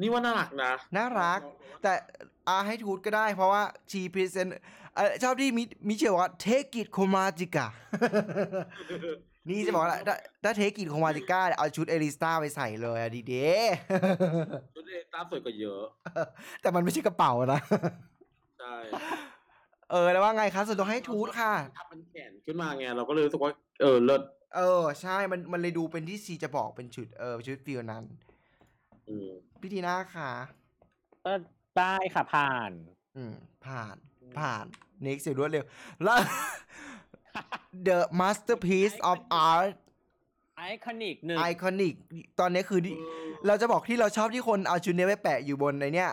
[0.00, 1.40] นี่ว่าน่ารักนะ น่ารัก
[1.82, 1.92] แต่
[2.48, 4.48] อาให้ทูตก็ได้เพราะว่าชีพรีเซน
[5.22, 7.66] ชอบที่มิมิเชลบอกว่าเทกิตโคมาจิกา
[9.48, 13.50] นี่จะบอกว่าถ้าถ้าเทกิตโคมาจิก้าเอาชุดเอลิสตาไปใส่เลยอะดีเด้
[14.74, 15.82] ชุดเอต้าสวยกว่าเยอะ
[16.62, 17.60] แต่มันไม่ใช่กระเป๋านะ
[18.60, 18.76] ใช่
[19.90, 24.22] เออแล้วว่าไงคะส่วนตัวให้ toot ค่ะทำเป็นแขนขึ้นมาไงเราก็เลยรู้สึกว่าเออเริ่ด
[24.54, 28.04] เออ ใช่มันมันเลยดูเป็นที่ซีจะบอกเป็นชุดเออชุด feel นั้น
[29.08, 29.28] อืม
[29.60, 30.30] พี่ทีน่าค่ะ
[31.24, 31.32] ก็
[31.78, 32.70] ได้ค่ะผ่าน
[33.16, 33.34] อืม
[33.66, 33.96] ผ่าน
[34.38, 34.64] ผ่าน
[35.06, 35.64] next เสียรวดเร็ว
[36.04, 36.18] แล้ว
[37.86, 39.18] The masterpiece of
[39.48, 39.74] art
[40.58, 41.94] iconic หนึ่ง iconic
[42.40, 42.96] ตอนนี้คือที่
[43.46, 46.10] เราจะบอกที่เราชอบที่คนเอาชุดเนี้ยไปแปะอยู่บนในเนี้ย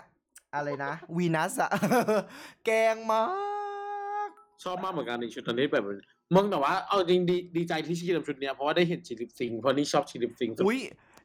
[0.55, 1.71] อะไรนะวีนัสอะ
[2.65, 3.23] แกงมา
[4.27, 4.29] ก
[4.63, 5.83] ชอบมากเหมือนกันในชุดตอนนี้แบบ
[6.35, 10.79] มึงแต่ว่าเอาจริงดีดีใจที่ชีทำชุดเนี้ยเพราะว่าได้เห็นชีลิปซิงค์เพราะนี่ชอบชีลิปซิงค์สุดอุ้ย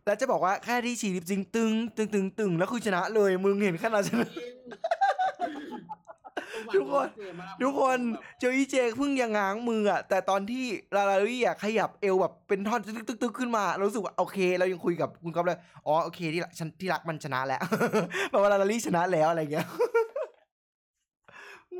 [0.04, 4.28] แล้วจะบอกว่าแค่ที่ฉีดิบจริงตึงตึงตึงตึงแล้วคือชนะเลย มึงเห็นขนาดชนะ
[6.72, 7.08] จทุกคน
[7.62, 7.98] ทุกคน
[8.40, 10.64] เจออีเจเพิ่งยังง้างมืออะแต่ตอนที่
[10.96, 17.60] ลาลารี่อะขยับเอวแบบเป็นท่อนตึกตึกตึกขึ้นมาเรารู้สึกว่าโอเค เรายังคุยกับคุณก๊อฟเลยอ๋อโอเคที่รักฉันที่รักมันชนะแล้ว
[18.30, 19.66] แปลว่าลาลารี่ชนะแล้วอะไรเงี้ย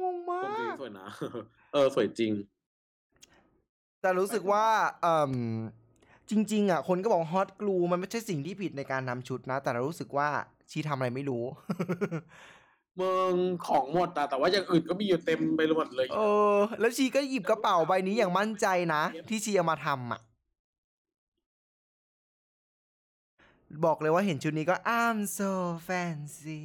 [0.01, 1.07] งงมาสวยจริงกสวยนะ
[1.73, 2.33] เออสวยจริง
[4.01, 4.65] แต่รู้สึกว่า
[5.03, 5.33] เอ่ม
[6.31, 10.29] จริง ๆ อะ คนก็บอกฮอตกลูมันไม่ใช่สิ่งที่ผิดในการนำชุดนะ แต่เรารู้สึกว่า
[10.71, 11.45] ชีทำอะไรไม่รู้
[12.97, 13.35] เมือง
[13.67, 16.19] ของหมดอะแต่ว่าอย่างอื่นก็มีอยู่เต็มไปหมดเลยเอ
[16.55, 20.21] อ แล้วชีก็หยิบกระเป๋าใบนี้อย่างมั่นใจนะ ที่ชีเอามาทำอะ
[23.85, 25.51] บอกเลยว่าเห็นชุดนี้ก็ I'm so
[25.89, 26.61] fancy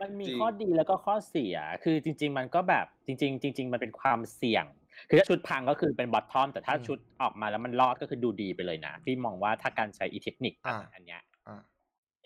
[0.00, 1.54] มันมีจริง ข้อดีแล้วก็ข้อเสีย
[1.84, 4.64] คือจริง ๆ มันก็แบบจริง ๆ จริง ๆ มันเป็นความเสี่ยง
[5.08, 11.56] คือถ้าชุดพังก็คือเป็น bottom แต่ถ้าอืมชุดออกมาแล้วมันรอดก็คือดูดีไปเลยนะพี่มองว่าถ้าการใช้อีเทคนิคอ่าอันเนี้ยอะ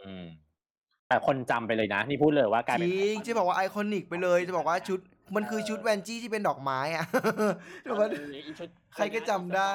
[0.03, 0.27] อืม
[1.09, 5.01] แต่คนจำไปเลยนะ นี่พูดเลยว่ากลายจเป็นริงจะบอกว่า iconic ไปเลย จะบอกว่าชุด
[5.37, 7.05] มันคือชุดแวนจี้ที่เป็นดอกไม้อะ
[7.85, 9.73] แต่ว่าเอออีชุดใครก็จำได้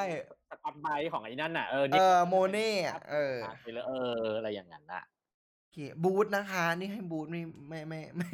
[0.49, 5.03] สกอตไบรท์ของไอ้นั่นน่ะเออเอนี่อโมเน่อะเออไปเลยเออ อะไรอย่างนั้นอะ
[5.59, 8.29] โอเคบูธนะคะ นี่ให้บูธไม่ไม่ไม่ไม่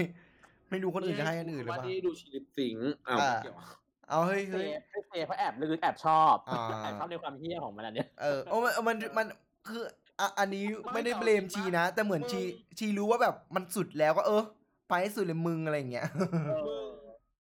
[0.70, 9.28] ไม่ดูคนอื่นจะให้คนอื่นหรือเปล่าว่าที่ดูชีลิปสิงห์อ้าวอ่าไม่ เกี่ยวเอาเฮ้ยเซเฮ้ยฟให้เซฟเพราะแอบลึกแอบชอบอ่าแอบชอบในความเฮี้ยของมันอันเนี้ยเออโอ้มันมันมัน
[9.68, 9.82] คือ
[10.20, 12.41] อะอันนี้ไม่ได้เบลมชีนะ แต่เหมือนชี
[12.80, 14.43] ชีรู้ว่าแบบมันสุดแล้วก็เออ
[14.89, 16.07] ไปให้สุดเลยมึงอะไรอย่างเงี้ย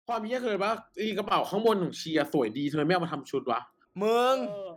[0.09, 3.61] ความเยี่ยเคยปะอีกระเป๋าข้างบนของเชียร์สวยดีทำไมไม่เอามาทำชุดวะ
[4.03, 4.71] มึงเออ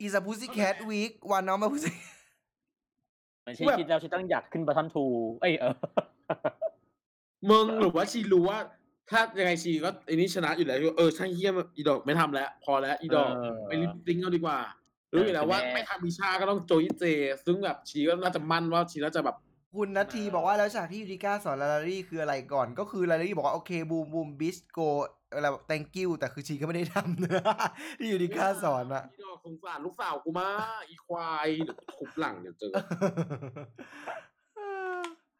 [0.00, 1.96] อีส a พุซี่แคทวีควันน้องมาพุซี่
[3.46, 5.04] มันชีคิดแล้วชีต้องอยากขึ้นบัตทอนทู
[5.42, 5.74] เอ้ยเออ
[7.50, 8.58] มึงหรือว่าชีรู้ว่า
[9.10, 14.58] ถ้ายังไงชีก็ไอ้นี่ชนะอยู่แล้วเออช่างเฮี้ยมอีดอกไม่ทำแล้ว พอแล้วอีดอกเออไปลิปซิงค์เอาดีกว่า
[15.12, 17.04] รู้อยู่แล้วว่าเออไม่ทำมิชาก็ต้องโจยเจ
[17.46, 19.36] ซึ่งแบบชีก็น่าจะมั่นว่าชีน่าจะแบบ
[19.74, 24.78] คุณนัททีบอกว่าแล้วฉากที่ยูริก้าสอนลาลารี่คืออะไรก่อนก็คือลาลารี่บอกว่าโอเคบูมบูมบิสโก
[25.34, 27.42] อะไรแบบ thank you แต่คือชีก็ไม่ได้ทำนะ
[27.98, 30.48] ที่ยูริก้าสอนอะอีดอกสงสารลูกสาวกูมา
[30.88, 32.72] อีควายเดี๋ยวทุบหลังเดี๋ยวเจอ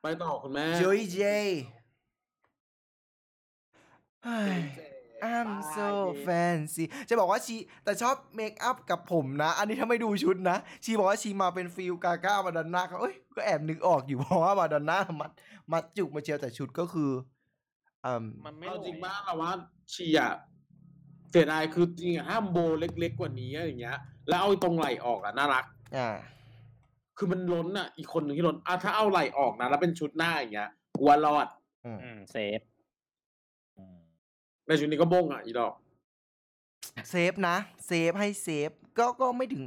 [0.02, 1.18] ไปต่อคุณแม่โจยเจ
[5.32, 5.88] I'm so
[6.26, 15.30] fancy จะบอกว่าชี แต่ชอบ makeup กับผมนะ อันนี้ถ้าไม่ดูชุดนะ ชีบอกว่าชีมาเป็น feel กาก้ามาดอนน่าก็เอ้ย ก็แอบนึกออกอยู่เพราะว่ามาดอนน่ามัด
[15.72, 17.12] มัดจุกมาเชียวแต่ชุดก็คือ
[18.04, 19.52] อืมมันไม่เอาจริงลบ้างเราว่า
[19.94, 20.32] ชีอะ
[21.30, 23.98] เสียดายคือจริงอะห้ามโบเล็กๆกว่านี้อะไรอย่างเงี้ย
[24.28, 25.64] แล้วเอาตรงไหล่ออกอะน่ารัก
[25.96, 26.16] อ่า
[27.18, 31.46] คือมันล้นอะอีกคนหนึ่งที่ล้นอะถ้าเอาไหล่ออกนะแล้วเป็นชุดหน้าอย่างเงี้ยกลัวรอด
[31.84, 32.75] อืมอืม safe อืม
[34.66, 35.74] ในชุดนี้ก็บ้งอะอีดอก
[37.10, 37.56] safe นะ
[37.86, 39.64] safe ให้ safe ก็ก็ไม่ถึง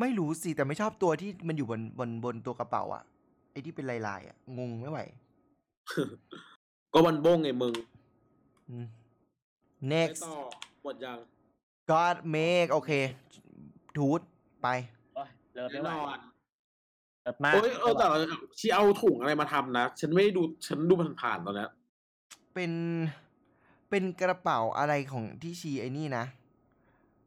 [0.00, 3.04] ไม่รู้สิ แต่ไม่ชอบตัวที่มันอยู่บนบนบนตัวกระเป๋าอะ
[3.52, 5.00] ไอที่เป็นลายๆอะงงไม่ไหว
[6.92, 7.74] ก็มันบ้งไงมึง
[8.68, 8.86] อืม
[9.78, 10.36] ไป next ต่อ
[10.82, 11.18] หมดยัง
[11.90, 12.90] God make โอเค
[13.96, 14.20] ทูต
[14.62, 14.68] ไป
[15.14, 16.20] โอ้ย love แน่ไม่ไหวนอน
[17.22, 18.18] love มากโอ้ยเออแต่เรา
[18.58, 21.66] ชีเอาถุงอะไรมาทำนะ ฉันไม่ได้ดูฉันดูผ่านๆตอนนี้
[22.54, 22.72] เป็น
[23.90, 26.24] เป็นกระเป๋าอะไรของที่ชีไอ้นี่นะ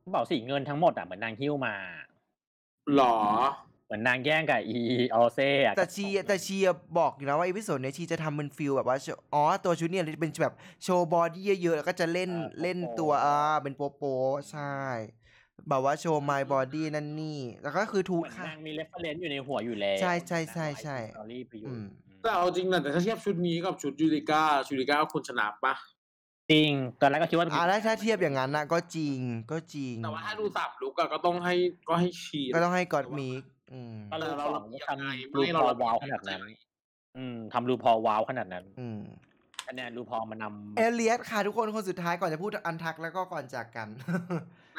[0.04, 1.76] กระเป๋าสีเงินทั้งหมดอะเหมือนนางหิ้วมา
[2.96, 3.18] หรอ
[3.86, 4.78] เหมือนนางแย่งกับอี
[5.16, 12.30] ออเซ่อะแต่ชีแต่ชีอะบอกอยู่นะว่า episode เนี้ยชีจะทำเป็น feel แบบว่าโชว์อ๋อ ตัวชุดเนี่ยเป็นแบบโชว์ body เยอะๆ แล้วก็จะเล่น
[12.62, 14.04] เล่นตัวอ่าเป็นโปโป
[14.52, 14.76] ใช่
[15.70, 21.86] แบบว่าโชว์ my body นั่นนี่ แล้วก็คือทูเหตมือนค่ะ นางมีเรฟเฟรนซ์อยู่ในหัวอยู่แล้วใช่ใช่ใช่ใช่ สตอรี่ไปอยู่อืม
[22.22, 25.74] แต่เอาจริงนะแต่ถ้าเทียบชุดนี้กับชุดยูริก้าชูริก้าก็ควรชนะปะ
[26.52, 26.72] จริง
[27.02, 29.20] ตอนแรกก็คิดว่าอ่าแล้วถ้าเทียบอย่างนั้นนะก็จริง
[29.52, 31.54] ก็จริง แต่ว่าถ้าดูสับลุกอะก็ต้องให้
[31.88, 33.30] ก็ให้ชีก็ต้องให้กอดมี
[33.74, 36.42] อืมตอนแรกแต่เราเราเราทำไม่รูพเราอเราว้าวขนาดนั้น
[37.18, 39.00] อืมทำรูพอว้าวขนาดนั้น อืม
[39.68, 43.88] คะแนนรูพอลมานำเอเลียสค่ะทุกคนคนสุดท้ายก่อนจะพูด Untucked แล้วก็ก่อนจากกัน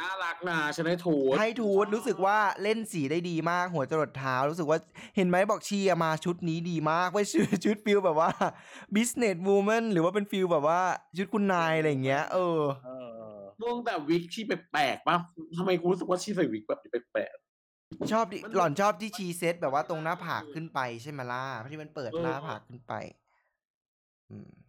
[0.00, 4.78] น่ารักนะฉันให้ถูกให้ทูตรู้สึกว่าเล่นสีได้ดีมากหัวจรดเท้า รู้สึกว่า
[5.16, 8.30] เห็นไหมบอกเชียร์มาชุดนี้ดีมากไม่ชุดชุด feel แบบว่า
[8.94, 10.80] business woman หรือว่าเป็น feel แบบว่า
[11.16, 12.90] ชุดคุณนายอะไรอย่างเงี้ย เออเอ
[13.34, 15.16] อมึงแต่วิกที่แปลกๆป่ะ
[15.56, 17.36] ทำไมกูรู้สึกว่าชีใส่วิกแบบนี้แปลก
[18.12, 22.94] ชอบดิหล่อนชอบที่ชีเซ็ตแบบว่าตรงหน้าผากขึ้นไปใช่ไหมล่ะที่มันเปิดเออหน้าผากขึ้นไป
[24.30, 24.63] อืมๆ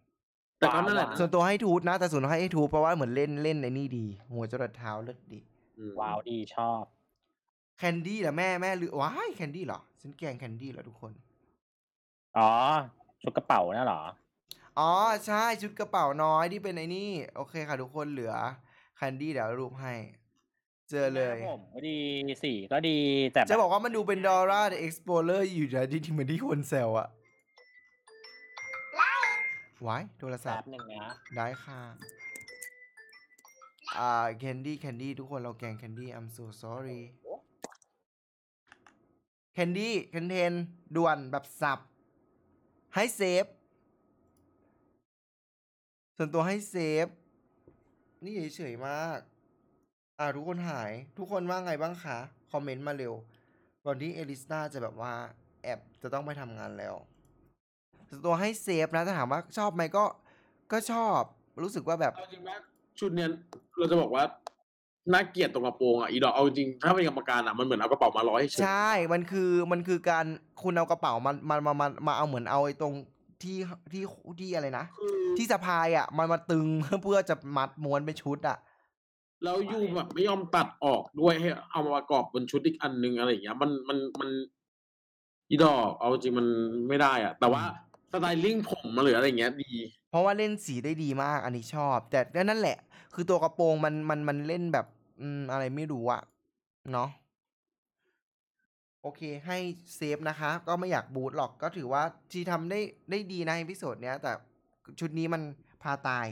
[0.58, 5.40] แต่ก็นั่นแหละว้าวส่วนตัวให้ทูตนะ แต่ส่วนตัวให้ทูตเพราะว่าเหมือนเล่นเล่นในนี่ดี หัวจรดเท้าเลิศดี
[5.78, 6.82] อืมว้าวดีชอบ
[7.78, 11.12] แคนดี้เหรอแม่แม่หรือว้ายแคนดี้เหรอฉันแกล้งแคนดี้เหรอทุกคน
[12.38, 12.50] อ๋อ
[13.22, 14.02] ชุดกระเป๋าน่ะเหรอ
[14.78, 14.92] อ๋อ
[15.26, 18.34] ใช่ชุดกระเป๋าน้อยที่เป็นไอ้นี่ โอเคค่ะทุกคนเหลือ
[18.96, 19.94] แคนดี้เดี๋ยวรูปให้
[20.90, 21.98] เจอเลยหน้าผมก็ดี
[22.42, 22.98] สีก็ดี
[23.32, 27.08] แต่แบบจะบอกว่ามันดูเป็น Dora the Explorer อยู่นะที่ที่เหมือนที่คนแซวอะ
[29.82, 31.80] ไว้โทรศัพท์แป๊บ หนึ่งนะได้ค่ะ
[33.98, 37.02] อ่า แคนดี้ แคนดี้ ทุกคนเราแกล้งแคนดี้ I'm so sorry
[39.52, 40.52] แคนดี้ content
[40.96, 41.78] ด่วนแบบสับ
[42.94, 43.46] ให้ safe
[46.16, 47.06] ส่วนตัวให้ safe
[48.24, 49.20] นี่เฉยๆมาก
[50.18, 52.18] อ่า ทุกคนหาย ทุกคนว่าไงบ้างคะ
[52.52, 53.14] คอมเมนต์มาเร็ว
[53.84, 55.12] ก่อนที่เอลิสตาจะแบบว่า
[55.62, 57.15] แอบจะต้องไปทำงานแล้วส่วน
[58.24, 60.04] ตัวให้ safe นะถ้าถามว่าชอบไหมก็
[60.72, 61.20] ก็ชอบ
[61.62, 62.56] รู้สึกว่าแบบ เอาจริงว่า
[62.98, 63.28] ชุดเนี้ย
[63.78, 64.24] เราจะบอกว่า
[65.12, 70.26] น่าเกลียดตรงกระโปรงอะอีดอกเอาจริงถ้าเป็นกรรมการอะมันเหมือนเอากระเป๋ามาร้อยให้เฉย ใช่ มันคือมันคือการ
[70.62, 72.94] คุณเอากระเป๋ามามามามามาเอาเหมือนเอาไอ้ตรง
[73.42, 73.56] ที่
[73.92, 74.02] ที่
[74.40, 76.66] ที่อะไรนะ คือที่สะพายอะมันมาตึง
[77.02, 78.58] เพื่อจะมัดม้วนเป็นชุดอะ
[79.44, 84.30] แล้วยูแบบไม่ยอมตัดออกด้วยให้เอามาประกอบบนชุดอีกอันนึงอะไรอย่างเงี้ย มันมันมัน
[85.50, 86.46] อีดอกเอาจริงมัน
[86.88, 87.85] ไม่ได้อะ แต่ว่าส
[88.20, 89.72] ไตลิ่งผมมาหรืออะไรเงี้ยดี
[90.10, 92.78] เพราะว่าเล่นสีได้ดีมากอันนี้ชอบ แต่นั่นแหละ
[93.14, 94.86] คือตัวกระโปรงมันมันมันเล่นแบบ
[95.20, 96.22] อืมอะไรไม่รู้อะ
[96.92, 97.10] เนาะ
[99.02, 99.58] โอเคให้
[99.96, 102.02] safe นะคะ ก็ไม่อยากบูทหรอกก็ถือว่า
[102.32, 104.32] ทีทำได้ได้ดีนะ episode เนี้ย แต่
[105.00, 105.42] ชุดนี้มัน
[105.82, 106.26] พาตาย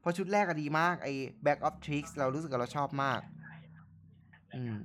[0.00, 1.12] เพราะชุดแรกก็ดีมากไอ้
[1.46, 3.20] bag of tricks เรารู้สึกว่าเราชอบมาก
[4.54, 4.76] อืม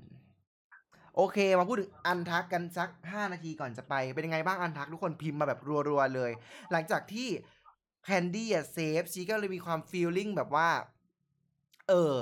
[1.15, 5.59] โอเค มาพูดถึง Untucked กันสัก 5 นาทีก่อนจะไป เป็นยังไงบ้าง Untucked ทุกคนพิมพ์มาแบบ
[5.89, 6.31] รัวๆเลย
[6.71, 7.27] หลังจากที่
[8.03, 10.69] แคนดี้อะ safe ชีก็เลยมีความ feeling แบบว่า
[11.89, 12.15] เออ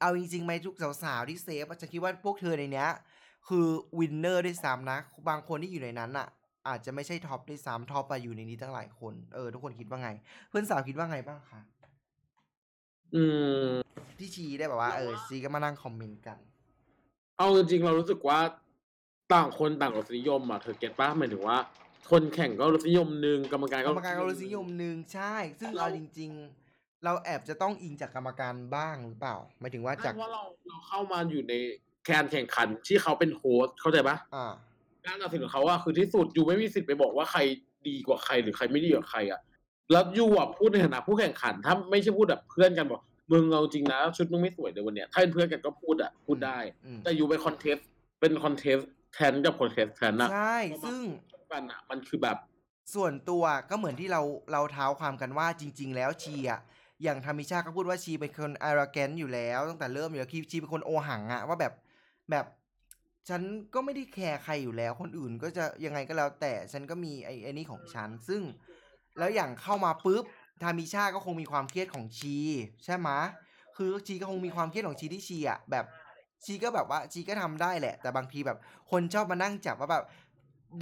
[0.00, 2.88] เอาจริงๆไหมทุกสาวๆที่ safe อะฉันคิดว่าพวกเธอในเนี้ย
[3.48, 3.66] คือ
[3.98, 6.28] winner ด้วยซ้ำนะ บางคนที่อยู่ในนั้นอะ
[6.68, 10.10] อาจจะไม่ใช่ top ด้วยซ้ำ top อะอยู่ในนี้ตั้งหลายคนเออทุกคนคิดว่าไง
[10.48, 11.60] เพื่อนสาวคิดว่าไงบ้างคะ
[13.14, 13.24] อื
[13.64, 13.68] ม
[14.18, 16.38] ที่ชีได้แบบว่าเออชีก็มานั่งคอมเมนต์กัน
[17.38, 18.40] เอาจริงๆเรารู้สึกว่า
[19.32, 21.58] ต่างคนต่างรสนิยมอะเธอ get ป้ะหมายถึงว่า
[22.10, 26.30] คนแข่งก็รสนิยมหนึ่งกรรมการก็กรรมการก็รสนิยมหนึ่งใช่ ซึ่งเอาจริง
[26.66, 31.54] ๆ เราแอบจะต้องอิงจากกรรมการบ้างหรือเปล่าหมายถึงว่าจาจากก ว่าเราเราเข้ามาอยู่ใน
[32.10, 34.52] การแข่งขันที่เขาเป็นโค้ชเข้าใจปะอ่า
[35.06, 37.40] การตัดสินของเขาอะคือที่สุด you ไม่มีสิทธิ์ไปบอกว่าใคร
[37.88, 39.40] ดีกว่าใครหรือใครไม่ดีกว่าใครอะ
[39.92, 43.00] แล้ว you อะพูดในฐานะผู้แข่งขัน ถ้าไม่ใช่พูดแบบเพื่อนกันบอก
[43.32, 47.76] มึงเอาจริงนะชุดมึงไม่สวยเลยวันเนี้ยถ้าเป็นเพื่อนกันก็พูดอะพูดได้ อืม แต่ you เป็น contest
[48.20, 51.00] เป็น contestant กับ contestant อะใช่ ซึ่ง
[51.52, 52.36] กันอะมันคือแบบ
[52.94, 54.22] ส่วนตัวก็เหมือนที่เรา
[54.52, 56.60] เราเท้าความกันว่าจริง ๆ แล้วชีอะ
[57.02, 61.72] อย่างธรรมิชาก็พูดว่าชีเป็นคนอาร o แกนอยู่แล้ว ตั้งแต่เริ่มอยู่แล้วชีเป็นคนโอหังอะว่าแบบ
[62.30, 62.46] แบบ
[63.28, 63.42] ฉัน
[63.74, 68.42] ก็ไม่ได้แคร์ใครอยู่แล้ว คนอื่นก็จะยังไงก็แล้วแต่ฉันก็มีไอ้ไอ้นี่ของฉัน ซึ่ง
[69.18, 70.24] แล้วอย่างเข้ามาปุ๊บ
[70.62, 72.36] ทามิชาก็คงมีความเครียดของชี
[72.84, 73.18] ใช่ไหมะ
[73.76, 75.84] คือชีก็คงมีความเครียดของชีที่ชีอะแบบ
[76.44, 78.58] ชีก็แบบว่าชีก็ทำได้แหละ แต่บางทีแบบ
[78.90, 80.04] คนชอบมานั่งจับว่าแบบ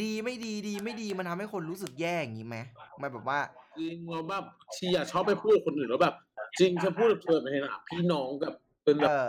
[0.03, 2.57] ดีไม่ดีดีไม่ดีมันทำให้คนรู้สึกแย่อย่างนี้ไหม
[3.01, 3.41] มันแบบว่า
[3.79, 4.45] จริงเราแบบ
[4.75, 6.15] เชียร์ชอบไปพูดกับคนอื่นแล้วแบบ
[6.59, 8.53] จริงเธอพูดกับเธอในฐานะพี่น้องกับ
[8.85, 9.29] เป็นแบเอบอ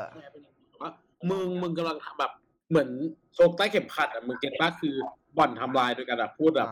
[0.81, 0.91] ว่า
[1.29, 2.31] มึงมึงกำลังทำแบบ
[2.69, 2.89] เหมือน
[3.35, 4.95] โชกใต้เข็มขัดอะมึงเก็ตป้าคือ
[5.37, 6.69] บ่อนทำลายโดยการแบบพูดแบบ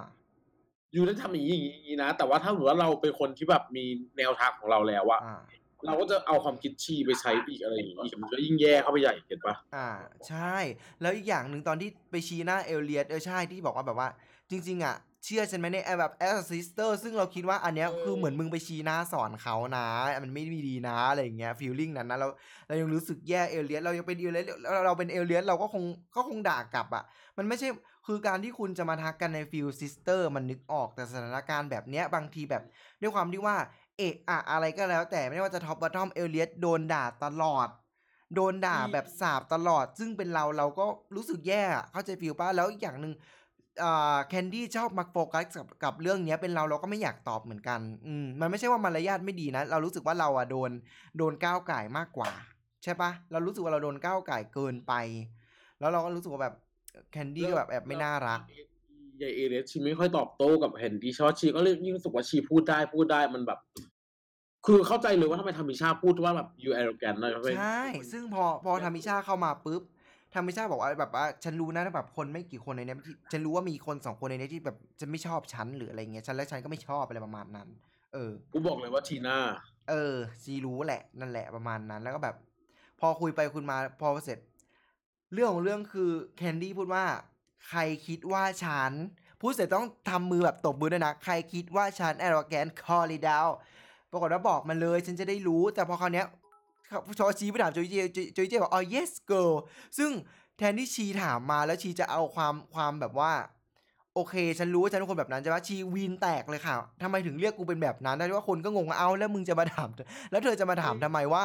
[0.93, 3.85] อ่าอยู่ได้ทำอย่างนี้อย่างนี้นะ แต่ว่าถ้าสมมติว่าเราเป็นคนที่แบบมี
[4.17, 5.39] แนวทางของเราแล้วอะอ่า
[5.85, 9.89] เราก็จะเอาความคิดชีไปใช้อีกอะไรอย่างนี้อีกมันก็ยิ่งแย่เข้าไปใหญ่เห็นปะอ่า
[10.27, 10.57] ใช่
[11.01, 14.09] แล้วอีกอย่างหนึ่งตอนที่ไปชี้หน้าเอลเลียตเออใช่ที่บอกว่าแบบว่า
[14.49, 14.95] จริง ๆ อะ
[15.25, 19.87] เชื่อฉันไหมเนี่ยไอ้แบบ as sister ซึ่งเราคิดว่าอันเนี้ยคือเหมือนมึงไปชี้หน้าสอนเขานะ
[20.23, 22.27] มันไม่ดีนะอะไรอย่างเงี้ย feeling นั้นนะเรา
[22.67, 25.83] เรายังรู้สึกแย่เอลเลียตเรายังเป็นเอลเลียตเราเราเป็นเอลเลียตเราก็คง
[26.15, 27.03] ก็คงด่ากลับอะ
[27.37, 27.67] มันไม่ใช่
[28.07, 32.63] คือการที่คุณจะมาทักกันใน feel sister มันนึกออกแต่สถานการณ์แบบเนี้ยบางทีแบบ
[33.01, 33.55] ด้วยความที่ว่า
[33.97, 37.67] เอะอะอะไรก็แล้ว แต่ไม่ว่าจะ top bottom เอลเลียตโดนด่าตลอด
[38.35, 43.13] โดนด่าแบบสับตลอด ซึ่งเป็นเราเราก็รู้สึกแย่อะเข้าใจ feel ป้ะแล้วอีกอย่างหนึ่ง
[43.83, 50.71] อ่าแคนดี้ชอบมาโฟกัสกับกับเรื่องเนี้ยเป็นเราเราก็ไม่อยากตอบเหมือนกันอืมมันไม่ใช่ว่ามารยาทไม่ดีนะ เรารู้สึกว่าเราอะโดน
[51.17, 52.29] โดนก้าวก่ายมากกว่า
[52.83, 54.93] ใช่ปะเรารู้สึกว่าเราโดนก้าวก่ายเกินไป
[55.79, 56.55] แล้วเราก็รู้สึกว่าแบบ
[57.11, 58.39] แคนดี้ก็แบบแอบไม่น่ารัก
[59.21, 63.59] ยายเอเลสชีไม่ค่อยตอบโต้กับแฮนดี้ชอชีก็เลยยิ่งรู้สึกว่าชีพูดได้พูดได้มันแบบ
[64.65, 67.81] คือเข้าใจเลยว่าทำไมทำมิชาพูดว่าแบบ you arrogant นะใช่
[68.11, 69.81] ซึ่งพอพอธรรมิชาเข้ามาปุ๊บ
[70.33, 77.67] ธรรมิชาบอกว่าแบบว่าฉันรู้นะแบบคนไม่กี่คนในเนี้ยที่ฉันรู้ว่ามีคนสองคนในเนี้ยที่แบบจะไม่ชอบฉันหรืออะไรเงี้ยฉันและฉันก็ไม่ชอบอะไรประมาณนั้น
[78.13, 79.37] เออกูบอกเลยว่าทีน่า
[79.89, 82.35] เออซีรู้แหละนั่นแหละประมาณนั้น แล้วก็แบบ
[82.99, 84.39] พอคุยไปคุยมาพอเสร็จ
[85.33, 87.05] เรื่องของเรื่องคือแคนดี้พูดว่า
[87.67, 88.91] ใครคิดว่าฉัน
[89.41, 93.47] พูดเสร็จต้องทำมือแบบตบมือด้วยนะ ใครคิดว่าฉันแอโรแกนคอริดาว
[94.11, 96.27] ปรากฏว่าบอกมาเลย ฉันจะได้รู้ แต่พอคราวเนี้ย
[97.19, 99.53] ชอชีไปถามโจยเจจุยจุยเจบอกอ๋อ yes girl
[99.97, 100.11] ซึ่ง
[100.57, 103.31] แทนที่ชีถามมาแล้วชีจะเอาความความแบบว่า
[104.15, 109.89] โอเค ฉันรู้ว่าฉันเป็นคนแบบนั้นใช่ปะชีวีนแตกเลยค่ะทำไมถึงเรียกกูเป็นแบบนั้นได้ว่าคนก็งงเอาแล้วมึงจะมาถาม
[110.31, 111.43] แล้วเธอจะมาถามทำไมว่า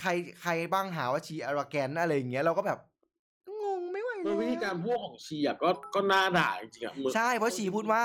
[0.00, 0.10] ใคร
[0.42, 2.78] ใครบ้างหาว่าชีอารแกนอะไรอย่างเงี้ยเราก็แบบ
[4.34, 8.04] งไม่ไหวโดแล้ยวิธีการพูดของชีอะก็ก็น่าด่าจริงๆอะหมือนใช่เพราะชีพูดว่า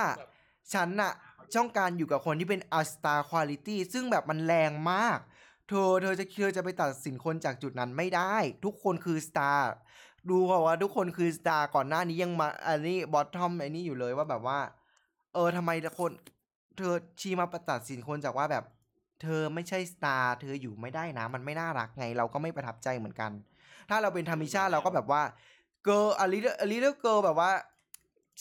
[0.73, 1.13] ฉันน่ะ
[1.55, 5.19] ต้องการอยู่กับคนที่เป็น a star quality ซึ่งแบบมันแรงมาก
[5.67, 8.35] เธอเธอจะเธอจะไปตัดสินคนจากจุดนั้นไม่ได้
[8.65, 9.61] ทุกคนคือ star
[10.29, 14.59] ดูเพราะว่าทุกคนคือ star ก่อนหน้านี้ยังมาอันนี้ bottom ไอ้นี่อยู่เลยว่าแบบว่า
[15.33, 16.11] เออทำไมคน
[16.77, 18.63] เธอชีมาประตัดสินคนจากว่าแบบ
[19.21, 23.31] เธอไม่ใช่ star เธออยู่ไม่ได้นะ มันไม่น่ารักไง เราก็ไม่ประทับใจเหมือนกัน
[23.89, 25.21] ถ้าเราเป็นธรรมิชาเราก็แบบว่า
[25.87, 27.51] girl a little a little girl แบบว่า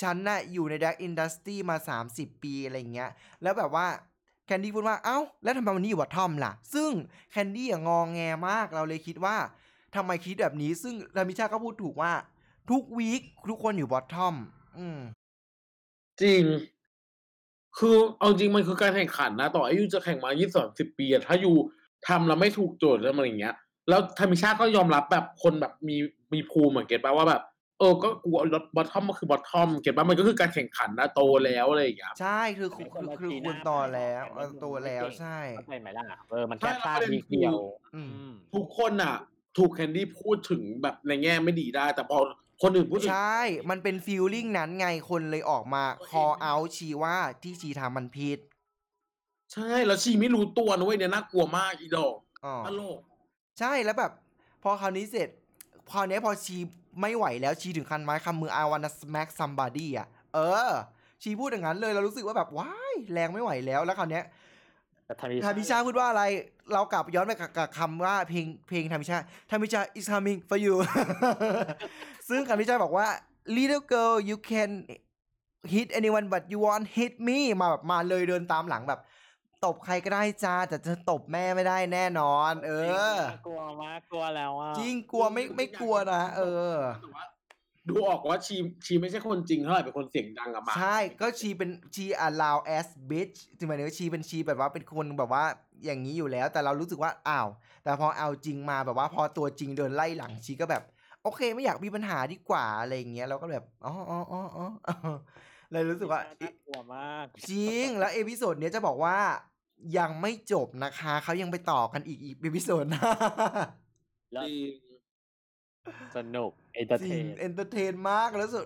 [0.01, 1.77] ฉันน่ะอยู่ใน Dark Industry มา
[2.11, 3.11] 30 ปีอะไรเงี้ย
[3.43, 3.87] แล้วแบบว่า
[4.47, 6.91] แคนดี้พูดว่า เอ้า แล้วทำไมวันนี้อยู่บอททอมล่ะ ซึ่ง
[7.31, 9.37] แคนดี้งองแงมาก เราเลยคิดว่า
[9.95, 12.13] ทำไมคิดแบบนี้ ซึ่งรามิชาก็พูดถูกว่า
[12.71, 14.35] ทุกวีคทุกคนอยู่บอททอม
[14.79, 15.01] อืม
[16.23, 16.43] จริง
[17.79, 21.57] คือเอาจริงมันคือการแข่งขันนะ ต่ออายุจะแข่งมายี่สิบสิบปีถ้าอยู่
[22.09, 23.55] ทำแล้วไม่ถูกโจทย์แล้วมันอย่างเงี้ย
[23.89, 25.97] แล้วธรรมชาก็ยอมรับแบบคนแบบมี
[26.35, 27.43] มีภูมิเหมือนเก็ตป่ะว่าแบบ
[27.79, 28.47] เออก็กูเอา
[28.77, 37.65] บอททอมก็คือบอททอมเก็ตป่ะมันก็คือการแข่งขันนะโตแล้วอะไรอย่างเงี้ย ใช่คือคือคือคือคุณต่อแล้วเออโตแล้วใช่ เข้าใจไหมล่ะเออมันใช่แค่พลาดแล้วประเด็นทีเดียวคือ
[37.97, 39.17] อืม ทุกคนอะ
[39.59, 42.19] ถูกแคนดี้พูดถึงแบบในแง่ไม่ดีได้ แต่พอ
[42.63, 43.41] คนอื่นพูดถึงใช่
[43.71, 48.39] มันเป็นฟีลลิ่งนั้นไงคนเลยออกมา call out ชีว่าที่ชีทำมันผิด
[49.53, 52.99] ใช่แล้วชีไม่รู้ตัวนะเว้ยเนี่ยน่ากลัวมากอีดอกอ๋อตลก
[53.61, 54.13] ใช่แล้วแบบ
[54.63, 55.29] พอคราวนี้เสร็จ
[55.91, 56.57] คราวนี้พอชี
[57.01, 60.39] ไม่ไหวแล้วชีถึงคันไม้คำมือ I wanna smack somebody อะ เอ
[60.69, 60.71] อ
[61.23, 64.25] ชีพูดอย่างนั้นเลยเรารู้สึกว่าแบบว้ายแรงไม่ไหวแล้วแล้วคราวเนี้ย
[65.07, 66.23] แต่ทามิทามิชาพูดว่าอะไร
[66.73, 69.19] เรากลับย้อนไปกับกับคำว่าเพลงเพลงทามิชา
[69.51, 70.75] ทามิชา is coming for you
[72.29, 73.07] ซึ่งทามิชาบอกว่า
[73.57, 74.71] little girl you can
[75.73, 79.01] hit anyone but you won't hit me มาแบบมาเลยเดินตามหลังแบบ
[79.65, 82.73] ตบใครก็ได้จ้าแต่จะตบแม่ไม่ได้แน่นอน เอ
[83.15, 83.17] อ
[83.47, 87.25] กลัวมากกลัวแล้วอะจริงกลัวไม่ไม่กลัวนะเออแต่ว่า
[87.89, 95.45] ดูออกว่าชีชีไม่ใช่คนจริงเท่าไหร่เป็นคนเสียงดังอะมาใช่ก็ชีเป็นชี allow as bitch จึงหมายถึงว่าชีเป็นชีแบบว่าเป็นคนแบบว่า
[95.85, 97.49] อย่างนี้อยู่แล้ว แต่เรารู้สึกว่าอ้าว
[97.85, 100.83] แต่พอเอาจริงมาแบบว่าพอตัวจริงเดินไล่หลังชีก็แบบ
[101.23, 104.67] โอเค ไม่อยากมีปัญหาดีกว่าอะไรอย่างเงี้ยเราก็แบบอ๋ออ๋ออ๋ออ๋อ
[105.73, 109.19] เลยรู้สึกว่า น่ากลัวมาก จริง แล้ว episode เนี้ยจะบอกว่า
[109.99, 113.03] ยังไม่จบนะคะ เขายังไปต่อกันอีกอีก episode หน้า
[114.33, 114.73] แล้วจริง
[116.17, 118.65] สนุก entertaining entertain มากแล้วสุด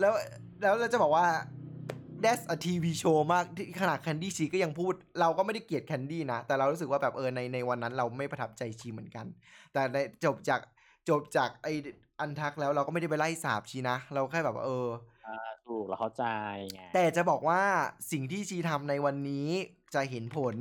[0.00, 0.12] แล้ว
[0.60, 1.26] แล้วเราจะบอกว่า
[2.24, 9.26] that's a TV show มากที่ขนาดแคนดี้ชีก็ยังพูด เราก็ไม่ได้เกลียดแคนดี้นะ แต่เรารู้สึกว่าแบบเออในในวันนั้นเราไม่ประทับใจชีเหมือนกัน
[9.72, 10.60] แต่ในจบจาก
[11.08, 11.68] จบจากไอ
[12.20, 14.86] Untucked แล้วเราก็ไม่ได้ไปไล่สาบชีนะ เราแค่แบบว่าเออ
[15.66, 16.24] ถูกเราเข้าใจ
[16.72, 17.62] ไงแต่จะบอกว่า
[18.10, 19.48] สิ่งที่ชีทำในวันนี้
[19.94, 20.54] จะเห็นผล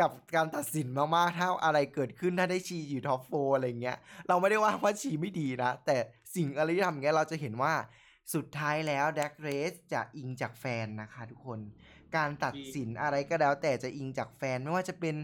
[0.00, 3.98] กับการตัดสินมากๆถ้าอะไรเกิดขึ้นถ้าได้ชีอยู่ top four อะไรเงี้ย
[4.28, 5.96] เราไม่ได้ว่าว่าชีไม่ดีนะ แต่
[6.34, 7.74] สิ่งอะไรที่ทำเงี้ยเราจะเห็นว่า
[8.34, 11.60] สุดท้ายแล้วแดกเรสจะอิงจากแฟนนะคะทุกคน
[12.16, 15.16] การตัดสินอะไรก็แล้ว แต่จะอิงจากแฟนไม่ว่าจะเป็น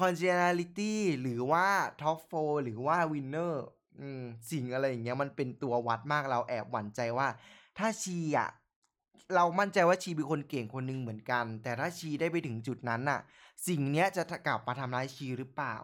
[0.00, 1.66] congeniality หรือว่า
[2.02, 3.54] top 4 หรือว่า winner
[4.00, 7.28] อืมสิ่งอะไรอย่างเงี้ยมันเป็นตัววัดมากเราแอบหวั่นใจว่า
[7.78, 8.48] ถ้าชีอะ
[9.34, 13.20] เรามั่นใจว่าชีเป็นคนเก่งคนหนึ่งเหมือนกัน แต่ถ้าชีได้ไปถึงจุดนั้นน่ะ
[13.68, 15.76] สิ่งเนี้ยจะกลับมาทำร้ายชีหรือเปล่า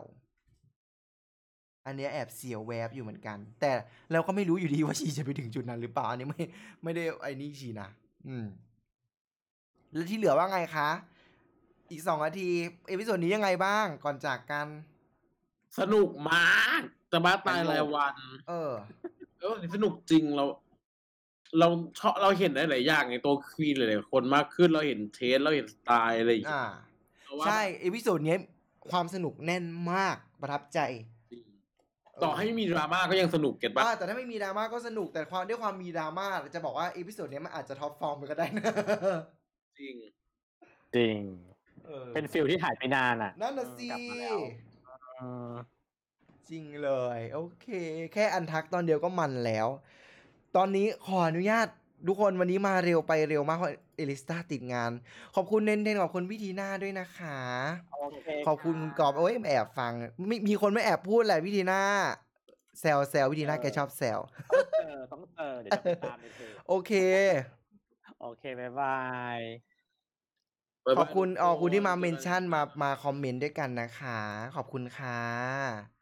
[1.86, 3.72] อันเนี้ยแอบเสียวแวบอยู่เหมือนกัน แต่
[4.12, 6.42] เราก็ไม่รู้อยู่ดีว่าชีจะไปถึงจุดนั้นหรือเปล่าอันนี้ไม่
[6.82, 7.88] ไม่ได้ไอ้นี่ชีนะ
[8.26, 8.46] อืม
[9.92, 10.88] แล้วที่เหลือว่าไงคะ
[11.90, 12.48] อีกสองนาที
[12.88, 14.66] episode นี้ยังไงบ้างก่อนจากกัน
[15.78, 16.82] สนุกมาก
[17.12, 18.14] จะบ้าตายรายวัน
[18.48, 18.72] เออ
[19.40, 20.44] เออสนุกจริงเรา
[21.58, 21.68] เรา
[21.98, 26.72] ชอบเราเห็นได้หลายอย่างในตัว queen หลายๆคนมากขึ้นเราเห็น taste เราเห็นสไตล์อะไรอย่างเงี้อ่าย
[27.24, 28.40] เราว่า ใช่ episode เนี้ย
[28.90, 30.80] ความสนุกแน่นมากประทับใจ
[31.30, 31.44] จริง
[32.22, 38.72] ต่อให้มีดราม่าก็ยังสนุก get ปะอ่าแต่ถ้าไม่มีดราม่าก็สนุกแต่ความด้วยความมีดราม่าจะบอกว่า episode เนี้ยมันอาจจะ top form ไปก็ได้นะ
[39.78, 39.94] จริง
[40.96, 41.18] จริง
[41.88, 43.88] ออเป็น feel ที่หายไปนานอะ นั่นน่ะสิ
[46.50, 47.66] จริงเลย โอเค
[48.12, 49.68] แค่ Untucked ตอนเดียวก็มันแล้ว
[50.56, 51.66] ตอนนี้ขออนุญาต
[52.08, 54.90] ทุกคนวันนี้มาเร็วไปเร็วมากเพราะเอลิสตาติดงาน
[55.34, 57.40] ขอบคุณเน้นๆขอบคุณพี่ทีน่าด้วยนะคะ
[57.92, 59.92] โอเคขอบคุณคุณกอบโอ้ยแอบฟัง
[60.30, 61.82] มีมีคนไม่แอบพูดแหละพี่ทีน่า
[62.80, 64.18] แซวแซวพี่ทีน่าแกชอบแซว
[64.50, 66.92] ต้องเจอต้องเจอเดี๋ยวจะไปตามในเพจโอเค
[68.22, 68.98] โอเคบ๊ายบา
[69.36, 69.38] ย
[70.98, 74.20] ขอบคุณอ๋อคุณที่มา mention มามาคอมเมนต์ด้วยกันนะคะ
[74.56, 75.99] ขอบคุณค่ะ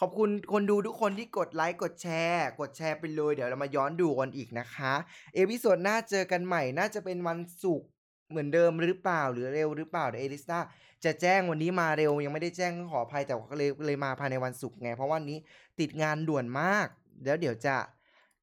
[0.00, 4.94] ขอบคุณคนดูทุกคนที่กดไลค์กดแชร์ กดแชร์ไปเลย เดี๋ยวเรามาย้อนดูกันอีกนะคะ
[5.34, 7.88] episode หน้าเจอกันใหม่น่าจะเป็นวันศุกร์
[8.30, 10.58] เหมือนเดิมหรือเปล่าหรือเร็วหรือเปล่าเดี๋ยวเอลิสตา
[11.04, 15.38] จะแจ้งวันนี้มาเร็วยังไม่ได้แจ้งขออภัยแต่ก็เลยเลยมาภายในวันศุกร์ไง เพราะวันนี้
[15.80, 16.86] ติดงานด่วนมาก
[17.24, 17.76] แล้วเดี๋ยวจะ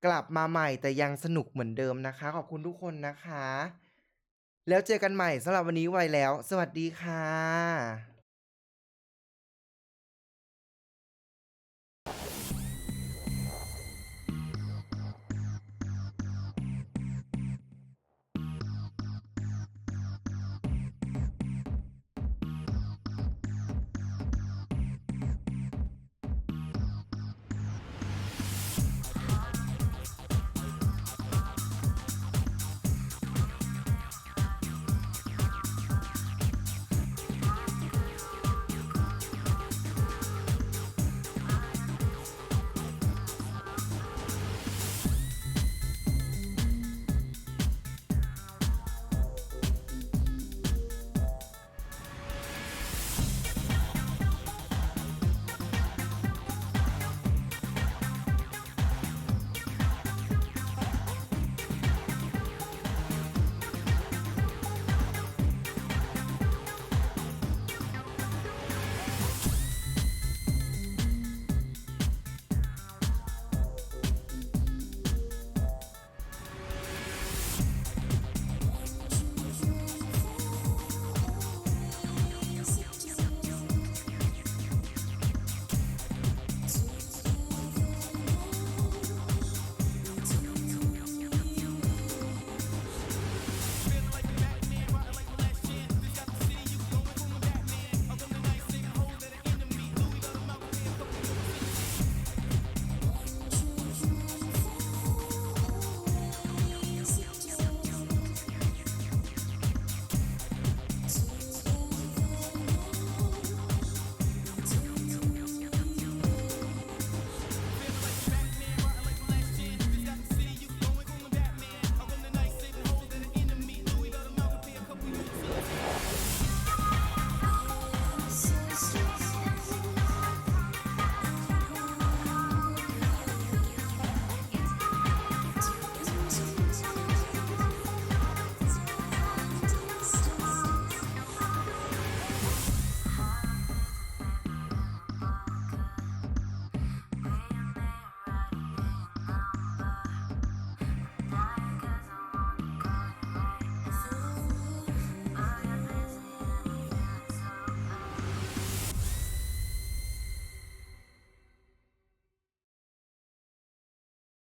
[0.06, 3.48] กลับมาใหม่แต่ยังสนุกเหมือนเดิมนะคะ ขอบคุณทุกคนนะคะ
[4.70, 8.15] แล้วเจอกันใหม่สำหรับวันนี้ไวแล้ว สวัสดีค่ะ